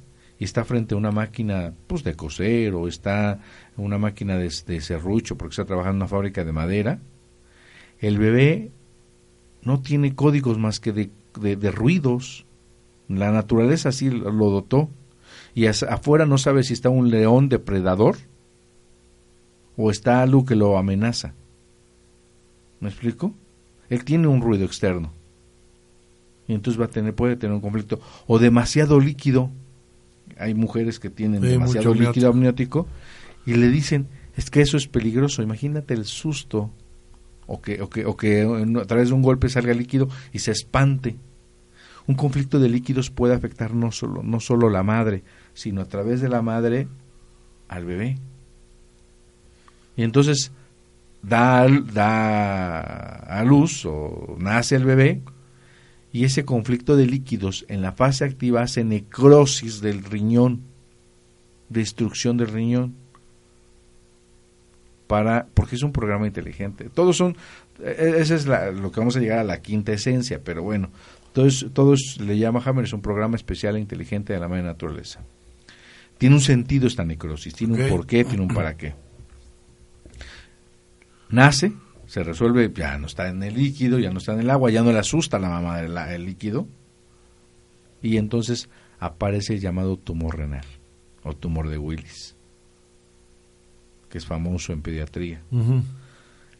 está 0.43 0.63
frente 0.65 0.95
a 0.95 0.97
una 0.97 1.11
máquina 1.11 1.73
pues, 1.87 2.03
de 2.03 2.15
coser 2.15 2.73
o 2.73 2.87
está 2.87 3.39
una 3.77 3.97
máquina 3.97 4.37
de, 4.37 4.51
de 4.67 4.81
serrucho 4.81 5.37
porque 5.37 5.53
está 5.53 5.65
trabajando 5.65 5.95
en 5.97 6.01
una 6.01 6.07
fábrica 6.07 6.43
de 6.43 6.51
madera, 6.51 6.99
el 7.99 8.17
bebé 8.17 8.71
no 9.63 9.81
tiene 9.81 10.15
códigos 10.15 10.57
más 10.57 10.79
que 10.79 10.91
de, 10.91 11.09
de- 11.39 11.71
ruidos. 11.71 12.45
La 13.07 13.31
naturaleza 13.31 13.89
así 13.89 14.09
lo 14.09 14.49
dotó 14.49 14.89
y 15.55 15.67
afuera 15.67 16.25
no 16.25 16.37
sabe 16.37 16.63
si 16.63 16.73
está 16.73 16.89
un 16.89 17.09
león 17.09 17.49
depredador 17.49 18.17
o 19.77 19.91
está 19.91 20.21
algo 20.21 20.45
que 20.45 20.55
lo 20.55 20.77
amenaza. 20.77 21.33
¿Me 22.79 22.89
explico? 22.89 23.33
Él 23.89 24.03
tiene 24.03 24.27
un 24.27 24.41
ruido 24.41 24.65
externo. 24.65 25.11
Y 26.47 26.53
entonces 26.53 26.79
va 26.79 26.85
a 26.85 26.89
tener, 26.89 27.13
puede 27.15 27.37
tener 27.37 27.53
un 27.55 27.61
conflicto. 27.61 27.99
O 28.27 28.39
demasiado 28.39 28.99
líquido. 28.99 29.49
Hay 30.38 30.53
mujeres 30.53 30.99
que 30.99 31.09
tienen 31.09 31.41
Sí, 31.41 31.47
demasiado 31.49 31.93
líquido 31.93 32.29
amniótico 32.29 32.88
y 33.45 33.53
le 33.55 33.69
dicen, 33.69 34.07
es 34.36 34.49
que 34.49 34.61
eso 34.61 34.77
es 34.77 34.88
peligroso. 34.88 35.41
Imagínate 35.43 35.93
el 35.93 36.05
susto. 36.05 36.71
O 37.45 37.61
que, 37.61 37.81
o 37.81 37.89
que, 37.89 38.05
o 38.05 38.15
que 38.15 38.41
en- 38.41 38.77
a 38.77 38.86
través 38.86 39.09
de 39.09 39.13
un 39.15 39.21
golpe 39.21 39.49
salga 39.49 39.73
líquido 39.73 40.07
y 40.31 40.39
se 40.39 40.51
espante. 40.51 41.17
Un 42.07 42.15
conflicto 42.15 42.59
de 42.59 42.69
líquidos 42.69 43.09
puede 43.11 43.34
afectar 43.34 43.73
no 43.73 43.91
solo, 43.91 44.23
no 44.23 44.39
solo 44.39 44.69
la 44.69 44.81
madre, 44.84 45.23
sino 45.53 45.81
a 45.81 45.86
través 45.86 46.21
de 46.21 46.29
la 46.29 46.41
madre 46.41 46.88
al 47.67 47.86
bebé. 47.86 48.17
Y 49.95 50.03
entonces 50.03 50.51
da, 51.21 51.67
da 51.93 52.79
a 52.79 53.43
luz 53.43 53.86
o 53.86 54.36
nace 54.39 54.75
el 54.75 54.86
bebé 54.86 55.21
y 56.14 56.24
ese 56.24 56.45
conflicto 56.45 56.95
de 56.95 57.05
líquidos 57.07 57.66
en 57.68 57.82
la 57.82 57.91
fase 57.91 58.24
activa 58.24 58.61
hace 58.61 58.84
necrosis 58.86 59.82
del 59.82 60.03
riñón, 60.05 60.61
destrucción 61.70 62.38
del 62.38 62.47
riñón. 62.47 62.95
para 65.07 65.47
porque 65.53 65.76
es 65.76 65.84
un 65.84 65.91
programa 65.91 66.26
inteligente. 66.26 66.89
Todos 66.89 67.18
son 67.18 67.36
e- 67.84 68.16
ese 68.20 68.36
es 68.36 68.47
la- 68.47 68.72
lo 68.72 68.91
que 68.91 68.99
vamos 69.01 69.16
a 69.16 69.20
llegar 69.20 69.38
a 69.39 69.43
la 69.43 69.61
quinta 69.61 69.91
esencia, 69.91 70.41
pero 70.43 70.64
bueno, 70.64 70.89
todos 71.34 71.68
todos 71.74 72.18
le 72.22 72.38
llama 72.38 72.61
Hammer 72.66 72.86
es 72.86 72.93
un 72.93 73.01
programa 73.01 73.36
especial 73.36 73.76
e 73.76 73.80
inteligente 73.80 74.34
de 74.34 74.39
la 74.39 74.47
madre 74.47 74.64
naturaleza. 74.64 75.20
Tiene 76.18 76.36
un 76.36 76.41
sentido 76.41 76.88
esta 76.88 77.03
necrosis, 77.03 77.53
tiene 77.53 77.74
un 77.84 77.89
porqué, 77.89 78.24
tiene 78.24 78.43
un 78.43 78.47
para 78.53 78.76
qué. 78.78 78.95
Nace, 81.30 81.74
se 82.14 82.22
resuelve, 82.22 82.72
ya 82.76 82.95
no 82.99 83.07
está 83.07 83.28
en 83.28 83.41
el 83.41 83.55
líquido, 83.55 83.97
ya 83.97 84.11
no 84.11 84.20
está 84.20 84.34
en 84.34 84.41
el 84.41 84.49
agua, 84.51 84.70
ya 84.70 84.84
no 84.84 84.91
le 84.91 84.99
asusta 84.99 85.38
a 85.38 85.39
la 85.39 85.49
mamá 85.49 85.80
el 85.82 86.26
líquido, 86.26 86.68
y 88.03 88.18
entonces 88.18 88.70
aparece 88.99 89.55
el 89.55 89.61
llamado 89.61 89.97
tumor 89.97 90.38
renal 90.38 90.66
o 91.24 91.34
tumor 91.36 91.70
de 91.70 91.80
Willis, 91.80 92.36
que 94.09 94.20
es 94.20 94.28
famoso 94.28 94.74
en 94.74 94.84
pediatría. 94.84 95.41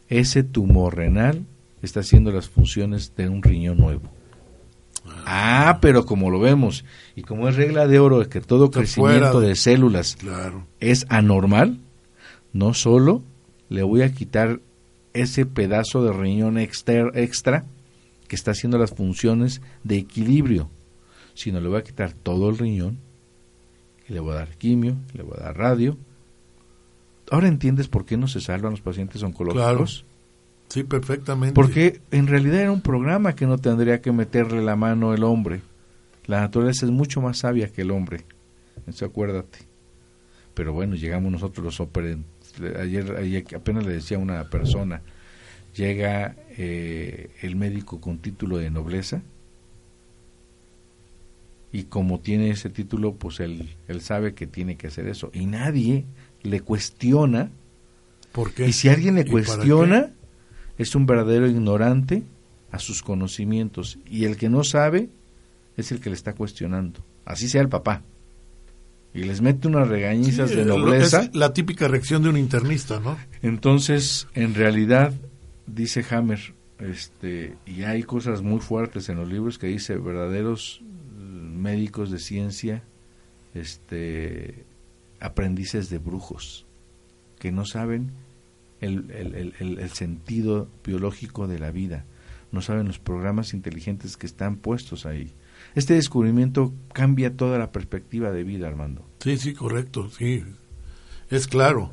Ese 0.08 0.42
tumor 0.42 0.96
renal 0.96 1.44
está 1.82 2.00
haciendo 2.00 2.32
las 2.32 2.48
funciones 2.48 3.14
de 3.14 3.28
un 3.28 3.40
riñón 3.40 3.78
nuevo. 3.78 4.10
Ah, 5.24 5.78
pero 5.80 6.04
como 6.04 6.30
lo 6.30 6.40
vemos, 6.40 6.84
y 7.14 7.22
como 7.22 7.48
es 7.48 7.54
regla 7.54 7.86
de 7.86 8.00
oro 8.00 8.28
que 8.28 8.40
todo 8.40 8.64
Está 8.64 8.80
crecimiento 8.80 9.26
fuera 9.30 9.40
de- 9.40 9.48
de 9.48 9.54
células 9.54 10.16
Claro. 10.16 10.66
es 10.80 11.06
anormal, 11.10 11.78
no 12.52 12.74
solo 12.74 13.22
le 13.68 13.84
voy 13.84 14.02
a 14.02 14.12
quitar 14.12 14.58
ese 15.14 15.46
pedazo 15.46 16.04
de 16.04 16.12
riñón 16.12 16.58
exter- 16.58 17.12
extra 17.14 17.64
que 18.28 18.36
está 18.36 18.50
haciendo 18.50 18.78
las 18.78 18.90
funciones 18.92 19.60
de 19.82 19.96
equilibrio, 19.96 20.68
sino 21.34 21.60
le 21.60 21.68
voy 21.68 21.78
a 21.78 21.82
quitar 21.84 22.12
todo 22.12 22.50
el 22.50 22.58
riñón 22.58 22.98
y 24.08 24.12
le 24.12 24.20
voy 24.20 24.32
a 24.32 24.36
dar 24.36 24.56
quimio, 24.56 24.96
le 25.14 25.22
voy 25.22 25.36
a 25.38 25.44
dar 25.44 25.56
radio. 25.56 25.96
Ahora 27.30 27.48
entiendes 27.48 27.88
por 27.88 28.04
qué 28.04 28.16
no 28.16 28.28
se 28.28 28.40
salvan 28.40 28.72
los 28.72 28.80
pacientes 28.82 29.22
oncológicos. 29.22 30.04
Sí, 30.68 30.82
perfectamente. 30.84 31.54
Porque 31.54 32.00
en 32.10 32.26
realidad 32.26 32.60
era 32.60 32.72
un 32.72 32.80
programa 32.80 33.34
que 33.34 33.46
no 33.46 33.58
tendría 33.58 34.00
que 34.02 34.12
meterle 34.12 34.62
la 34.62 34.76
mano 34.76 35.14
el 35.14 35.22
hombre. 35.24 35.62
La 36.26 36.40
naturaleza 36.40 36.86
es 36.86 36.92
mucho 36.92 37.20
más 37.20 37.38
sabia 37.38 37.68
que 37.68 37.82
el 37.82 37.90
hombre. 37.90 38.24
Eso 38.86 39.04
acuérdate. 39.04 39.58
Pero 40.54 40.72
bueno, 40.72 40.96
llegamos 40.96 41.30
nosotros 41.30 41.64
los. 41.64 41.88
Ayer, 42.80 43.16
ayer 43.16 43.44
apenas 43.54 43.86
le 43.86 43.94
decía 43.94 44.16
a 44.16 44.20
una 44.20 44.48
persona, 44.50 45.02
llega 45.74 46.36
eh, 46.50 47.30
el 47.42 47.56
médico 47.56 48.00
con 48.00 48.18
título 48.18 48.58
de 48.58 48.70
nobleza 48.70 49.22
y 51.74 51.84
como 51.84 52.20
tiene 52.20 52.50
ese 52.50 52.70
título, 52.70 53.16
pues 53.16 53.40
él, 53.40 53.74
él 53.88 54.00
sabe 54.00 54.34
que 54.34 54.46
tiene 54.46 54.76
que 54.76 54.86
hacer 54.86 55.08
eso. 55.08 55.32
Y 55.34 55.46
nadie 55.46 56.04
le 56.44 56.60
cuestiona 56.60 57.50
¿Por 58.30 58.52
qué? 58.52 58.68
y 58.68 58.72
si 58.72 58.88
alguien 58.88 59.16
le 59.16 59.22
¿Y 59.22 59.24
para 59.24 59.32
cuestiona, 59.32 60.12
es 60.78 60.94
un 60.94 61.04
verdadero 61.04 61.48
ignorante 61.48 62.22
a 62.70 62.78
sus 62.78 63.02
conocimientos. 63.02 63.98
Y 64.08 64.24
el 64.24 64.36
que 64.36 64.48
no 64.48 64.62
sabe 64.62 65.08
es 65.76 65.90
el 65.90 66.00
que 66.00 66.10
le 66.10 66.14
está 66.14 66.34
cuestionando. 66.34 67.04
Así 67.24 67.48
sea 67.48 67.62
el 67.62 67.68
papá. 67.68 68.02
Y 69.14 69.22
les 69.22 69.40
mete 69.40 69.68
unas 69.68 69.86
regañizas 69.88 70.50
Sí, 70.50 70.56
de 70.56 70.64
nobleza. 70.64 71.22
es 71.22 71.34
la 71.36 71.52
típica 71.52 71.86
reacción 71.86 72.22
de 72.24 72.30
un 72.30 72.36
internista, 72.36 72.98
¿no? 72.98 73.16
Entonces, 73.42 74.26
en 74.34 74.54
realidad, 74.54 75.12
dice 75.68 76.04
Hammer, 76.10 76.40
este, 76.80 77.54
y 77.64 77.82
hay 77.84 78.02
cosas 78.02 78.42
muy 78.42 78.58
fuertes 78.60 79.08
en 79.08 79.16
los 79.18 79.28
libros 79.28 79.56
que 79.58 79.68
dice 79.68 79.96
verdaderos 79.96 80.80
eh, 80.82 80.86
médicos 81.16 82.10
de 82.10 82.18
ciencia, 82.18 82.82
este, 83.54 84.64
aprendices 85.20 85.88
de 85.90 85.98
brujos, 85.98 86.66
que 87.38 87.52
no 87.52 87.64
saben 87.64 88.10
el- 88.80 89.10
el- 89.12 89.54
el- 89.60 89.78
el 89.78 89.90
sentido 89.90 90.68
biológico 90.84 91.46
de 91.46 91.58
la 91.58 91.70
vida, 91.70 92.04
no 92.52 92.60
saben 92.60 92.86
los 92.86 92.98
programas 92.98 93.54
inteligentes 93.54 94.16
que 94.16 94.26
están 94.26 94.56
puestos 94.56 95.06
ahí. 95.06 95.30
Este 95.74 95.94
descubrimiento 95.94 96.72
cambia 96.92 97.36
toda 97.36 97.58
la 97.58 97.72
perspectiva 97.72 98.30
de 98.30 98.44
vida, 98.44 98.68
Armando. 98.68 99.04
Sí, 99.20 99.38
sí, 99.38 99.54
correcto, 99.54 100.08
sí. 100.10 100.44
Es 101.30 101.48
claro. 101.48 101.92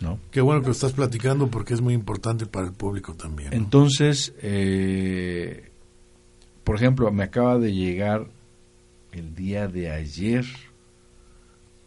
¿no? 0.00 0.18
Qué 0.30 0.40
bueno 0.40 0.60
que 0.62 0.68
lo 0.68 0.72
estás 0.72 0.92
platicando 0.92 1.48
porque 1.48 1.74
es 1.74 1.80
muy 1.80 1.94
importante 1.94 2.46
para 2.46 2.66
el 2.66 2.72
público 2.72 3.14
también. 3.14 3.50
¿no? 3.50 3.56
Entonces, 3.56 4.34
eh, 4.42 5.70
por 6.64 6.76
ejemplo, 6.76 7.10
me 7.12 7.22
acaba 7.22 7.58
de 7.58 7.72
llegar 7.72 8.26
el 9.12 9.34
día 9.34 9.68
de 9.68 9.90
ayer, 9.90 10.44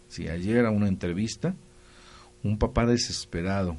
sí, 0.08 0.28
ayer 0.28 0.66
a 0.66 0.72
una 0.72 0.88
entrevista, 0.88 1.56
un 2.44 2.58
papá 2.58 2.86
desesperado, 2.86 3.78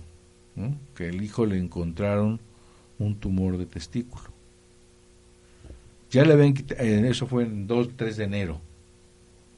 ¿no? 0.56 0.76
que 0.94 1.08
el 1.08 1.22
hijo 1.22 1.46
le 1.46 1.58
encontraron 1.58 2.40
un 2.98 3.16
tumor 3.16 3.56
de 3.56 3.66
testículo. 3.66 4.33
Ya 6.14 6.24
le 6.24 6.36
ven, 6.36 6.54
eso 7.06 7.26
fue 7.26 7.42
en 7.44 7.66
2, 7.66 7.90
3 7.96 8.16
de 8.16 8.24
enero. 8.24 8.60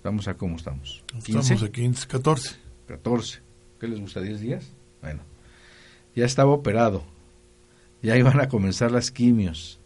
Vamos 0.02 0.26
a 0.28 0.34
cómo 0.34 0.56
estamos. 0.56 1.02
Estamos 1.16 1.62
aquí 1.62 1.84
en 1.84 1.92
14. 1.94 2.56
14. 2.88 3.40
¿Qué 3.80 3.88
les 3.88 4.00
gusta? 4.00 4.20
¿10 4.20 4.38
días? 4.38 4.72
Bueno, 5.02 5.20
ya 6.14 6.24
estaba 6.24 6.52
operado. 6.52 7.04
Ya 8.02 8.16
iban 8.16 8.40
a 8.40 8.48
comenzar 8.48 8.90
las 8.92 9.10
quimios. 9.10 9.80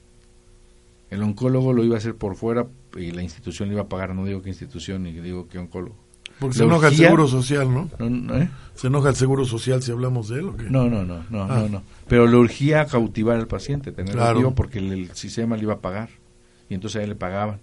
El 1.10 1.22
oncólogo 1.22 1.72
lo 1.72 1.82
iba 1.84 1.96
a 1.96 1.98
hacer 1.98 2.14
por 2.14 2.36
fuera 2.36 2.66
y 2.96 3.10
la 3.10 3.22
institución 3.22 3.68
le 3.68 3.74
iba 3.74 3.82
a 3.82 3.88
pagar. 3.88 4.14
No 4.14 4.24
digo 4.24 4.42
qué 4.42 4.50
institución 4.50 5.02
ni 5.02 5.12
digo 5.12 5.48
qué 5.48 5.58
oncólogo. 5.58 5.96
Porque 6.38 6.56
se 6.58 6.64
enoja 6.64 6.88
el 6.88 6.94
seguro 6.96 7.26
social, 7.26 7.72
¿no? 7.72 7.90
No, 7.98 8.08
no, 8.08 8.38
¿eh? 8.38 8.48
Se 8.74 8.86
enoja 8.86 9.08
el 9.10 9.16
seguro 9.16 9.44
social 9.44 9.82
si 9.82 9.90
hablamos 9.90 10.28
de 10.28 10.38
él 10.38 10.48
o 10.50 10.56
qué? 10.56 10.70
no, 10.70 10.88
no, 10.88 11.04
no, 11.04 11.24
no, 11.28 11.42
Ah. 11.42 11.58
no, 11.62 11.68
no. 11.68 11.82
Pero 12.08 12.26
le 12.26 12.36
urgía 12.36 12.86
cautivar 12.86 13.36
al 13.38 13.46
paciente, 13.48 13.90
tenerlo 13.92 14.20
Claro. 14.20 14.38
vivo 14.38 14.54
porque 14.54 14.78
el, 14.78 14.92
el 14.92 15.10
sistema 15.16 15.56
le 15.56 15.64
iba 15.64 15.74
a 15.74 15.80
pagar. 15.80 16.08
Y 16.70 16.74
entonces 16.74 17.00
a 17.00 17.02
él 17.02 17.10
le 17.10 17.16
pagaban. 17.16 17.60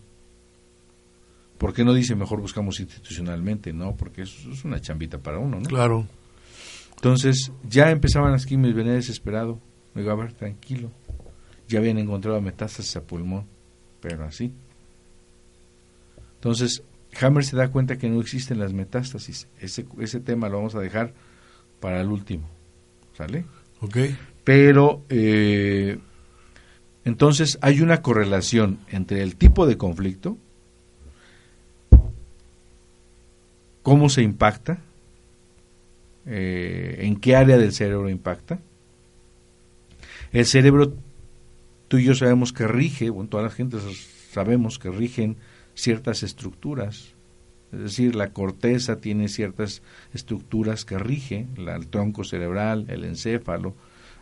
¿Por 1.58 1.74
qué 1.74 1.84
no 1.84 1.94
dice 1.94 2.16
mejor 2.16 2.40
buscamos 2.40 2.80
institucionalmente? 2.80 3.74
No, 3.74 3.96
porque 3.96 4.22
eso 4.22 4.52
es 4.52 4.64
una 4.64 4.80
chambita 4.80 5.18
para 5.18 5.40
uno, 5.40 5.60
¿no? 5.60 5.68
Claro. 5.68 6.06
Entonces, 6.96 7.52
ya 7.68 7.90
empezaban 7.90 8.32
las 8.32 8.46
quimios, 8.46 8.76
venía 8.76 8.94
desesperado. 8.94 9.60
Me 9.94 10.02
digo, 10.02 10.12
a 10.14 10.16
ver, 10.16 10.34
tranquilo. 10.34 10.92
Ya 11.68 11.80
habían 11.80 11.98
encontrado 11.98 12.40
metástasis 12.42 12.96
a 12.98 13.02
pulmón, 13.02 13.46
pero 14.02 14.26
así. 14.26 14.54
Entonces, 16.36 16.84
Hammer 17.20 17.44
se 17.44 17.56
da 17.56 17.70
cuenta 17.70 17.98
que 17.98 18.10
no 18.10 18.22
existen 18.22 18.60
las 18.60 18.74
metástasis. 18.74 19.48
Ese, 19.60 19.86
ese 20.00 20.20
tema 20.20 20.50
lo 20.50 20.58
vamos 20.58 20.76
a 20.76 20.80
dejar 20.80 21.14
para 21.80 22.02
el 22.02 22.08
último. 22.08 22.48
¿Sale? 23.16 23.46
Ok. 23.82 23.98
Pero, 24.44 25.04
eh, 25.10 25.98
entonces, 27.08 27.58
hay 27.62 27.80
una 27.82 28.02
correlación 28.02 28.80
entre 28.90 29.22
el 29.24 29.38
tipo 29.38 29.66
de 29.66 29.78
conflicto, 29.78 30.38
cómo 33.82 34.10
se 34.10 34.22
impacta, 34.22 34.80
eh, 36.26 36.98
en 37.04 37.16
qué 37.16 37.36
área 37.38 37.58
del 37.58 37.72
cerebro 37.72 38.10
impacta. 38.10 38.60
El 40.34 40.46
cerebro, 40.46 40.94
tú 41.88 41.98
y 41.98 42.04
yo 42.04 42.14
sabemos 42.14 42.52
que 42.52 42.68
rige, 42.68 43.10
bueno, 43.10 43.30
toda 43.30 43.44
la 43.44 43.50
gente 43.50 43.78
sabemos 44.34 44.78
que 44.78 44.90
rigen 44.90 45.38
ciertas 45.74 46.24
estructuras. 46.24 47.14
Es 47.72 47.80
decir, 47.80 48.16
la 48.16 48.32
corteza 48.34 48.98
tiene 48.98 49.30
ciertas 49.30 49.82
estructuras 50.14 50.84
que 50.84 50.98
rigen, 50.98 51.48
la- 51.58 51.76
el 51.78 51.88
tronco 51.88 52.26
cerebral, 52.26 52.86
el 52.90 53.06
encéfalo, 53.06 53.74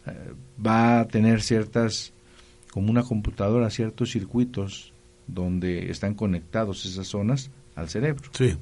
eh, 0.06 0.34
va 0.64 1.00
a 1.00 1.08
tener 1.08 1.42
ciertas, 1.42 2.14
como 2.76 2.92
una 2.92 3.04
computadora, 3.04 3.70
ciertos 3.70 4.12
circuitos 4.12 4.92
donde 5.28 5.90
están 5.92 6.14
conectados 6.14 6.86
esas 6.86 7.08
zonas 7.08 7.50
al 7.74 7.88
cerebro. 7.88 8.30
Sí. 8.34 8.58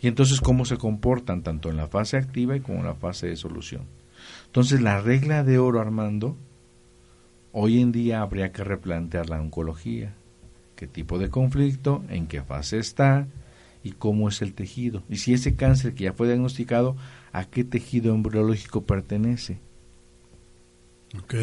Y 0.00 0.06
entonces 0.06 0.40
cómo 0.40 0.64
se 0.64 0.76
comportan 0.76 1.42
tanto 1.42 1.68
en 1.68 1.76
la 1.76 1.88
fase 1.88 2.16
activa 2.16 2.54
y 2.54 2.60
como 2.60 2.78
en 2.78 2.84
la 2.84 2.94
fase 2.94 3.26
de 3.26 3.34
solución. 3.34 3.82
Entonces 4.46 4.80
la 4.80 5.00
regla 5.00 5.42
de 5.42 5.58
oro, 5.58 5.80
Armando, 5.80 6.36
hoy 7.50 7.80
en 7.80 7.90
día 7.90 8.20
habría 8.20 8.52
que 8.52 8.62
replantear 8.62 9.28
la 9.28 9.40
oncología. 9.40 10.14
¿Qué 10.76 10.86
tipo 10.86 11.18
de 11.18 11.28
conflicto? 11.28 12.04
¿En 12.10 12.28
qué 12.28 12.40
fase 12.40 12.78
está? 12.78 13.26
¿Y 13.82 13.94
cómo 13.94 14.28
es 14.28 14.42
el 14.42 14.54
tejido? 14.54 15.02
Y 15.08 15.16
si 15.16 15.34
ese 15.34 15.56
cáncer 15.56 15.94
que 15.94 16.04
ya 16.04 16.12
fue 16.12 16.28
diagnosticado, 16.28 16.94
¿a 17.32 17.46
qué 17.46 17.64
tejido 17.64 18.14
embriológico 18.14 18.84
pertenece? 18.84 19.58
Ok. 21.18 21.34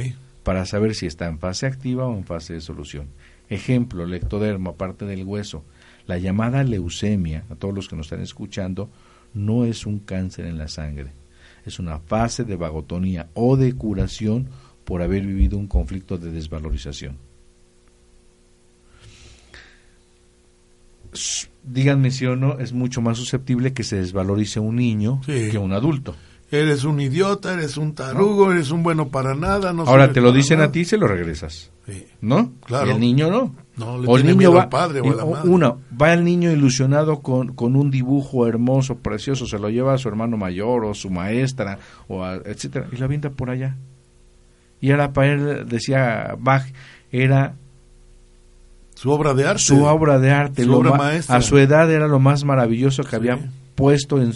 Para 0.43 0.65
saber 0.65 0.95
si 0.95 1.05
está 1.05 1.27
en 1.27 1.39
fase 1.39 1.65
activa 1.67 2.07
o 2.07 2.15
en 2.17 2.23
fase 2.25 2.53
de 2.53 2.61
solución. 2.61 3.07
Ejemplo, 3.49 4.03
el 4.03 4.13
ectodermo, 4.13 4.71
aparte 4.71 5.05
del 5.05 5.23
hueso. 5.23 5.63
La 6.07 6.17
llamada 6.17 6.63
leucemia, 6.63 7.43
a 7.49 7.55
todos 7.55 7.73
los 7.75 7.87
que 7.87 7.95
nos 7.95 8.07
están 8.07 8.21
escuchando, 8.21 8.89
no 9.33 9.65
es 9.65 9.85
un 9.85 9.99
cáncer 9.99 10.45
en 10.45 10.57
la 10.57 10.67
sangre. 10.67 11.11
Es 11.65 11.77
una 11.77 11.99
fase 11.99 12.43
de 12.43 12.55
vagotonía 12.55 13.27
o 13.33 13.55
de 13.55 13.73
curación 13.73 14.47
por 14.83 15.01
haber 15.03 15.25
vivido 15.25 15.57
un 15.57 15.67
conflicto 15.67 16.17
de 16.17 16.31
desvalorización. 16.31 17.17
Díganme 21.63 22.09
si 22.11 22.25
o 22.25 22.35
no, 22.35 22.59
es 22.59 22.73
mucho 22.73 23.01
más 23.01 23.17
susceptible 23.17 23.73
que 23.73 23.83
se 23.83 23.97
desvalorice 23.97 24.59
un 24.59 24.77
niño 24.77 25.21
Sí. 25.25 25.49
que 25.51 25.57
un 25.57 25.73
adulto. 25.73 26.15
Eres 26.51 26.83
un 26.83 26.99
idiota, 26.99 27.53
eres 27.53 27.77
un 27.77 27.95
tarugo, 27.95 28.51
eres 28.51 28.71
un 28.71 28.83
bueno 28.83 29.07
para 29.07 29.33
nada. 29.35 29.71
No 29.71 29.83
Ahora 29.83 30.11
te 30.11 30.19
lo 30.19 30.33
dicen 30.33 30.57
nada. 30.57 30.67
a 30.69 30.71
ti 30.73 30.81
y 30.81 30.85
se 30.85 30.97
lo 30.97 31.07
regresas. 31.07 31.71
Sí. 31.85 32.05
¿No? 32.19 32.51
Claro. 32.65 32.87
Y 32.87 32.89
el 32.91 32.99
niño 32.99 33.29
no. 33.31 33.55
No, 33.77 33.97
le 33.97 34.07
o 34.07 34.17
el 34.17 34.25
niño 34.25 34.51
va, 34.51 34.63
al 34.63 34.69
padre 34.69 34.99
o 34.99 35.05
a 35.11 35.15
la 35.15 35.23
y- 35.25 35.29
madre. 35.31 35.49
uno, 35.49 35.79
va 35.99 36.13
el 36.13 36.25
niño 36.25 36.51
ilusionado 36.51 37.21
con, 37.21 37.53
con 37.53 37.77
un 37.77 37.89
dibujo 37.89 38.45
hermoso, 38.47 38.97
precioso, 38.97 39.45
se 39.47 39.57
lo 39.57 39.69
lleva 39.69 39.93
a 39.93 39.97
su 39.97 40.09
hermano 40.09 40.35
mayor 40.35 40.83
o 40.83 40.93
su 40.93 41.09
maestra, 41.09 41.79
o 42.09 42.21
a- 42.23 42.35
etcétera, 42.45 42.87
y 42.91 42.97
lo 42.97 43.05
avienta 43.05 43.29
por 43.29 43.49
allá. 43.49 43.77
Y 44.81 44.91
ahora 44.91 45.13
para 45.13 45.31
él, 45.31 45.65
decía 45.69 46.35
Bach, 46.37 46.65
era 47.13 47.55
Su 48.93 49.09
obra 49.09 49.33
de 49.33 49.47
arte. 49.47 49.61
su 49.61 49.83
obra 49.85 50.19
de 50.19 50.31
arte. 50.31 50.63
Su 50.65 50.73
obra 50.73 50.91
maestra. 50.95 51.37
A 51.37 51.41
su 51.41 51.57
edad 51.57 51.89
era 51.89 52.07
lo 52.07 52.19
más 52.19 52.43
maravilloso 52.43 53.03
que 53.03 53.15
había 53.15 53.39
puesto 53.75 54.21
en 54.21 54.33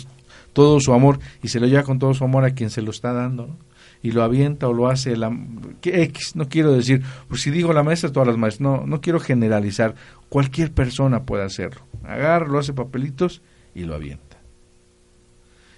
todo 0.55 0.79
su 0.79 0.93
amor 0.93 1.19
y 1.43 1.49
se 1.49 1.59
lo 1.59 1.67
lleva 1.67 1.83
con 1.83 1.99
todo 1.99 2.13
su 2.13 2.23
amor 2.23 2.45
a 2.45 2.51
quien 2.51 2.69
se 2.69 2.81
lo 2.81 2.89
está 2.89 3.11
dando. 3.11 3.57
Y 4.01 4.11
lo 4.11 4.23
avienta 4.23 4.67
o 4.69 4.73
lo 4.73 4.87
hace 4.87 5.17
la 5.17 5.35
X, 5.83 6.35
no 6.35 6.47
quiero 6.47 6.71
decir, 6.71 7.03
pues 7.27 7.41
si 7.41 7.51
digo 7.51 7.73
la 7.73 7.83
maestra, 7.83 8.11
todas 8.11 8.27
las 8.27 8.37
maestras, 8.37 8.61
no, 8.61 8.87
no 8.87 9.01
quiero 9.01 9.19
generalizar, 9.19 9.95
cualquier 10.29 10.71
persona 10.71 11.23
puede 11.23 11.43
hacerlo. 11.43 11.81
Agarra, 12.03 12.47
lo 12.47 12.59
hace 12.59 12.71
papelitos 12.71 13.41
y 13.73 13.83
lo 13.83 13.95
avienta. 13.95 14.37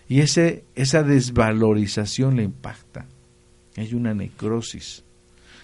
Y 0.08 0.20
ese, 0.22 0.64
esa 0.76 1.04
desvalorización 1.04 2.36
le 2.36 2.44
impacta. 2.44 3.08
Hay 3.78 3.94
una 3.94 4.14
necrosis. 4.14 5.04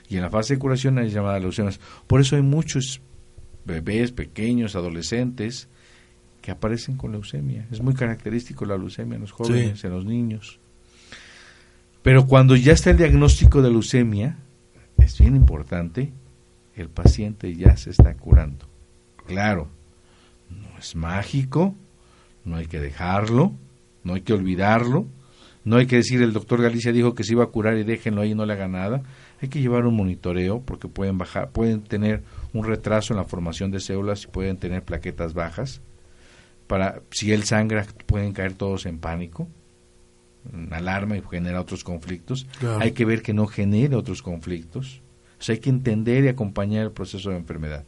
Y 0.09 0.15
en 0.15 0.23
la 0.23 0.29
fase 0.29 0.55
de 0.55 0.59
curación 0.59 0.97
hay 0.97 1.09
llamadas 1.09 1.41
leucemias. 1.41 1.79
Por 2.07 2.19
eso 2.19 2.35
hay 2.35 2.41
muchos 2.41 3.01
bebés 3.65 4.11
pequeños, 4.11 4.75
adolescentes, 4.75 5.69
que 6.43 6.51
aparecen 6.51 6.97
con 6.97 7.13
leucemia. 7.13 7.65
Es 7.71 7.81
muy 7.81 7.93
característico 7.93 8.65
la 8.65 8.77
leucemia 8.77 9.15
en 9.15 9.21
los 9.21 9.31
jóvenes, 9.31 9.81
en 9.85 9.91
los 9.91 10.05
niños. 10.05 10.59
Pero 12.01 12.27
cuando 12.27 12.57
ya 12.57 12.73
está 12.73 12.91
el 12.91 12.97
diagnóstico 12.97 13.61
de 13.61 13.71
leucemia, 13.71 14.37
es 14.97 15.17
bien 15.17 15.37
importante, 15.37 16.11
el 16.75 16.89
paciente 16.89 17.55
ya 17.55 17.77
se 17.77 17.91
está 17.91 18.13
curando. 18.15 18.67
Claro, 19.25 19.69
no 20.49 20.77
es 20.77 20.97
mágico, 20.97 21.75
no 22.43 22.57
hay 22.57 22.65
que 22.65 22.81
dejarlo, 22.81 23.53
no 24.03 24.15
hay 24.15 24.21
que 24.21 24.33
olvidarlo, 24.33 25.07
no 25.63 25.77
hay 25.77 25.85
que 25.85 25.95
decir 25.95 26.21
el 26.21 26.33
doctor 26.33 26.61
Galicia 26.61 26.91
dijo 26.91 27.15
que 27.15 27.23
se 27.23 27.31
iba 27.31 27.45
a 27.45 27.47
curar 27.47 27.77
y 27.77 27.85
déjenlo 27.85 28.19
ahí 28.19 28.31
y 28.31 28.35
no 28.35 28.45
le 28.45 28.51
haga 28.51 28.67
nada. 28.67 29.01
Hay 29.41 29.47
que 29.47 29.61
llevar 29.61 29.85
un 29.85 29.95
monitoreo 29.95 30.59
porque 30.59 30.89
pueden 30.89 31.17
bajar, 31.17 31.51
pueden 31.51 31.83
tener 31.83 32.21
un 32.51 32.65
retraso 32.65 33.13
en 33.13 33.17
la 33.19 33.23
formación 33.23 33.71
de 33.71 33.79
células 33.79 34.25
y 34.25 34.27
pueden 34.27 34.57
tener 34.57 34.83
plaquetas 34.83 35.33
bajas. 35.33 35.81
Para 36.73 37.03
si 37.11 37.31
él 37.31 37.43
sangra 37.43 37.85
pueden 38.07 38.33
caer 38.33 38.53
todos 38.53 38.87
en 38.87 38.97
pánico, 38.97 39.47
en 40.51 40.73
alarma 40.73 41.15
y 41.15 41.21
genera 41.21 41.61
otros 41.61 41.83
conflictos. 41.83 42.47
Claro. 42.57 42.81
Hay 42.81 42.93
que 42.93 43.05
ver 43.05 43.21
que 43.21 43.31
no 43.31 43.45
genere 43.45 43.95
otros 43.95 44.23
conflictos. 44.23 44.99
O 45.39 45.43
sea, 45.43 45.53
hay 45.53 45.59
que 45.61 45.69
entender 45.69 46.23
y 46.23 46.29
acompañar 46.29 46.85
el 46.85 46.91
proceso 46.91 47.29
de 47.29 47.37
enfermedad. 47.37 47.83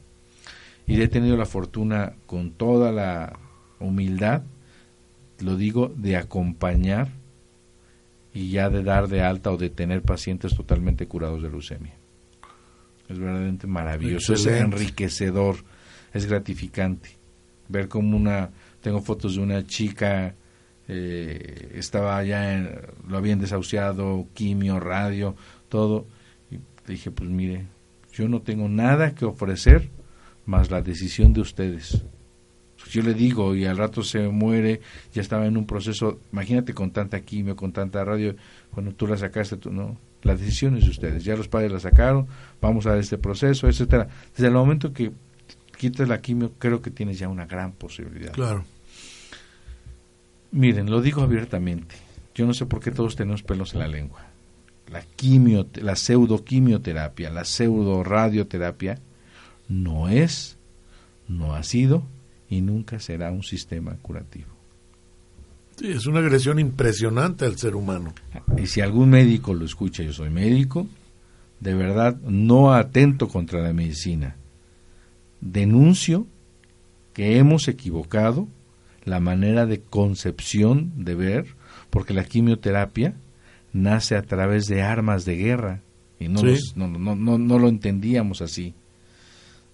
Y 0.86 1.02
he 1.02 1.08
tenido 1.08 1.36
la 1.36 1.48
fortuna 1.48 2.14
con 2.28 2.52
toda 2.52 2.92
la 2.92 3.40
humildad, 3.80 4.44
lo 5.40 5.56
digo, 5.56 5.92
de 5.96 6.18
acompañar 6.18 7.10
y 8.36 8.52
ya 8.52 8.70
de 8.70 8.84
dar 8.84 9.08
de 9.08 9.24
alta 9.24 9.50
o 9.50 9.58
de 9.58 9.72
tener 9.72 10.04
pacientes 10.04 10.56
totalmente 10.56 11.08
curados 11.08 11.42
de 11.42 11.50
leucemia. 11.50 11.96
Es 13.10 13.18
verdaderamente 13.18 13.66
maravilloso, 13.66 14.34
Excelente. 14.34 14.76
es 14.76 14.82
enriquecedor, 14.82 15.56
es 16.14 16.28
gratificante. 16.28 17.10
Ver 17.68 17.88
como 17.88 18.16
una, 18.16 18.52
tengo 18.86 19.02
fotos 19.02 19.36
de 19.36 19.42
una 19.42 19.66
chica, 19.66 20.36
eh, 20.88 21.72
estaba 21.74 22.24
ya, 22.24 22.54
en- 22.54 22.70
lo 23.08 23.18
habían 23.18 23.40
desahuciado, 23.40 24.28
quimio, 24.36 24.80
radio, 24.80 25.36
todo. 25.70 26.06
Y 26.52 26.60
dije, 26.88 27.10
pues 27.10 27.28
mire, 27.28 27.66
yo 28.14 28.30
no 28.30 28.44
tengo 28.44 28.70
nada 28.70 29.16
que 29.16 29.26
ofrecer 29.26 29.90
más 30.46 30.70
la 30.70 30.84
decisión 30.84 31.34
de 31.34 31.42
ustedes. 31.42 32.04
Yo 32.92 33.02
le 33.02 33.16
digo 33.16 33.56
y 33.56 33.66
al 33.66 33.78
rato 33.78 34.04
se 34.04 34.28
muere, 34.28 34.82
ya 35.12 35.24
estaba 35.24 35.48
en 35.48 35.58
un 35.58 35.66
proceso, 35.66 36.20
imagínate 36.32 36.76
con 36.76 36.92
tanta 36.92 37.20
quimio, 37.22 37.56
con 37.56 37.72
tanta 37.72 38.06
radio, 38.06 38.36
cuando 38.72 38.92
tú 38.94 39.08
la 39.08 39.18
sacaste, 39.18 39.58
tú 39.58 39.72
no, 39.74 39.98
la 40.22 40.36
decisión 40.36 40.78
es 40.78 40.84
de 40.84 40.92
ustedes, 40.92 41.24
ya 41.24 41.36
los 41.36 41.48
padres 41.48 41.72
la 41.72 41.80
sacaron, 41.80 42.28
vamos 42.62 42.86
a 42.86 42.92
ver 42.92 43.00
este 43.00 43.18
proceso, 43.18 43.68
etcétera. 43.68 44.08
Desde 44.36 44.50
el 44.50 44.54
momento 44.54 44.94
que 44.94 45.12
quites 45.76 46.08
la 46.08 46.22
quimio, 46.22 46.52
creo 46.60 46.80
que 46.84 46.92
tienes 46.92 47.18
ya 47.18 47.28
una 47.28 47.48
gran 47.48 47.72
posibilidad. 47.72 48.34
Claro. 48.34 48.64
Miren, 50.56 50.90
lo 50.90 51.02
digo 51.02 51.22
abiertamente. 51.22 51.96
Yo 52.34 52.46
no 52.46 52.54
sé 52.54 52.66
por 52.66 52.80
qué 52.80 52.90
todos 52.90 53.18
tenemos 53.18 53.44
pelos 53.44 53.74
en 53.74 53.80
la 53.80 53.90
lengua. 53.90 54.26
La 54.90 55.02
quimio, 55.02 55.68
la 55.76 55.98
pseudoquimioterapia, 55.98 57.30
la 57.30 57.44
pseudo 57.44 58.06
radioterapia 58.06 58.98
no 59.68 60.08
es, 60.08 60.56
no 61.28 61.56
ha 61.56 61.64
sido 61.64 62.04
y 62.50 62.62
nunca 62.62 63.00
será 63.00 63.32
un 63.32 63.44
sistema 63.44 63.98
curativo. 64.02 64.48
Sí, 65.76 65.92
es 65.92 66.06
una 66.06 66.20
agresión 66.20 66.58
impresionante 66.58 67.44
al 67.44 67.58
ser 67.58 67.76
humano. 67.76 68.14
Y 68.58 68.68
si 68.68 68.80
algún 68.80 69.10
médico 69.10 69.54
lo 69.54 69.66
escucha, 69.66 70.04
yo 70.04 70.14
soy 70.14 70.30
médico, 70.30 70.88
de 71.60 71.76
verdad 71.76 72.16
no 72.22 72.74
atento 72.74 73.28
contra 73.28 73.62
la 73.62 73.74
medicina. 73.74 74.38
Denuncio 75.42 76.26
que 77.12 77.38
hemos 77.38 77.68
equivocado 77.68 78.48
la 79.06 79.20
manera 79.20 79.66
de 79.66 79.82
concepción 79.82 80.92
de 80.98 81.16
ver, 81.16 81.46
porque 81.90 82.14
la 82.14 82.24
quimioterapia 82.26 83.14
nace 83.74 84.16
a 84.16 84.22
través 84.24 84.66
de 84.68 84.82
armas 84.82 85.26
de 85.26 85.36
guerra 85.38 85.82
y 86.20 86.28
no, 86.28 86.40
Sí. 86.40 86.46
los- 86.48 86.78
no, 86.78 86.88
no, 86.88 87.16
no, 87.16 87.38
no 87.38 87.60
lo 87.60 87.68
entendíamos 87.68 88.42
así. 88.42 88.74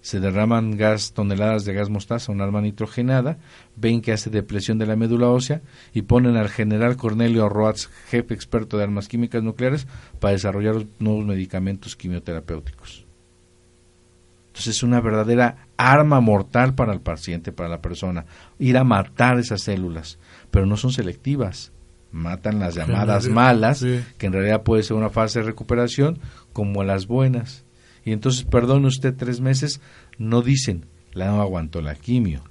Se 0.00 0.18
derraman 0.18 0.76
gas, 0.76 1.12
toneladas 1.12 1.64
de 1.64 1.74
gas 1.74 1.88
mostaza, 1.88 2.32
un 2.32 2.40
arma 2.40 2.60
nitrogenada, 2.60 3.38
ven 3.76 4.00
que 4.02 4.10
hace 4.12 4.30
depresión 4.30 4.76
de 4.78 4.86
la 4.86 4.96
médula 4.96 5.28
ósea 5.28 5.62
y 5.94 6.02
ponen 6.02 6.36
al 6.36 6.48
general 6.48 6.96
Cornelio 6.96 7.48
Roatz, 7.48 7.86
jefe 8.08 8.34
experto 8.34 8.76
de 8.76 8.82
armas 8.82 9.06
químicas 9.06 9.44
nucleares, 9.44 9.86
para 10.18 10.32
desarrollar 10.32 10.84
nuevos 10.98 11.24
medicamentos 11.24 11.94
quimioterapéuticos. 11.94 13.06
Entonces 14.48 14.76
es 14.76 14.82
una 14.82 15.00
verdadera 15.00 15.68
arma 15.90 16.20
mortal 16.20 16.74
para 16.74 16.92
el 16.92 17.00
paciente, 17.00 17.52
para 17.52 17.68
la 17.68 17.80
persona, 17.80 18.26
ir 18.58 18.76
a 18.76 18.84
matar 18.84 19.38
esas 19.38 19.62
células, 19.62 20.18
pero 20.50 20.66
no 20.66 20.76
son 20.76 20.92
selectivas. 20.92 21.72
Matan 22.10 22.58
las 22.58 22.74
llamadas 22.74 23.28
malas, 23.28 23.78
sí. 23.78 24.00
que 24.18 24.26
en 24.26 24.34
realidad 24.34 24.62
puede 24.62 24.82
ser 24.82 24.96
una 24.96 25.08
fase 25.08 25.38
de 25.38 25.46
recuperación, 25.46 26.18
como 26.52 26.84
las 26.84 27.06
buenas. 27.06 27.64
Y 28.04 28.12
entonces, 28.12 28.44
perdone 28.44 28.86
usted 28.86 29.14
tres 29.16 29.40
meses, 29.40 29.80
no 30.18 30.42
dicen, 30.42 30.84
la 31.12 31.28
no 31.28 31.40
aguantó 31.40 31.80
la 31.80 31.94
quimio. 31.94 32.42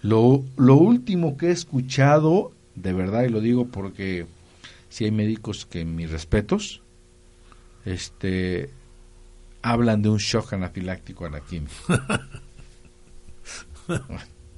Lo, 0.00 0.44
lo 0.56 0.76
último 0.76 1.36
que 1.36 1.46
he 1.48 1.50
escuchado, 1.50 2.52
de 2.76 2.92
verdad, 2.92 3.24
y 3.24 3.30
lo 3.30 3.40
digo 3.40 3.66
porque 3.66 4.26
si 4.88 5.04
hay 5.04 5.10
médicos 5.10 5.66
que 5.66 5.84
mis 5.84 6.10
respetos, 6.10 6.82
este, 7.84 8.70
hablan 9.62 10.02
de 10.02 10.08
un 10.08 10.18
shock 10.18 10.52
anafiláctico 10.52 11.26
a 11.26 11.30
la 11.30 11.40
quimio. 11.40 11.70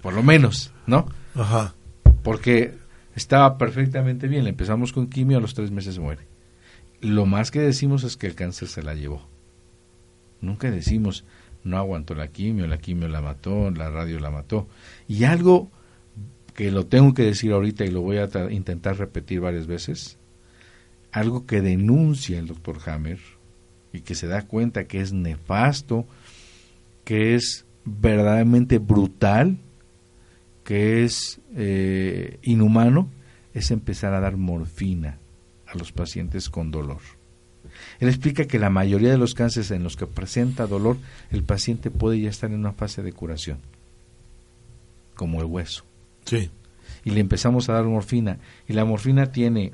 Por 0.03 0.15
lo 0.15 0.23
menos, 0.23 0.73
¿no? 0.87 1.07
Ajá. 1.35 1.75
Porque 2.23 2.75
estaba 3.15 3.59
perfectamente 3.59 4.29
bien. 4.29 4.45
Le 4.45 4.51
empezamos 4.51 4.93
con 4.93 5.09
quimio, 5.09 5.39
a 5.39 5.41
los 5.41 5.55
tres 5.55 5.71
meses 5.71 5.99
muere. 5.99 6.27
Lo 7.01 7.27
más 7.27 7.51
que 7.51 7.61
decimos 7.61 8.05
es 8.05 8.17
que 8.17 8.27
el 8.27 8.35
cáncer 8.35 8.69
se 8.69 8.83
la 8.83 8.95
llevó. 8.95 9.29
Nunca 10.41 10.71
decimos, 10.71 11.25
no 11.65 11.77
aguantó 11.77 12.15
la 12.15 12.29
quimio, 12.29 12.67
la 12.67 12.79
quimio 12.79 13.09
la 13.09 13.21
mató, 13.21 13.71
la 13.71 13.91
radio 13.91 14.21
la 14.21 14.31
mató. 14.31 14.69
Y 15.07 15.25
algo 15.25 15.71
que 16.55 16.71
lo 16.71 16.87
tengo 16.87 17.15
que 17.15 17.23
decir 17.23 17.53
ahorita 17.53 17.85
y 17.85 17.91
lo 17.91 18.03
voy 18.03 18.19
a 18.19 18.29
intentar 18.51 18.99
repetir 18.99 19.41
varias 19.41 19.67
veces, 19.67 20.19
algo 21.13 21.47
que 21.47 21.61
denuncia 21.61 22.39
el 22.39 22.47
doctor 22.47 22.79
Hammer 22.87 23.19
y 23.93 24.01
que 24.01 24.15
se 24.15 24.27
da 24.27 24.43
cuenta 24.43 24.85
que 24.85 25.01
es 25.01 25.13
nefasto, 25.13 26.07
que 27.05 27.35
es 27.35 27.65
verdaderamente 27.85 28.79
brutal, 28.79 29.59
que 30.65 31.05
es 31.05 31.41
eh, 31.57 32.39
inhumano, 32.43 33.09
es 33.55 33.71
empezar 33.71 34.15
a 34.15 34.21
dar 34.21 34.37
morfina 34.37 35.19
a 35.67 35.77
los 35.77 35.93
pacientes 35.93 36.49
con 36.49 36.71
dolor. 36.71 37.01
Él 37.99 38.09
explica 38.09 38.47
que 38.47 38.59
la 38.59 38.71
mayoría 38.71 39.11
de 39.11 39.19
los 39.19 39.35
cánceres 39.35 39.71
en 39.71 39.83
los 39.83 39.97
que 39.97 40.07
presenta 40.07 40.67
dolor, 40.67 40.97
el 41.31 41.43
paciente 41.43 41.91
puede 41.91 42.21
ya 42.21 42.31
estar 42.31 42.51
en 42.51 42.61
una 42.61 42.73
fase 42.73 43.03
de 43.03 43.13
curación, 43.13 43.59
como 45.15 45.41
el 45.41 45.47
hueso. 45.47 45.85
Sí. 46.25 46.51
Y 47.05 47.11
le 47.11 47.21
empezamos 47.21 47.69
a 47.69 47.75
dar 47.75 47.85
morfina. 47.85 48.39
Y 48.69 48.75
la 48.75 48.85
morfina 48.85 49.33
tiene 49.33 49.73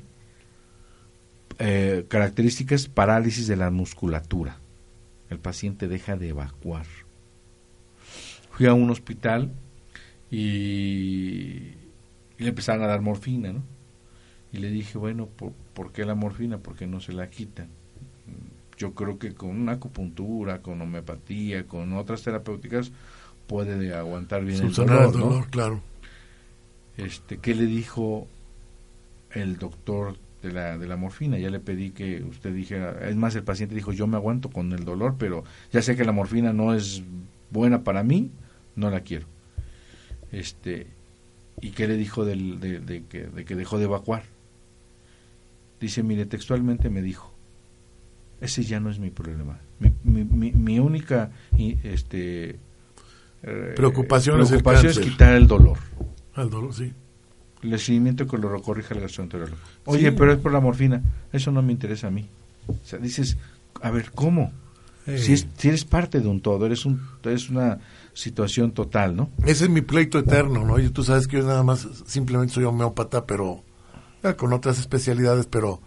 eh, 1.59 2.05
características 2.07 2.87
parálisis 2.87 3.47
de 3.47 3.55
la 3.55 3.69
musculatura. 3.71 4.59
El 5.29 5.39
paciente 5.39 5.87
deja 5.87 6.15
de 6.15 6.29
evacuar. 6.29 6.85
Fui 8.51 8.65
a 8.65 8.73
un 8.73 8.89
hospital 8.89 9.51
y, 10.31 10.37
y 12.37 12.39
le 12.39 12.49
empezaron 12.49 12.83
a 12.83 12.87
dar 12.87 13.01
morfina, 13.01 13.53
¿no? 13.53 13.63
Y 14.53 14.57
le 14.57 14.69
dije, 14.69 14.97
bueno, 14.97 15.27
¿por, 15.27 15.51
¿por 15.73 15.91
qué 15.91 16.05
la 16.05 16.15
morfina? 16.15 16.57
¿Por 16.57 16.75
qué 16.75 16.87
no 16.87 16.99
se 16.99 17.13
la 17.13 17.29
quitan? 17.29 17.67
Yo 18.77 18.93
creo 18.93 19.17
que 19.17 19.33
con 19.33 19.49
una 19.49 19.73
acupuntura, 19.73 20.61
con 20.61 20.81
homeopatía, 20.81 21.65
con 21.65 21.93
otras 21.93 22.21
terapéuticas, 22.23 22.91
puede 23.47 23.93
aguantar 23.93 24.45
bien 24.45 24.63
el 24.63 24.73
dolor, 24.73 25.05
el 25.05 25.11
dolor, 25.11 25.31
¿no? 25.31 25.49
claro. 25.49 25.81
Este, 26.97 27.37
¿Qué 27.37 27.53
le 27.55 27.65
dijo 27.65 28.27
el 29.31 29.57
doctor 29.57 30.17
de 30.41 30.51
la, 30.51 30.77
de 30.77 30.87
la 30.87 30.97
morfina? 30.97 31.37
Ya 31.37 31.49
le 31.49 31.59
pedí 31.59 31.91
que 31.91 32.23
usted 32.23 32.53
dijera, 32.53 33.07
es 33.07 33.15
más, 33.15 33.35
el 33.35 33.43
paciente 33.43 33.75
dijo, 33.75 33.91
yo 33.91 34.07
me 34.07 34.17
aguanto 34.17 34.49
con 34.49 34.71
el 34.71 34.85
dolor, 34.85 35.15
pero 35.17 35.43
ya 35.71 35.81
sé 35.81 35.95
que 35.95 36.05
la 36.05 36.11
morfina 36.11 36.53
no 36.53 36.73
es 36.73 37.03
buena 37.51 37.83
para 37.83 38.03
mí, 38.03 38.31
no 38.75 38.89
la 38.89 39.01
quiero. 39.01 39.27
Este, 40.31 40.87
¿Y 41.61 41.71
qué 41.71 41.87
le 41.87 41.97
dijo 41.97 42.25
del, 42.25 42.59
de, 42.59 42.79
de 42.79 43.03
que, 43.05 43.27
de 43.27 43.45
que 43.45 43.55
dejó 43.55 43.77
de 43.77 43.85
evacuar? 43.85 44.23
Dice, 45.79 46.03
mire, 46.03 46.25
textualmente 46.25 46.89
me 46.89 47.01
dijo, 47.01 47.33
ese 48.41 48.63
ya 48.63 48.79
no 48.79 48.89
es 48.89 48.99
mi 48.99 49.09
problema. 49.09 49.59
Mi, 49.79 49.91
mi, 50.03 50.23
mi, 50.23 50.51
mi 50.51 50.79
única 50.79 51.31
este, 51.83 52.59
eh, 53.43 53.73
Preocupación 53.75 54.41
es 54.41 54.51
el 54.51 54.63
preocupación 54.63 54.91
es 54.91 54.99
quitar 54.99 55.33
el 55.35 55.47
dolor. 55.47 55.77
Al 56.33 56.49
dolor, 56.49 56.73
sí. 56.73 56.93
El 57.63 57.79
seguimiento 57.79 58.27
que 58.27 58.37
lo 58.37 58.61
corrija 58.61 58.93
el 58.93 59.01
gastroenterólogo. 59.01 59.57
Oye, 59.85 60.09
Sí. 60.11 60.15
pero 60.17 60.31
es 60.33 60.39
por 60.39 60.51
la 60.53 60.59
morfina. 60.59 61.01
Eso 61.33 61.51
no 61.51 61.61
me 61.61 61.71
interesa 61.71 62.07
a 62.07 62.11
mí. 62.11 62.27
O 62.67 62.75
sea, 62.83 62.99
dices, 62.99 63.37
a 63.81 63.89
ver, 63.91 64.11
¿cómo? 64.11 64.51
Si, 65.05 65.33
es- 65.33 65.47
si 65.57 65.69
eres 65.69 65.85
parte 65.85 66.19
de 66.19 66.27
un 66.27 66.41
todo, 66.41 66.65
eres, 66.65 66.85
un, 66.85 67.01
eres 67.23 67.49
una 67.49 67.79
situación 68.13 68.71
total, 68.71 69.15
¿no? 69.15 69.29
Ese 69.45 69.63
es 69.65 69.69
mi 69.69 69.81
pleito 69.81 70.19
eterno, 70.19 70.65
¿no? 70.65 70.77
Y 70.79 70.89
tú 70.89 71.03
sabes 71.03 71.27
que 71.27 71.37
yo 71.37 71.43
nada 71.47 71.63
más 71.63 71.87
simplemente 72.05 72.53
soy 72.53 72.65
homeópata, 72.65 73.25
pero 73.25 73.63
con 74.37 74.51
otras 74.51 74.79
especialidades, 74.79 75.45
pero 75.45 75.79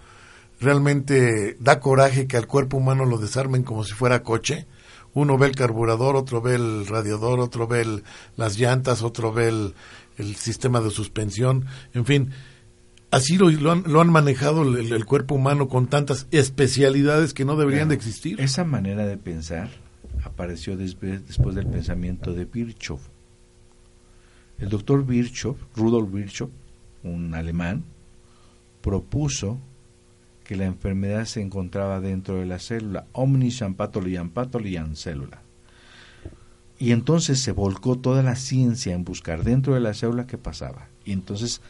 realmente 0.61 1.57
da 1.61 1.81
coraje 1.81 2.27
que 2.27 2.37
al 2.37 2.47
cuerpo 2.47 2.77
humano 2.79 3.05
lo 3.05 3.19
desarmen 3.19 3.63
como 3.63 3.85
si 3.85 3.93
fuera 3.93 4.23
coche. 4.23 4.67
Uno 5.13 5.37
ve 5.39 5.49
el 5.49 5.57
carburador, 5.57 6.15
otro 6.17 6.41
ve 6.41 6.55
el 6.55 6.87
radiador, 6.87 7.41
otro 7.41 7.67
ve 7.67 7.81
el- 7.83 8.05
las 8.37 8.59
llantas, 8.59 9.03
otro 9.03 9.33
ve 9.33 9.49
el, 9.49 9.75
el 10.21 10.37
sistema 10.37 10.81
de 10.81 10.91
suspensión, 10.91 11.67
en 11.95 12.05
fin. 12.05 12.31
Así 13.11 13.37
lo, 13.37 13.51
lo 13.51 13.73
han, 13.73 13.83
lo 13.87 14.01
han 14.01 14.11
manejado 14.11 14.63
el, 14.63 14.93
el 14.93 15.05
cuerpo 15.05 15.35
humano 15.35 15.69
con 15.69 15.89
tantas 15.89 16.29
especialidades 16.31 17.35
que 17.35 17.45
no 17.45 17.57
deberían 17.57 17.89
de 17.89 17.97
existir. 17.97 18.41
Esa 18.41 18.65
manera 18.65 19.05
de 19.07 19.17
pensar 19.17 19.69
apareció 20.25 20.77
después, 20.77 21.27
después 21.27 21.55
del 21.55 21.67
pensamiento 21.67 22.33
de 22.33 22.45
Virchow. 22.45 23.01
El 24.59 24.69
doctor 24.69 25.05
Virchow, 25.05 25.57
Rudolf 25.75 26.13
Virchow, 26.13 26.51
un 27.03 27.35
alemán, 27.35 27.85
propuso 28.83 29.59
que 30.45 30.57
la 30.57 30.67
enfermedad 30.67 31.25
se 31.25 31.41
encontraba 31.41 32.01
dentro 32.01 32.37
de 32.37 32.47
la 32.47 32.59
célula, 32.59 33.07
omnis 33.13 33.63
pathology 33.77 34.17
and 34.77 34.97
célula. 34.97 35.43
Y 36.81 36.91
entonces 36.93 37.39
se 37.41 37.53
volcó 37.53 37.97
toda 37.97 38.23
la 38.25 38.35
ciencia 38.35 38.95
en 38.95 39.05
buscar 39.05 39.45
dentro 39.45 39.75
de 39.75 39.81
la 39.81 39.95
célula 39.95 40.27
qué 40.27 40.39
pasaba. 40.39 40.89
Y 41.05 41.13
entonces 41.13 41.61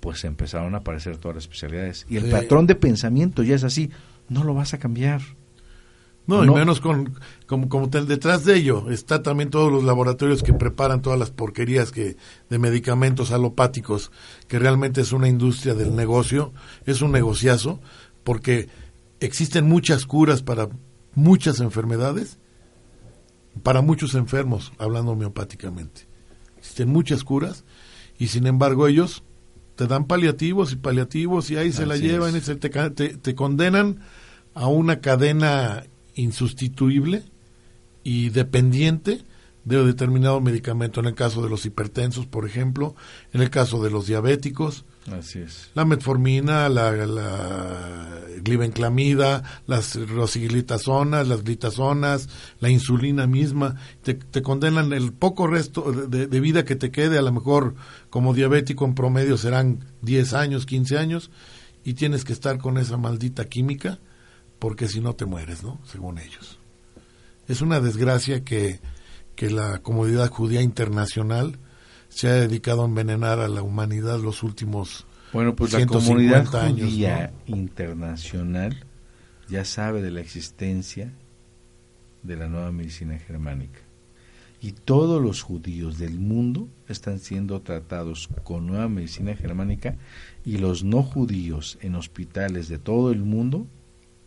pues 0.00 0.22
empezaron 0.24 0.74
a 0.74 0.78
aparecer 0.78 1.16
todas 1.16 1.36
las 1.36 1.44
especialidades. 1.44 2.04
Y 2.10 2.16
el 2.18 2.24
Sí. 2.26 2.30
patrón 2.30 2.66
de 2.66 2.74
pensamiento 2.74 3.42
ya 3.42 3.54
es 3.54 3.64
así, 3.64 3.88
no 4.28 4.44
lo 4.44 4.52
vas 4.52 4.74
a 4.74 4.78
cambiar. 4.78 5.22
No, 6.26 6.44
No. 6.44 6.52
y 6.52 6.54
menos 6.56 6.80
con, 6.80 7.14
como, 7.46 7.68
como 7.68 7.88
te- 7.90 8.04
detrás 8.04 8.44
de 8.44 8.56
ello 8.56 8.90
está 8.90 9.22
también 9.22 9.50
todos 9.50 9.70
los 9.70 9.84
laboratorios 9.84 10.42
que 10.42 10.52
preparan 10.52 11.00
todas 11.00 11.18
las 11.18 11.30
porquerías 11.30 11.90
que 11.92 12.16
de 12.50 12.58
medicamentos 12.58 13.30
alopáticos, 13.30 14.10
que 14.48 14.58
realmente 14.58 15.00
es 15.02 15.12
una 15.12 15.28
industria 15.28 15.74
del 15.74 15.94
negocio, 15.94 16.52
es 16.86 17.00
un 17.02 17.12
negociazo, 17.12 17.80
porque 18.24 18.68
existen 19.20 19.66
muchas 19.68 20.06
curas 20.06 20.42
para 20.42 20.68
muchas 21.14 21.60
enfermedades, 21.60 22.38
para 23.62 23.82
muchos 23.82 24.14
enfermos, 24.14 24.72
hablando 24.78 25.12
homeopáticamente. 25.12 26.06
Existen 26.58 26.88
muchas 26.88 27.24
curas 27.24 27.64
y 28.18 28.28
sin 28.28 28.46
embargo 28.46 28.86
ellos 28.86 29.22
te 29.76 29.86
dan 29.86 30.06
paliativos 30.06 30.72
y 30.72 30.76
paliativos 30.76 31.50
y 31.50 31.56
ahí 31.56 31.72
se 31.72 31.86
la 31.86 31.96
llevan 31.96 32.36
es. 32.36 32.42
y 32.42 32.46
se 32.46 32.56
te, 32.56 32.68
te 32.68 33.34
condenan 33.34 34.00
a 34.54 34.68
una 34.68 35.00
cadena 35.00 35.84
insustituible 36.14 37.24
y 38.04 38.30
dependiente 38.30 39.24
de 39.64 39.84
determinado 39.84 40.40
medicamento. 40.40 41.00
En 41.00 41.06
el 41.06 41.14
caso 41.14 41.42
de 41.42 41.48
los 41.48 41.66
hipertensos, 41.66 42.26
por 42.26 42.46
ejemplo, 42.46 42.94
en 43.32 43.42
el 43.42 43.50
caso 43.50 43.82
de 43.82 43.90
los 43.90 44.06
diabéticos, 44.06 44.84
Así 45.12 45.40
es. 45.40 45.70
la 45.74 45.84
metformina, 45.84 46.68
la, 46.70 46.92
la 46.92 48.20
glibenclamida, 48.42 49.42
las 49.66 49.96
rosiglitazonas, 49.96 51.28
las 51.28 51.44
glitazonas, 51.44 52.28
la 52.60 52.70
insulina 52.70 53.26
misma, 53.26 53.76
te, 54.02 54.42
condenan 54.42 54.92
el 54.92 55.12
poco 55.12 55.46
resto 55.46 55.92
de, 55.92 56.26
de 56.26 56.40
vida 56.40 56.64
que 56.64 56.76
te 56.76 56.90
quede, 56.90 57.18
a 57.18 57.22
lo 57.22 57.32
mejor 57.32 57.74
como 58.08 58.32
diabético 58.32 58.86
en 58.86 58.94
promedio 58.94 59.36
serán 59.36 59.84
10 60.02 60.32
años, 60.32 60.64
15 60.64 60.96
años, 60.96 61.30
y 61.84 61.94
tienes 61.94 62.24
que 62.24 62.32
estar 62.32 62.58
con 62.58 62.78
esa 62.78 62.96
maldita 62.96 63.44
química, 63.44 63.98
porque 64.58 64.88
si 64.88 65.00
no 65.00 65.14
te 65.14 65.26
mueres, 65.26 65.62
¿no? 65.62 65.80
Según 65.84 66.18
ellos. 66.18 66.58
Es 67.46 67.60
una 67.60 67.80
desgracia 67.80 68.42
que, 68.42 68.80
que 69.36 69.50
la 69.50 69.80
comunidad 69.80 70.30
judía 70.30 70.62
internacional 70.62 71.58
se 72.14 72.28
ha 72.28 72.34
dedicado 72.34 72.82
a 72.82 72.86
envenenar 72.86 73.40
a 73.40 73.48
la 73.48 73.62
humanidad 73.62 74.20
los 74.20 74.44
últimos 74.44 75.04
Bueno, 75.32 75.56
pues 75.56 75.72
la 75.72 75.78
150 75.78 76.06
comunidad 76.06 76.64
años, 76.64 76.90
judía 76.90 77.32
internacional 77.46 78.84
ya 79.48 79.64
sabe 79.64 80.00
de 80.00 80.12
la 80.12 80.20
existencia 80.20 81.12
de 82.22 82.36
la 82.36 82.48
nueva 82.48 82.70
medicina 82.70 83.18
germánica. 83.18 83.80
Y 84.62 84.72
todos 84.72 85.20
los 85.20 85.42
judíos 85.42 85.98
del 85.98 86.20
mundo 86.20 86.68
están 86.88 87.18
siendo 87.18 87.60
tratados 87.62 88.28
con 88.44 88.68
nueva 88.68 88.88
medicina 88.88 89.34
germánica 89.34 89.96
y 90.44 90.58
los 90.58 90.84
no 90.84 91.02
judíos 91.02 91.78
en 91.82 91.96
hospitales 91.96 92.68
de 92.68 92.78
todo 92.78 93.10
el 93.10 93.24
mundo, 93.24 93.66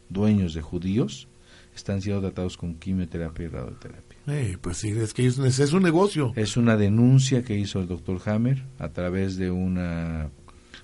dueños 0.10 0.54
de 0.54 0.62
judíos, 0.62 1.30
están 1.78 2.02
siendo 2.02 2.22
tratados 2.22 2.58
con 2.58 2.76
quimioterapia 2.76 3.46
y 3.46 3.48
radioterapia. 3.48 4.18
Eh, 4.28 4.58
pues 4.60 4.78
sí, 4.78 4.90
es 4.90 5.14
que 5.14 5.26
es, 5.26 5.38
es 5.38 5.74
un 5.74 5.84
negocio. 5.84 6.34
Es 6.36 6.58
una 6.58 6.76
denuncia 6.76 7.44
que 7.44 7.58
hizo 7.58 7.80
el 7.80 7.88
doctor 7.88 8.20
Hammer 8.26 8.64
a 8.80 8.90
través 8.90 9.38
de 9.38 9.52
una 9.52 10.30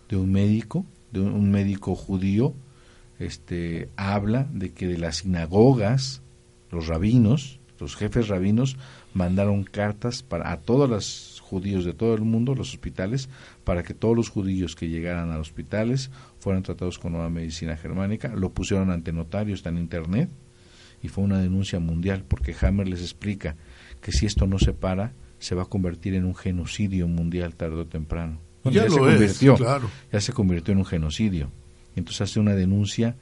de 0.07 0.15
un 0.15 0.31
médico, 0.31 0.85
de 1.11 1.21
un, 1.21 1.33
un 1.33 1.51
médico 1.51 1.95
judío, 1.95 2.53
este 3.19 3.89
habla 3.95 4.47
de 4.51 4.73
que 4.73 4.87
de 4.87 4.97
las 4.97 5.17
sinagogas, 5.17 6.21
los 6.71 6.87
rabinos, 6.87 7.59
los 7.79 7.95
jefes 7.95 8.27
rabinos 8.27 8.77
mandaron 9.13 9.63
cartas 9.63 10.23
para 10.23 10.51
a 10.51 10.61
todos 10.61 10.89
los 10.89 11.41
judíos 11.41 11.85
de 11.85 11.93
todo 11.93 12.13
el 12.15 12.21
mundo, 12.21 12.55
los 12.55 12.71
hospitales, 12.71 13.29
para 13.63 13.83
que 13.83 13.93
todos 13.93 14.15
los 14.15 14.29
judíos 14.29 14.75
que 14.75 14.89
llegaran 14.89 15.31
a 15.31 15.37
los 15.37 15.49
hospitales 15.49 16.09
fueran 16.39 16.63
tratados 16.63 16.97
con 16.97 17.13
nueva 17.13 17.29
medicina 17.29 17.77
germánica, 17.77 18.29
lo 18.29 18.51
pusieron 18.51 18.89
ante 18.89 19.11
notario, 19.11 19.53
está 19.53 19.69
en 19.69 19.77
internet 19.77 20.29
y 21.03 21.09
fue 21.09 21.23
una 21.23 21.39
denuncia 21.39 21.79
mundial 21.79 22.23
porque 22.27 22.55
Hammer 22.59 22.87
les 22.87 23.01
explica 23.01 23.55
que 24.01 24.11
si 24.11 24.25
esto 24.25 24.47
no 24.47 24.57
se 24.57 24.73
para 24.73 25.13
se 25.37 25.53
va 25.53 25.63
a 25.63 25.67
convertir 25.67 26.15
en 26.15 26.25
un 26.25 26.33
genocidio 26.33 27.07
mundial 27.07 27.55
tarde 27.55 27.75
o 27.81 27.85
temprano. 27.85 28.39
Bueno, 28.63 28.75
Ya 28.75 28.89
se 28.89 28.97
lo 28.97 29.09
es, 29.09 29.15
convirtió, 29.17 29.55
claro. 29.55 29.89
ya 30.11 30.21
se 30.21 30.31
convirtió 30.33 30.71
en 30.71 30.77
un 30.79 30.85
genocidio. 30.85 31.51
Entonces 31.95 32.21
hace 32.21 32.39
una 32.39 32.55
denuncia 32.55 33.17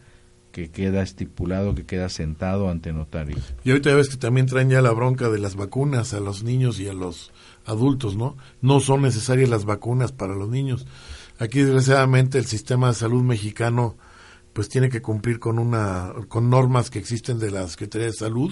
que 0.52 0.70
queda 0.70 1.02
estipulado, 1.02 1.74
que 1.74 1.86
queda 1.86 2.10
sentado 2.10 2.70
ante 2.70 2.94
notario. 2.94 3.38
Y 3.64 3.72
ahorita 3.72 3.90
ya 3.90 3.96
ves 3.96 4.10
que 4.10 4.18
también 4.18 4.46
traen 4.46 4.70
ya 4.70 4.82
la 4.82 4.92
bronca 4.92 5.30
de 5.30 5.40
las 5.40 5.56
vacunas 5.56 6.14
a 6.14 6.20
los 6.20 6.44
niños 6.44 6.80
y 6.80 6.88
a 6.88 6.94
los 6.94 7.32
adultos, 7.66 8.16
¿no? 8.16 8.38
No 8.62 8.80
son 8.82 9.02
necesarias 9.02 9.50
las 9.50 9.66
vacunas 9.66 10.12
para 10.12 10.36
los 10.36 10.50
niños. 10.50 10.86
Aquí 11.40 11.60
desgraciadamente 11.62 12.38
el 12.38 12.46
sistema 12.46 12.90
de 12.90 12.94
salud 12.94 13.24
mexicano 13.24 13.96
pues 14.54 14.70
tiene 14.70 14.90
que 14.90 15.02
cumplir 15.02 15.40
con 15.40 15.60
una 15.60 16.14
con 16.28 16.50
normas 16.50 16.90
que 16.90 17.00
existen 17.00 17.40
de 17.40 17.52
la 17.52 17.68
Secretaría 17.68 18.08
de 18.08 18.14
Salud, 18.14 18.52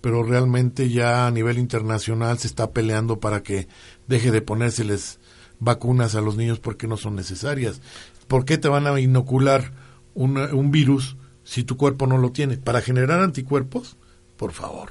pero 0.00 0.22
realmente 0.22 0.88
ya 0.90 1.26
a 1.26 1.30
nivel 1.30 1.58
internacional 1.58 2.38
se 2.38 2.46
está 2.46 2.70
peleando 2.72 3.20
para 3.20 3.42
que 3.42 3.68
deje 4.08 4.30
de 4.30 4.42
ponérseles 4.42 5.18
vacunas 5.60 6.14
a 6.14 6.20
los 6.20 6.36
niños 6.36 6.60
porque 6.60 6.86
no 6.86 6.96
son 6.96 7.14
necesarias. 7.16 7.80
¿Por 8.28 8.44
qué 8.44 8.58
te 8.58 8.68
van 8.68 8.86
a 8.86 8.98
inocular 9.00 9.72
una- 10.14 10.54
un 10.54 10.70
virus 10.70 11.16
si 11.44 11.64
tu 11.64 11.76
cuerpo 11.76 12.06
no 12.06 12.18
lo 12.18 12.32
tiene? 12.32 12.56
¿Para 12.56 12.80
generar 12.80 13.20
anticuerpos? 13.20 13.96
Por 14.36 14.52
favor. 14.52 14.90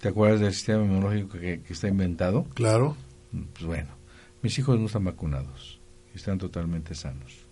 ¿Te 0.00 0.08
acuerdas 0.08 0.40
del 0.40 0.52
sistema 0.52 0.84
inmunológico 0.84 1.38
que, 1.38 1.62
que 1.62 1.72
está 1.72 1.88
inventado? 1.88 2.44
Claro. 2.54 2.96
Pues 3.54 3.64
bueno, 3.64 3.88
mis 4.42 4.58
hijos 4.58 4.78
no 4.78 4.86
están 4.86 5.04
vacunados, 5.04 5.80
están 6.14 6.38
totalmente 6.38 6.94
sanos. 6.94 7.45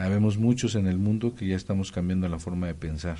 Habemos 0.00 0.38
muchos 0.38 0.74
en 0.76 0.86
el 0.86 0.98
mundo 0.98 1.34
que 1.34 1.46
ya 1.46 1.56
estamos 1.56 1.92
cambiando 1.92 2.26
la 2.28 2.38
forma 2.38 2.66
de 2.66 2.74
pensar. 2.74 3.18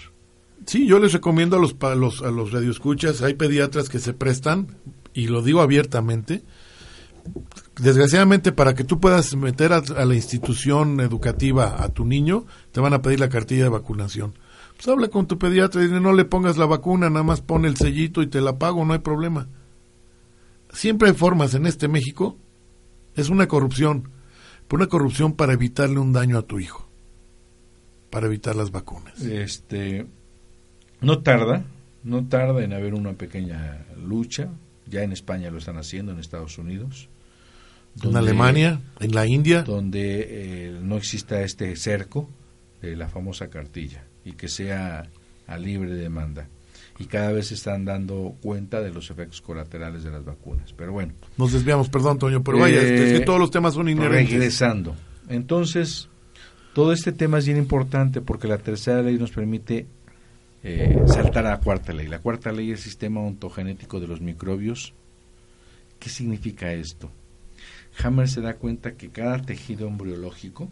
Sí, 0.66 0.87
yo 0.87 0.99
les 0.99 1.12
recomiendo 1.12 1.57
a 1.57 1.61
los, 1.61 1.74
pa- 1.74 1.95
los, 1.95 2.22
a 2.22 2.31
los 2.31 2.53
radioescuchas, 2.53 3.22
hay 3.22 3.35
pediatras 3.35 3.89
que 3.89 3.99
se 3.99 4.12
prestan, 4.14 4.68
y 5.12 5.26
lo 5.28 5.43
digo 5.43 5.61
abiertamente, 5.61 6.43
desgraciadamente 7.81 8.53
para 8.53 8.74
que 8.74 8.85
tú 8.85 9.01
puedas 9.01 9.35
meter 9.37 9.72
a, 9.72 9.78
a 9.97 10.05
la 10.05 10.14
institución 10.14 11.01
educativa 11.01 11.83
a 11.83 11.89
tu 11.91 12.05
niño, 12.05 12.47
te 12.72 12.81
van 12.81 12.93
a 12.95 13.03
pedir 13.03 13.20
la 13.20 13.28
cartilla 13.28 13.64
de 13.64 13.68
vacunación. 13.70 14.35
Pues 14.76 14.89
habla 14.89 15.09
con 15.09 15.26
tu 15.26 15.39
pediatra 15.39 15.83
y 15.83 15.87
dile, 15.89 16.01
no 16.01 16.12
le 16.14 16.24
pongas 16.24 16.57
la 16.57 16.66
vacuna, 16.66 17.11
nada 17.11 17.22
más 17.24 17.43
pone 17.43 17.68
el 17.68 17.76
sellito 17.76 18.22
y 18.22 18.26
te 18.26 18.41
la 18.41 18.59
pago, 18.59 18.85
no 18.85 18.95
hay 18.95 19.01
problema. 19.01 19.49
Siempre 20.72 21.09
hay 21.09 21.14
formas 21.14 21.55
en 21.55 21.66
este 21.66 21.89
México, 21.89 22.39
es 23.16 23.28
una 23.28 23.49
corrupción, 23.49 24.11
pero 24.71 24.85
una 24.85 24.89
corrupción 24.89 25.33
para 25.33 25.53
evitarle 25.53 25.99
un 25.99 26.12
daño 26.12 26.39
a 26.39 26.43
tu 26.43 26.61
hijo, 26.61 26.89
para 28.09 28.27
evitar 28.27 28.55
las 28.55 28.71
vacunas. 28.71 29.21
Este, 29.21 30.07
no 31.01 31.23
tarda, 31.23 31.64
no 32.05 32.29
tarda 32.29 32.62
en 32.62 32.73
haber 32.73 32.95
una 32.95 33.14
pequeña 33.14 33.85
lucha, 34.01 34.49
ya 34.87 35.03
en 35.03 35.11
España 35.11 35.51
lo 35.51 35.59
están 35.59 35.77
haciendo, 35.77 36.12
en 36.12 36.21
Estados 36.21 36.57
Unidos. 36.57 37.09
en 38.01 38.16
Alemania, 38.16 38.81
en 39.01 39.12
la 39.12 39.27
India. 39.27 39.64
Donde 39.64 40.68
eh, 40.68 40.79
no 40.81 40.99
exista 40.99 41.43
este 41.43 41.75
cerco 41.75 42.31
de 42.81 42.95
la 42.95 43.09
famosa 43.09 43.51
cartilla 43.51 44.05
y 44.25 44.35
que 44.35 44.47
sea 44.47 45.11
a 45.49 45.59
libre 45.59 45.95
demanda. 45.95 46.47
Y 47.01 47.07
cada 47.07 47.32
vez 47.32 47.48
se 47.48 47.55
están 47.55 47.84
dando 47.86 48.36
cuenta 48.42 48.80
de 48.82 48.90
los 48.90 49.11
efectos 49.11 49.40
colaterales 49.40 50.05
de 50.05 50.11
las 50.11 50.22
vacunas. 50.24 50.72
Pero 50.74 50.92
bueno. 50.92 51.14
Nos 51.38 51.51
desviamos, 51.51 51.88
perdón, 51.88 52.18
Toño, 52.18 52.44
pero 52.44 52.59
vaya, 52.59 52.80
es 52.80 52.88
que 52.88 53.16
Eh, 53.16 53.20
todos 53.20 53.40
los 53.40 53.51
temas 53.51 53.74
son 53.74 53.88
inherentes. 53.88 54.30
Regresando. 54.30 54.94
Entonces, 55.28 56.11
todo 56.74 56.92
este 56.92 57.12
tema 57.12 57.38
es 57.38 57.46
bien 57.46 57.57
importante 57.57 58.20
porque 58.20 58.46
la 58.46 58.59
tercera 58.59 59.01
ley 59.03 59.16
nos 59.18 59.30
permite 59.30 59.86
eh, 60.62 61.03
saltar 61.07 61.46
a 61.46 61.51
la 61.53 61.61
cuarta 61.61 61.94
ley. 61.94 62.07
La 62.07 62.18
cuarta 62.18 62.53
ley 62.53 62.70
es 62.70 62.80
el 62.80 62.84
sistema 62.84 63.20
ontogenético 63.20 63.98
de 63.98 64.07
los 64.07 64.20
microbios. 64.20 64.92
¿Qué 65.98 66.11
significa 66.11 66.72
esto? 66.72 67.11
Hammer 68.03 68.28
se 68.28 68.42
da 68.42 68.55
cuenta 68.55 68.92
que 68.92 69.09
cada 69.09 69.40
tejido 69.40 69.88
embriológico, 69.88 70.68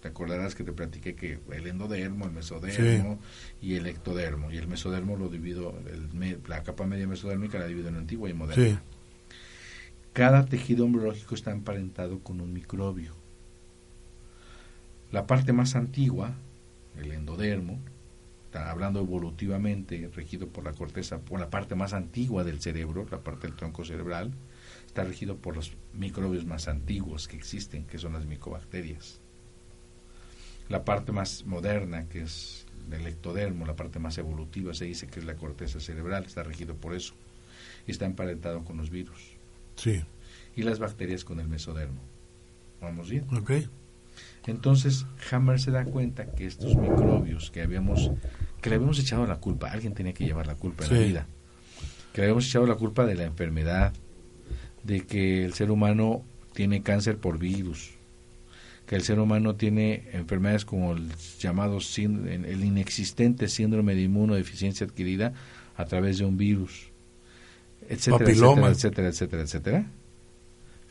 te 0.00 0.08
acordarás 0.08 0.54
que 0.54 0.64
te 0.64 0.72
platiqué 0.72 1.14
que 1.14 1.38
el 1.52 1.66
endodermo, 1.66 2.24
el 2.24 2.32
mesodermo 2.32 3.18
y 3.60 3.74
el 3.74 3.86
ectodermo, 3.86 4.50
y 4.50 4.56
el 4.56 4.66
mesodermo 4.66 5.16
lo 5.16 5.28
divido, 5.28 5.74
el 5.86 6.40
la 6.46 6.62
capa 6.62 6.86
media 6.86 7.06
mesodérmica 7.06 7.58
la 7.58 7.66
divido 7.66 7.88
en 7.88 7.96
antigua 7.96 8.28
y 8.30 8.34
moderna. 8.34 8.64
Sí. 8.64 8.78
Cada 10.12 10.44
tejido 10.46 10.86
embriológico 10.86 11.34
está 11.34 11.52
emparentado 11.52 12.20
con 12.20 12.40
un 12.40 12.52
microbio. 12.52 13.14
La 15.12 15.26
parte 15.26 15.52
más 15.52 15.76
antigua, 15.76 16.34
el 16.98 17.12
endodermo, 17.12 17.78
está 18.46 18.70
hablando 18.70 19.00
evolutivamente, 19.00 20.10
regido 20.14 20.48
por 20.48 20.64
la 20.64 20.72
corteza, 20.72 21.20
por 21.20 21.38
la 21.38 21.50
parte 21.50 21.74
más 21.74 21.92
antigua 21.92 22.42
del 22.42 22.60
cerebro, 22.60 23.06
la 23.10 23.20
parte 23.20 23.46
del 23.46 23.56
tronco 23.56 23.84
cerebral, 23.84 24.32
está 24.86 25.04
regido 25.04 25.36
por 25.36 25.54
los 25.54 25.76
microbios 25.92 26.46
más 26.46 26.66
antiguos 26.66 27.28
que 27.28 27.36
existen, 27.36 27.84
que 27.84 27.98
son 27.98 28.14
las 28.14 28.26
micobacterias. 28.26 29.19
La 30.70 30.84
parte 30.84 31.12
más 31.12 31.44
moderna, 31.44 32.08
que 32.08 32.22
es 32.22 32.64
el 32.90 33.06
ectodermo, 33.06 33.66
la 33.66 33.76
parte 33.76 33.98
más 33.98 34.16
evolutiva, 34.18 34.72
se 34.72 34.86
dice 34.86 35.06
que 35.06 35.20
es 35.20 35.26
la 35.26 35.34
corteza 35.36 35.80
cerebral, 35.80 36.24
está 36.24 36.42
regido 36.42 36.74
por 36.76 36.94
eso. 36.94 37.14
Y 37.86 37.90
está 37.90 38.06
emparentado 38.06 38.64
con 38.64 38.76
los 38.78 38.90
virus 38.90 39.20
Sí, 39.76 40.02
y 40.56 40.62
las 40.62 40.78
bacterias 40.78 41.24
con 41.24 41.40
el 41.40 41.48
mesodermo. 41.48 42.00
¿Vamos 42.80 43.10
bien? 43.10 43.26
ok. 43.34 43.50
Entonces, 44.46 45.06
Hammer 45.30 45.60
se 45.60 45.70
da 45.70 45.84
cuenta 45.84 46.32
que 46.32 46.46
estos 46.46 46.76
microbios 46.76 47.50
que 47.50 47.62
habíamos, 47.62 48.10
que 48.60 48.70
le 48.70 48.76
habíamos 48.76 48.98
echado 48.98 49.26
la 49.26 49.36
culpa, 49.36 49.70
alguien 49.70 49.94
tenía 49.94 50.12
que 50.12 50.24
llevar 50.24 50.46
la 50.46 50.54
culpa 50.54 50.84
en 50.86 50.92
la 50.92 50.98
vida, 50.98 51.26
que 52.12 52.20
le 52.20 52.26
habíamos 52.26 52.46
echado 52.46 52.66
la 52.66 52.74
culpa 52.74 53.06
de 53.06 53.14
la 53.14 53.24
enfermedad, 53.24 53.92
de 54.82 55.06
que 55.06 55.44
el 55.44 55.54
ser 55.54 55.70
humano 55.70 56.22
tiene 56.54 56.82
cáncer 56.82 57.18
por 57.18 57.38
virus, 57.38 57.92
que 58.90 58.96
el 58.96 59.02
ser 59.02 59.20
humano 59.20 59.54
tiene 59.54 60.08
enfermedades 60.14 60.64
como 60.64 60.94
el 60.94 61.12
llamado 61.38 61.76
sínd- 61.76 62.26
el 62.26 62.64
inexistente 62.64 63.46
síndrome 63.46 63.94
de 63.94 64.02
inmunodeficiencia 64.02 64.84
adquirida 64.84 65.32
a 65.76 65.84
través 65.84 66.18
de 66.18 66.24
un 66.24 66.36
virus, 66.36 66.90
etcétera, 67.88 68.18
Papiloma. 68.24 68.68
etcétera, 68.68 69.06
etcétera, 69.10 69.42
etcétera, 69.42 69.42
etcétera. 69.44 69.86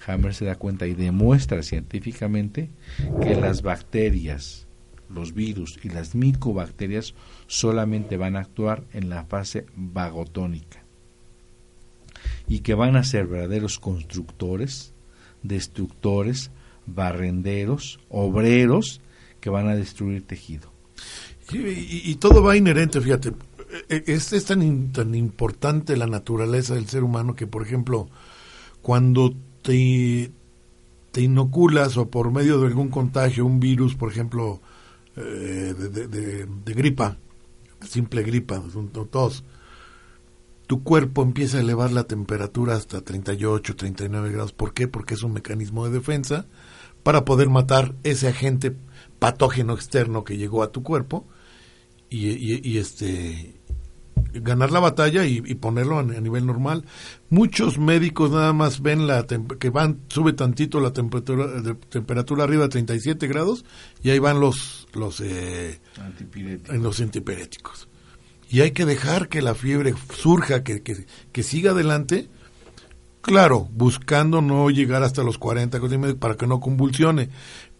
Hammer 0.08 0.34
se 0.34 0.46
da 0.46 0.56
cuenta 0.56 0.88
y 0.88 0.94
demuestra 0.94 1.62
científicamente 1.62 2.70
que 3.22 3.36
las 3.36 3.64
bacterias, 3.64 4.66
los 5.14 5.34
virus 5.34 5.78
y 5.84 5.90
las 5.90 6.16
micobacterias 6.16 7.16
solamente 7.48 8.16
van 8.16 8.38
a 8.38 8.40
actuar 8.40 8.86
en 8.94 9.10
la 9.10 9.26
fase 9.26 9.66
vagotónica 9.76 10.86
y 12.48 12.60
que 12.60 12.76
van 12.76 12.96
a 12.96 13.04
ser 13.04 13.28
verdaderos 13.28 13.78
constructores, 13.78 14.94
destructores, 15.44 16.50
barrenderos, 16.94 18.00
obreros 18.10 19.02
que 19.40 19.50
van 19.50 19.68
a 19.68 19.76
destruir 19.76 20.24
tejido. 20.24 20.72
Y, 21.52 22.16
todo 22.16 22.44
va 22.44 22.58
inherente, 22.58 23.02
fíjate. 23.02 23.34
Eh, 23.90 24.04
Es, 24.08 24.34
es 24.34 24.46
tan, 24.46 24.92
tan 24.92 25.16
importante 25.16 25.98
la 25.98 26.06
naturaleza 26.06 26.76
del 26.76 26.88
ser 26.88 27.04
humano 27.04 27.36
que, 27.36 27.48
por 27.48 27.64
ejemplo, 27.64 28.08
cuando 28.82 29.34
te, 29.62 30.32
te 31.12 31.22
inoculas 31.22 31.98
o 31.98 32.10
por 32.10 32.32
medio 32.32 32.60
de 32.60 32.68
algún 32.68 32.90
contagio, 32.90 33.46
un 33.46 33.60
virus, 33.60 33.96
por 33.96 34.12
ejemplo, 34.12 34.62
eh, 35.16 35.74
de, 35.76 36.74
gripa, 36.74 37.18
simple 37.82 38.24
gripa, 38.24 38.62
tos, 39.12 39.44
tu 40.68 40.84
cuerpo 40.84 41.24
empieza 41.24 41.58
a 41.58 41.62
elevar 41.62 41.92
la 41.92 42.04
temperatura 42.04 42.76
hasta 42.76 43.02
38, 43.02 43.76
39 43.76 44.32
grados. 44.32 44.54
¿Por 44.54 44.74
qué? 44.74 44.88
Porque 44.88 45.16
es 45.16 45.24
un 45.24 45.34
mecanismo 45.34 45.86
de 45.86 45.92
defensa 45.92 46.46
para 47.04 47.26
poder 47.26 47.50
matar 47.50 47.96
ese 48.04 48.28
agente 48.28 48.76
patógeno 49.20 49.74
externo 49.74 50.24
que 50.24 50.38
llegó 50.38 50.64
a 50.64 50.72
tu 50.72 50.84
cuerpo 50.84 51.26
y, 52.10 52.30
y- 52.30 52.62
y, 52.64 52.78
este 52.78 53.56
ganar 54.34 54.72
la 54.72 54.80
batalla 54.80 55.26
y, 55.26 55.42
y 55.46 55.56
ponerlo 55.56 55.98
a, 55.98 56.02
a 56.02 56.04
nivel 56.04 56.46
normal. 56.46 56.86
Muchos 57.30 57.78
médicos 57.80 58.32
nada 58.32 58.54
más 58.54 58.82
ven 58.82 59.08
la 59.08 59.26
que 59.26 59.70
van 59.70 60.02
sube 60.10 60.34
tantito 60.34 60.80
la 60.80 60.92
temperatura 60.94 61.48
de- 61.62 61.74
temperatura 61.76 62.44
arriba 62.44 62.64
de 62.64 62.70
37 62.70 63.28
grados 63.28 63.66
y 64.04 64.10
ahí 64.12 64.20
van 64.20 64.40
los 64.40 64.88
los 64.94 65.20
eh, 65.22 65.80
en 66.70 66.84
los 66.84 67.00
antipiréticos. 67.00 67.88
Y 68.50 68.62
hay 68.62 68.72
que 68.72 68.86
dejar 68.86 69.30
que 69.30 69.42
la 69.44 69.54
fiebre 69.56 69.94
surja, 70.16 70.64
que, 70.64 70.82
que, 70.82 71.06
que 71.32 71.44
siga 71.44 71.72
adelante, 71.72 72.30
claro, 73.30 73.68
buscando 73.72 74.42
no 74.42 74.70
llegar 74.72 75.04
hasta 75.04 75.24
los 75.24 75.38
40 75.38 75.80
cosas 75.80 75.96
y 75.96 75.98
medio 76.00 76.18
para 76.18 76.36
que 76.36 76.48
no 76.48 76.60
convulsione, 76.60 77.30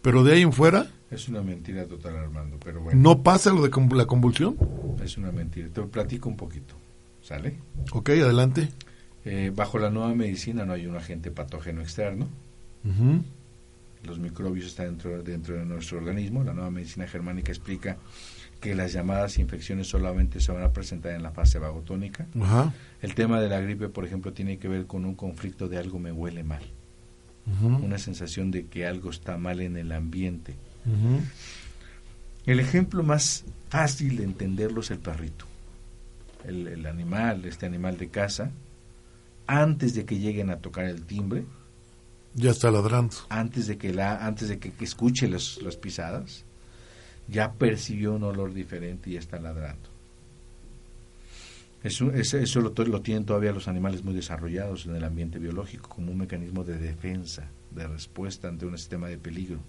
pero 0.00 0.22
de 0.22 0.34
ahí 0.34 0.42
en 0.42 0.52
fuera 0.52 0.86
Es 1.10 1.28
una 1.28 1.42
mentira 1.42 1.86
total, 1.86 2.16
Armando, 2.16 2.56
pero 2.64 2.80
bueno, 2.80 3.00
no 3.00 3.22
pasa 3.24 3.50
lo 3.50 3.60
de 3.62 3.70
la 3.96 4.06
convulsión. 4.06 4.56
es 5.02 5.18
una 5.18 5.32
mentira. 5.32 5.68
Te 5.68 5.82
platico 5.82 6.28
un 6.28 6.36
poquito, 6.36 6.74
¿sale? 7.20 7.56
Ok, 7.92 8.10
adelante. 8.10 8.68
Eh, 9.24 9.52
bajo 9.54 9.78
la 9.78 9.90
nueva 9.90 10.14
medicina 10.14 10.64
no 10.64 10.72
hay 10.72 10.86
un 10.86 10.96
agente 10.96 11.30
patógeno 11.32 11.82
externo, 11.82 12.28
Ujú. 12.84 13.22
Los 14.04 14.18
microbios 14.18 14.66
están 14.66 14.86
dentro, 14.86 15.22
dentro 15.22 15.56
de 15.56 15.64
nuestro 15.64 15.98
organismo. 15.98 16.44
La 16.44 16.52
nueva 16.52 16.70
medicina 16.70 17.06
germánica 17.06 17.52
explica 17.52 17.98
que 18.60 18.74
las 18.74 18.92
llamadas 18.92 19.38
infecciones 19.38 19.88
solamente 19.88 20.40
se 20.40 20.52
van 20.52 20.62
a 20.62 20.72
presentar 20.72 21.12
en 21.12 21.22
la 21.22 21.30
fase 21.30 21.58
vagotónica. 21.58 22.26
Ajá. 22.40 22.72
El 23.00 23.14
tema 23.14 23.40
de 23.40 23.48
la 23.48 23.60
gripe, 23.60 23.88
por 23.88 24.04
ejemplo, 24.04 24.32
tiene 24.32 24.58
que 24.58 24.68
ver 24.68 24.86
con 24.86 25.04
un 25.04 25.14
conflicto 25.14 25.68
de 25.68 25.78
algo 25.78 25.98
me 25.98 26.12
huele 26.12 26.44
mal, 26.44 26.62
una 27.60 27.98
sensación 27.98 28.50
de 28.50 28.66
que 28.66 28.86
algo 28.86 29.10
está 29.10 29.38
mal 29.38 29.60
en 29.60 29.76
el 29.76 29.92
ambiente. 29.92 30.54
El 32.46 32.60
ejemplo 32.60 33.02
más 33.02 33.44
fácil 33.70 34.18
de 34.18 34.24
entenderlo 34.24 34.82
es 34.82 34.90
el 34.90 34.98
perrito. 34.98 35.46
El, 36.46 36.66
el 36.68 36.86
animal, 36.86 37.44
este 37.44 37.66
animal 37.66 37.96
de 37.96 38.08
casa, 38.08 38.50
antes 39.46 39.94
de 39.94 40.04
que 40.04 40.18
lleguen 40.18 40.50
a 40.50 40.56
tocar 40.56 40.84
el 40.84 41.02
timbre, 41.02 41.44
Ya 42.34 42.50
está 42.50 42.70
ladrando. 42.70 43.16
antes 43.28 43.66
de 43.66 43.76
que 43.76 43.92
la, 43.92 44.24
antes 44.24 44.48
de 44.48 44.58
que, 44.58 44.72
escuche 44.84 45.28
las, 45.28 45.60
las 45.62 45.76
pisadas, 45.76 46.44
ya 47.28 47.52
percibió 47.52 48.14
un 48.14 48.22
olor 48.22 48.54
diferente 48.54 49.10
y 49.10 49.14
ya 49.14 49.20
está 49.20 49.38
ladrando. 49.38 49.88
Eso, 51.82 52.12
eso, 52.12 52.60
lo, 52.60 52.70
lo 52.70 53.00
tienen 53.00 53.24
todavía 53.24 53.52
los 53.52 53.66
animales 53.66 54.04
muy 54.04 54.12
desarrollados 54.14 54.84
en 54.84 54.96
el 54.96 55.04
ambiente 55.04 55.38
biológico 55.38 55.88
como 55.88 56.12
un 56.12 56.18
mecanismo 56.18 56.62
de 56.62 56.78
defensa, 56.78 57.48
de 57.70 57.86
respuesta 57.86 58.48
ante 58.48 58.66
un 58.66 58.76
sistema 58.76 59.08
de 59.08 59.16
peligro. 59.16 59.60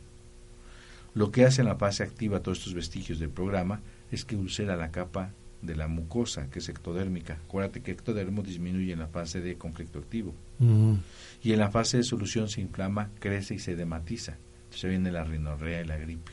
Lo 1.13 1.31
que 1.31 1.45
hace 1.45 1.61
en 1.61 1.67
la 1.67 1.75
fase 1.75 2.03
activa 2.03 2.41
todos 2.41 2.59
estos 2.59 2.73
vestigios 2.73 3.19
del 3.19 3.29
programa 3.29 3.81
es 4.11 4.25
que 4.25 4.35
ulcera 4.35 4.75
la 4.75 4.91
capa 4.91 5.31
de 5.61 5.75
la 5.75 5.87
mucosa, 5.87 6.49
que 6.49 6.59
es 6.59 6.69
ectodérmica. 6.69 7.37
Acuérdate 7.45 7.81
que 7.81 7.91
ectodermo 7.91 8.41
disminuye 8.41 8.93
en 8.93 8.99
la 8.99 9.07
fase 9.07 9.41
de 9.41 9.57
conflicto 9.57 9.99
activo 9.99 10.33
Ujú. 10.59 10.97
y 11.43 11.53
en 11.53 11.59
la 11.59 11.69
fase 11.69 11.97
de 11.97 12.03
solución 12.03 12.49
se 12.49 12.61
inflama, 12.61 13.09
crece 13.19 13.55
y 13.55 13.59
se 13.59 13.75
dematiza. 13.75 14.37
Entonces 14.65 14.89
viene 14.89 15.11
la 15.11 15.23
rinorrea 15.23 15.81
y 15.81 15.85
la 15.85 15.97
gripe. 15.97 16.31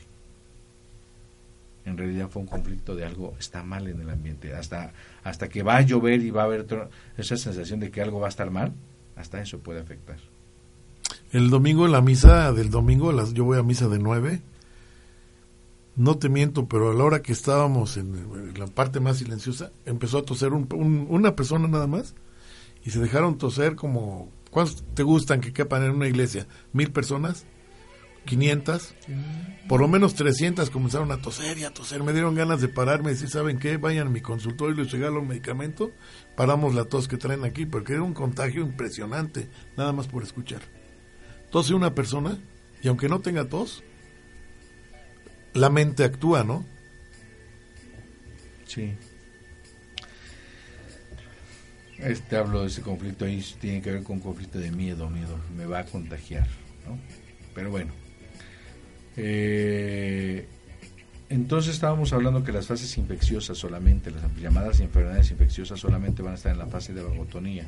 En 1.85 1.97
realidad 1.97 2.29
fue 2.29 2.41
un 2.41 2.47
conflicto 2.47 2.95
de 2.95 3.05
algo 3.05 3.35
está 3.39 3.63
mal 3.63 3.87
en 3.87 3.99
el 4.01 4.09
ambiente. 4.09 4.53
Hasta, 4.53 4.93
hasta 5.23 5.49
que 5.49 5.63
va 5.63 5.77
a 5.77 5.81
llover 5.81 6.21
y 6.21 6.29
va 6.29 6.43
a 6.43 6.45
haber 6.45 6.65
esa 7.17 7.37
sensación 7.37 7.79
de 7.79 7.89
que 7.89 8.01
algo 8.01 8.19
va 8.19 8.27
a 8.27 8.29
estar 8.29 8.51
mal, 8.51 8.73
hasta 9.15 9.41
eso 9.41 9.59
puede 9.59 9.79
afectar. 9.79 10.17
El 11.31 11.49
domingo 11.49 11.87
la 11.87 12.01
misa 12.01 12.51
del 12.53 12.69
domingo, 12.69 13.11
las, 13.11 13.33
yo 13.33 13.43
voy 13.45 13.57
a 13.57 13.63
misa 13.63 13.87
de 13.87 13.99
nueve. 13.99 14.41
No 15.99 16.17
te 16.17 16.29
miento, 16.29 16.65
pero 16.69 16.91
a 16.91 16.93
la 16.93 17.03
hora 17.03 17.21
que 17.21 17.33
estábamos 17.33 17.97
en, 17.97 18.57
la 18.57 18.67
parte 18.67 19.01
más 19.01 19.17
silenciosa, 19.17 19.73
empezó 19.85 20.19
a 20.19 20.23
toser 20.23 20.53
una 20.53 21.35
persona 21.35 21.67
nada 21.67 21.87
más 21.87 22.15
y 22.85 22.91
se 22.91 23.01
dejaron 23.01 23.37
toser 23.37 23.75
como, 23.75 24.31
¿cuántos 24.49 24.81
te 24.93 25.03
gustan 25.03 25.41
que 25.41 25.51
quepan 25.51 25.83
en 25.83 25.91
una 25.91 26.07
iglesia? 26.07 26.47
¿Mil 26.71 26.93
personas? 26.93 27.45
500, 28.23 28.95
por 29.67 29.81
lo 29.81 29.89
menos 29.89 30.13
300 30.13 30.69
comenzaron 30.69 31.11
a 31.11 31.21
toser 31.21 31.57
y 31.57 31.65
a 31.65 31.73
toser. 31.73 32.01
Me 32.01 32.13
dieron 32.13 32.33
ganas 32.33 32.61
de 32.61 32.69
pararme 32.69 33.09
y 33.09 33.15
decir, 33.15 33.27
¿saben 33.27 33.59
qué? 33.59 33.75
Vayan 33.75 34.07
a 34.07 34.09
mi 34.09 34.21
consultorio 34.21 34.75
y 34.75 34.83
les 34.85 34.93
regalo 34.93 35.19
un 35.19 35.27
medicamento. 35.27 35.91
Paramos 36.37 36.75
la 36.75 36.85
tos 36.85 37.09
que 37.09 37.17
traen 37.17 37.43
aquí, 37.43 37.65
porque 37.65 37.91
era 37.91 38.03
un 38.03 38.13
contagio 38.13 38.61
impresionante, 38.61 39.49
nada 39.75 39.91
más 39.91 40.07
por 40.07 40.23
escuchar. 40.23 40.61
Tose 41.51 41.73
una 41.73 41.93
persona 41.93 42.39
y 42.81 42.87
aunque 42.87 43.09
no 43.09 43.19
tenga 43.19 43.49
tos, 43.49 43.83
la 45.53 45.69
mente 45.69 46.03
actúa, 46.03 46.43
¿no? 46.43 46.65
Sí. 48.65 48.93
Este 51.97 52.37
hablo 52.37 52.61
de 52.61 52.67
ese 52.67 52.81
conflicto 52.81 53.25
ahí 53.25 53.43
tiene 53.59 53.81
que 53.81 53.91
ver 53.91 54.03
con 54.03 54.19
conflicto 54.19 54.57
de 54.57 54.71
miedo, 54.71 55.09
miedo, 55.09 55.37
me 55.57 55.65
va 55.65 55.79
a 55.79 55.85
contagiar, 55.85 56.47
¿no? 56.87 56.97
Pero 57.53 57.71
bueno, 57.71 57.91
eh, 59.17 60.47
entonces 61.27 61.73
estábamos 61.73 62.13
hablando 62.13 62.43
que 62.43 62.53
las 62.53 62.67
fases 62.67 62.97
infecciosas 62.97 63.57
solamente, 63.57 64.11
las 64.11 64.23
llamadas 64.37 64.79
enfermedades 64.79 65.31
infecciosas 65.31 65.79
solamente 65.79 66.21
van 66.21 66.33
a 66.33 66.35
estar 66.35 66.53
en 66.53 66.59
la 66.59 66.67
fase 66.67 66.93
de 66.93 67.03
vagotonía 67.03 67.67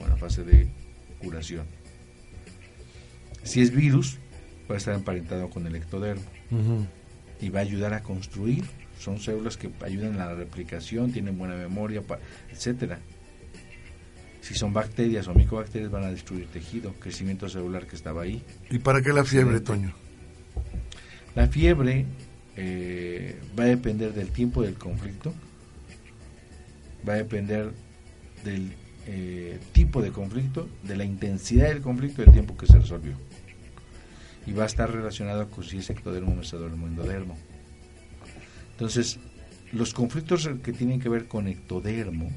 o 0.00 0.02
en 0.02 0.10
la 0.10 0.16
fase 0.16 0.42
de 0.42 0.68
curación. 1.20 1.66
Si 3.44 3.60
es 3.60 3.70
virus, 3.70 4.18
va 4.68 4.74
a 4.74 4.78
estar 4.78 4.94
emparentado 4.94 5.50
con 5.50 5.66
el 5.66 5.76
ectodermo 5.76 6.24
y 7.40 7.48
va 7.50 7.60
a 7.60 7.62
ayudar 7.62 7.94
a 7.94 8.02
construir. 8.02 8.64
Son 8.98 9.20
células 9.20 9.56
que 9.56 9.70
ayudan 9.84 10.14
a 10.20 10.26
la 10.26 10.34
replicación, 10.34 11.12
tienen 11.12 11.38
buena 11.38 11.54
memoria, 11.54 12.02
etcétera. 12.50 12.98
Si 14.40 14.54
son 14.54 14.72
bacterias 14.72 15.28
o 15.28 15.34
micobacterias 15.34 15.90
van 15.90 16.04
a 16.04 16.10
destruir 16.10 16.46
tejido, 16.46 16.94
crecimiento 16.94 17.48
celular 17.48 17.86
que 17.86 17.96
estaba 17.96 18.22
ahí. 18.22 18.42
¿Y 18.70 18.78
para 18.78 19.02
qué 19.02 19.12
la 19.12 19.24
fiebre, 19.24 19.60
Toño? 19.60 19.92
La 21.34 21.46
fiebre 21.48 22.06
eh, 22.56 23.38
va 23.58 23.64
a 23.64 23.66
depender 23.66 24.12
del 24.14 24.30
tiempo 24.30 24.62
del 24.62 24.74
conflicto, 24.74 25.34
va 27.08 27.12
a 27.12 27.16
depender 27.16 27.70
del 28.44 28.72
eh, 29.06 29.58
tipo 29.72 30.02
de 30.02 30.10
conflicto, 30.10 30.68
de 30.82 30.96
la 30.96 31.04
intensidad 31.04 31.68
del 31.68 31.80
conflicto 31.80 32.22
y 32.22 32.24
del 32.24 32.34
tiempo 32.34 32.56
que 32.56 32.66
se 32.66 32.78
resolvió. 32.78 33.14
Y 34.48 34.52
va 34.52 34.62
a 34.62 34.66
estar 34.66 34.90
relacionado 34.90 35.50
con 35.50 35.62
si 35.62 35.76
es 35.78 35.90
ectodermo, 35.90 36.34
mesodermo, 36.34 36.86
endodermo. 36.86 37.36
Entonces, 38.72 39.18
los 39.72 39.92
conflictos 39.92 40.48
que 40.62 40.72
tienen 40.72 41.00
que 41.00 41.10
ver 41.10 41.28
con 41.28 41.48
ectodermo, 41.48 42.30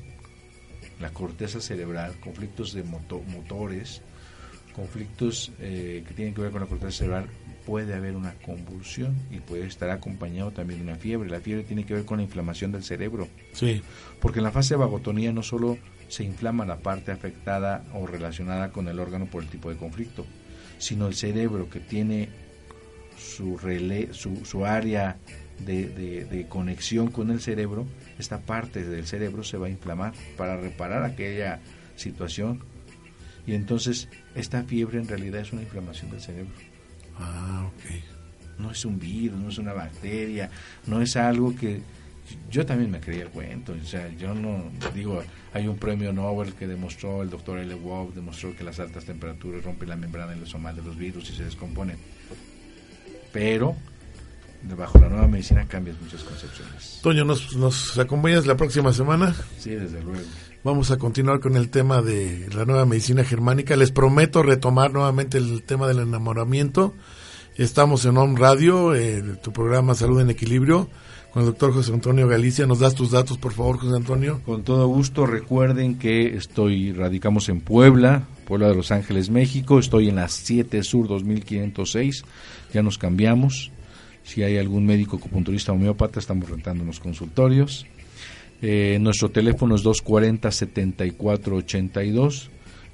la 1.00 1.12
corteza 1.12 1.62
cerebral, 1.62 2.20
conflictos 2.20 2.74
de 2.74 2.84
motores, 2.84 4.02
conflictos 4.76 5.54
eh, 5.60 6.04
que 6.06 6.14
tienen 6.14 6.34
que 6.34 6.42
ver 6.42 6.52
con 6.52 6.60
la 6.60 6.68
corteza 6.68 6.92
cerebral, 6.92 7.28
puede 7.66 7.94
haber 7.94 8.18
una 8.18 8.34
convulsión 8.34 9.16
y 9.30 9.40
puede 9.40 9.68
estar 9.68 9.90
acompañado 9.90 10.52
también 10.52 10.80
de 10.80 10.92
una 10.92 10.98
fiebre. 10.98 11.30
La 11.30 11.40
fiebre 11.40 11.64
tiene 11.64 11.86
que 11.86 11.94
ver 11.94 12.04
con 12.04 12.18
la 12.18 12.24
inflamación 12.24 12.74
del 12.74 12.84
cerebro. 12.84 13.30
Sí. 13.54 13.82
Porque 14.20 14.40
en 14.40 14.44
la 14.44 14.52
fase 14.52 14.74
de 14.74 14.80
vagotonía 14.80 15.32
no 15.32 15.44
solo 15.44 15.78
se 16.10 16.26
inflama 16.26 16.66
la 16.66 16.80
parte 16.80 17.14
afectada 17.14 17.86
o 17.94 18.06
relacionada 18.06 18.72
con 18.72 18.90
el 18.90 19.00
órgano 19.00 19.28
por 19.28 19.44
el 19.44 19.50
tipo 19.50 19.70
de 19.70 19.78
conflicto, 19.78 20.26
sino 20.82 21.08
el 21.08 21.14
cerebro 21.14 21.70
que 21.70 21.80
tiene 21.80 22.28
su, 23.16 23.60
su, 24.12 24.46
su 24.46 24.66
área 24.66 25.18
de, 25.60 26.26
de, 26.26 26.48
conexión 26.48 27.12
con 27.12 27.30
el 27.30 27.40
cerebro, 27.40 27.86
esta 28.18 28.40
parte 28.40 28.84
del 28.84 29.06
cerebro 29.06 29.44
se 29.44 29.58
va 29.58 29.68
a 29.68 29.70
inflamar 29.70 30.14
para 30.36 30.58
reparar 30.58 31.04
aquella 31.04 31.60
situación. 31.96 32.64
Y 33.46 33.54
entonces 33.54 34.10
esta 34.34 34.64
fiebre 34.64 34.98
en 34.98 35.08
realidad 35.08 35.42
es 35.42 35.54
una 35.54 35.62
inflamación 35.62 36.10
del 36.10 36.22
cerebro. 36.22 36.54
Ah, 37.20 37.68
ok. 37.68 38.60
No 38.60 38.72
es 38.72 38.84
un 38.84 38.98
virus, 38.98 39.40
no 39.40 39.50
es 39.50 39.60
una 39.60 39.74
bacteria, 39.74 40.50
no 40.88 41.02
es 41.02 41.16
algo 41.16 41.56
que... 41.56 41.82
Yo 42.50 42.66
también 42.66 42.92
me 42.92 43.00
creía 43.00 43.24
el 43.24 43.30
cuento, 43.30 43.74
o 43.74 43.86
sea, 43.86 44.10
yo 44.18 44.34
no 44.34 44.72
digo, 44.94 45.24
hay 45.54 45.68
un 45.68 45.78
premio 45.78 46.12
Nobel 46.14 46.54
que 46.54 46.68
demostró, 46.68 47.22
el 47.22 47.30
doctor 47.30 47.60
L. 47.60 47.74
Waugh 47.76 48.14
demostró 48.14 48.56
que 48.56 48.64
las 48.64 48.80
altas 48.80 49.06
temperaturas 49.06 49.64
rompen 49.64 49.90
la 49.90 49.96
membrana 49.96 50.34
endosomal 50.34 50.76
de 50.76 50.82
los 50.82 50.98
virus 50.98 51.30
y 51.30 51.36
se 51.36 51.46
descomponen. 51.46 51.98
Pero 53.32 53.76
bajo 54.78 55.00
la 55.00 55.10
nueva 55.10 55.28
medicina 55.28 55.68
cambian 55.68 55.98
muchas 56.02 56.24
concepciones. 56.24 57.00
Toño, 57.02 57.26
¿nos, 57.26 57.56
¿nos 57.56 57.98
acompañas 57.98 58.46
la 58.46 58.56
próxima 58.56 58.94
semana? 58.94 59.36
Sí, 59.58 59.72
desde 59.72 60.02
luego. 60.02 60.26
Vamos 60.64 60.92
a 60.92 60.98
continuar 60.98 61.40
con 61.40 61.56
el 61.56 61.70
tema 61.70 62.02
de 62.02 62.48
la 62.54 62.66
nueva 62.66 62.86
medicina 62.86 63.24
germánica. 63.24 63.76
Les 63.76 63.92
prometo 63.92 64.44
retomar 64.44 64.94
nuevamente 64.94 65.40
el 65.40 65.64
tema 65.64 65.88
del 65.88 66.00
enamoramiento. 66.00 66.94
Estamos 67.58 68.06
en 68.06 68.16
On 68.16 68.38
Radio, 68.38 68.96
eh, 68.96 69.22
tu 69.44 69.52
programa 69.52 69.94
Salud 69.94 70.22
en 70.22 70.30
Equilibrio, 70.30 70.88
con 71.34 71.42
el 71.42 71.50
doctor 71.50 71.74
José 71.74 71.92
Antonio 71.92 72.26
Galicia. 72.26 72.66
¿Nos 72.66 72.80
das 72.80 72.96
tus 72.96 73.12
datos, 73.12 73.38
por 73.38 73.52
favor, 73.52 73.78
José 73.78 73.98
Antonio? 73.98 74.40
Con 74.46 74.64
todo 74.64 74.88
gusto. 74.88 75.26
Recuerden 75.26 76.00
que 76.00 76.38
estoy, 76.38 76.94
radicamos 76.94 77.50
en 77.50 77.60
Puebla, 77.60 78.26
Puebla 78.46 78.70
de 78.70 78.76
Los 78.76 78.92
Ángeles, 78.92 79.30
México. 79.30 79.80
Estoy 79.80 80.08
en 80.08 80.16
la 80.16 80.30
7 80.30 80.82
Sur 80.82 81.10
2506. 81.10 82.24
Ya 82.74 82.84
nos 82.84 82.98
cambiamos. 82.98 83.70
Si 84.24 84.44
hay 84.44 84.58
algún 84.58 84.86
médico 84.86 85.18
acupunturista 85.18 85.74
homeópata, 85.74 86.22
estamos 86.22 86.50
rentando 86.50 86.84
unos 86.84 87.02
consultorios. 87.02 87.86
Eh, 88.62 88.98
nuestro 89.02 89.30
teléfono 89.30 89.76
es 89.76 89.84
240-7482. 89.84 92.48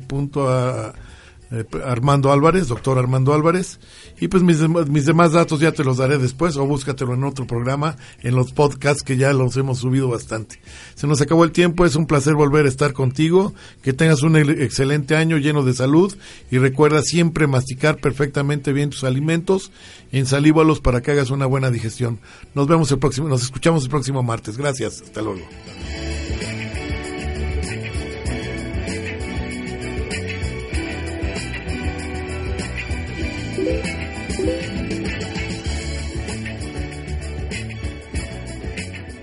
Eh, 1.51 1.65
Armando 1.85 2.31
Álvarez, 2.31 2.69
doctor 2.69 2.97
Armando 2.97 3.33
Álvarez. 3.33 3.79
Y 4.19 4.29
pues 4.29 4.41
mis, 4.41 4.59
mis 4.87 5.05
demás 5.05 5.33
datos 5.33 5.59
ya 5.59 5.73
te 5.73 5.83
los 5.83 5.97
daré 5.97 6.17
después 6.17 6.55
o 6.55 6.65
búscatelo 6.65 7.13
en 7.13 7.25
otro 7.25 7.45
programa, 7.45 7.97
en 8.21 8.35
los 8.35 8.53
podcasts 8.53 9.03
que 9.03 9.17
ya 9.17 9.33
los 9.33 9.57
hemos 9.57 9.79
subido 9.79 10.07
bastante. 10.07 10.61
Se 10.95 11.07
nos 11.07 11.19
acabó 11.19 11.43
el 11.43 11.51
tiempo, 11.51 11.85
es 11.85 11.95
un 11.95 12.05
placer 12.05 12.35
volver 12.35 12.65
a 12.65 12.69
estar 12.69 12.93
contigo. 12.93 13.53
Que 13.81 13.91
tengas 13.91 14.23
un 14.23 14.37
excelente 14.37 15.15
año 15.15 15.37
lleno 15.37 15.63
de 15.63 15.73
salud 15.73 16.15
y 16.49 16.57
recuerda 16.57 17.01
siempre 17.01 17.47
masticar 17.47 17.97
perfectamente 17.97 18.71
bien 18.71 18.89
tus 18.89 19.03
alimentos, 19.03 19.71
ensalívalos 20.11 20.79
para 20.79 21.01
que 21.01 21.11
hagas 21.11 21.31
una 21.31 21.45
buena 21.45 21.69
digestión. 21.69 22.19
Nos 22.55 22.67
vemos 22.67 22.91
el 22.91 22.99
próximo, 22.99 23.27
nos 23.27 23.43
escuchamos 23.43 23.83
el 23.83 23.89
próximo 23.89 24.23
martes. 24.23 24.57
Gracias, 24.57 25.01
hasta 25.01 25.21
luego. 25.21 25.41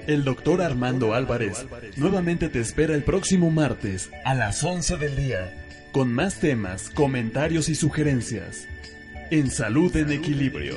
El 0.09 0.24
doctor 0.24 0.62
Armando 0.62 1.12
Álvarez 1.12 1.66
nuevamente 1.96 2.48
te 2.48 2.61
espera 2.61 2.94
el 2.94 3.02
próximo 3.02 3.50
martes 3.50 4.09
a 4.24 4.34
las 4.34 4.64
11 4.64 4.96
del 4.96 5.14
día 5.16 5.66
con 5.92 6.11
más 6.11 6.40
temas, 6.40 6.88
comentarios 6.88 7.68
y 7.68 7.74
sugerencias 7.74 8.66
en 9.30 9.50
Salud 9.50 9.94
en 9.98 10.11
Equilibrio. 10.11 10.76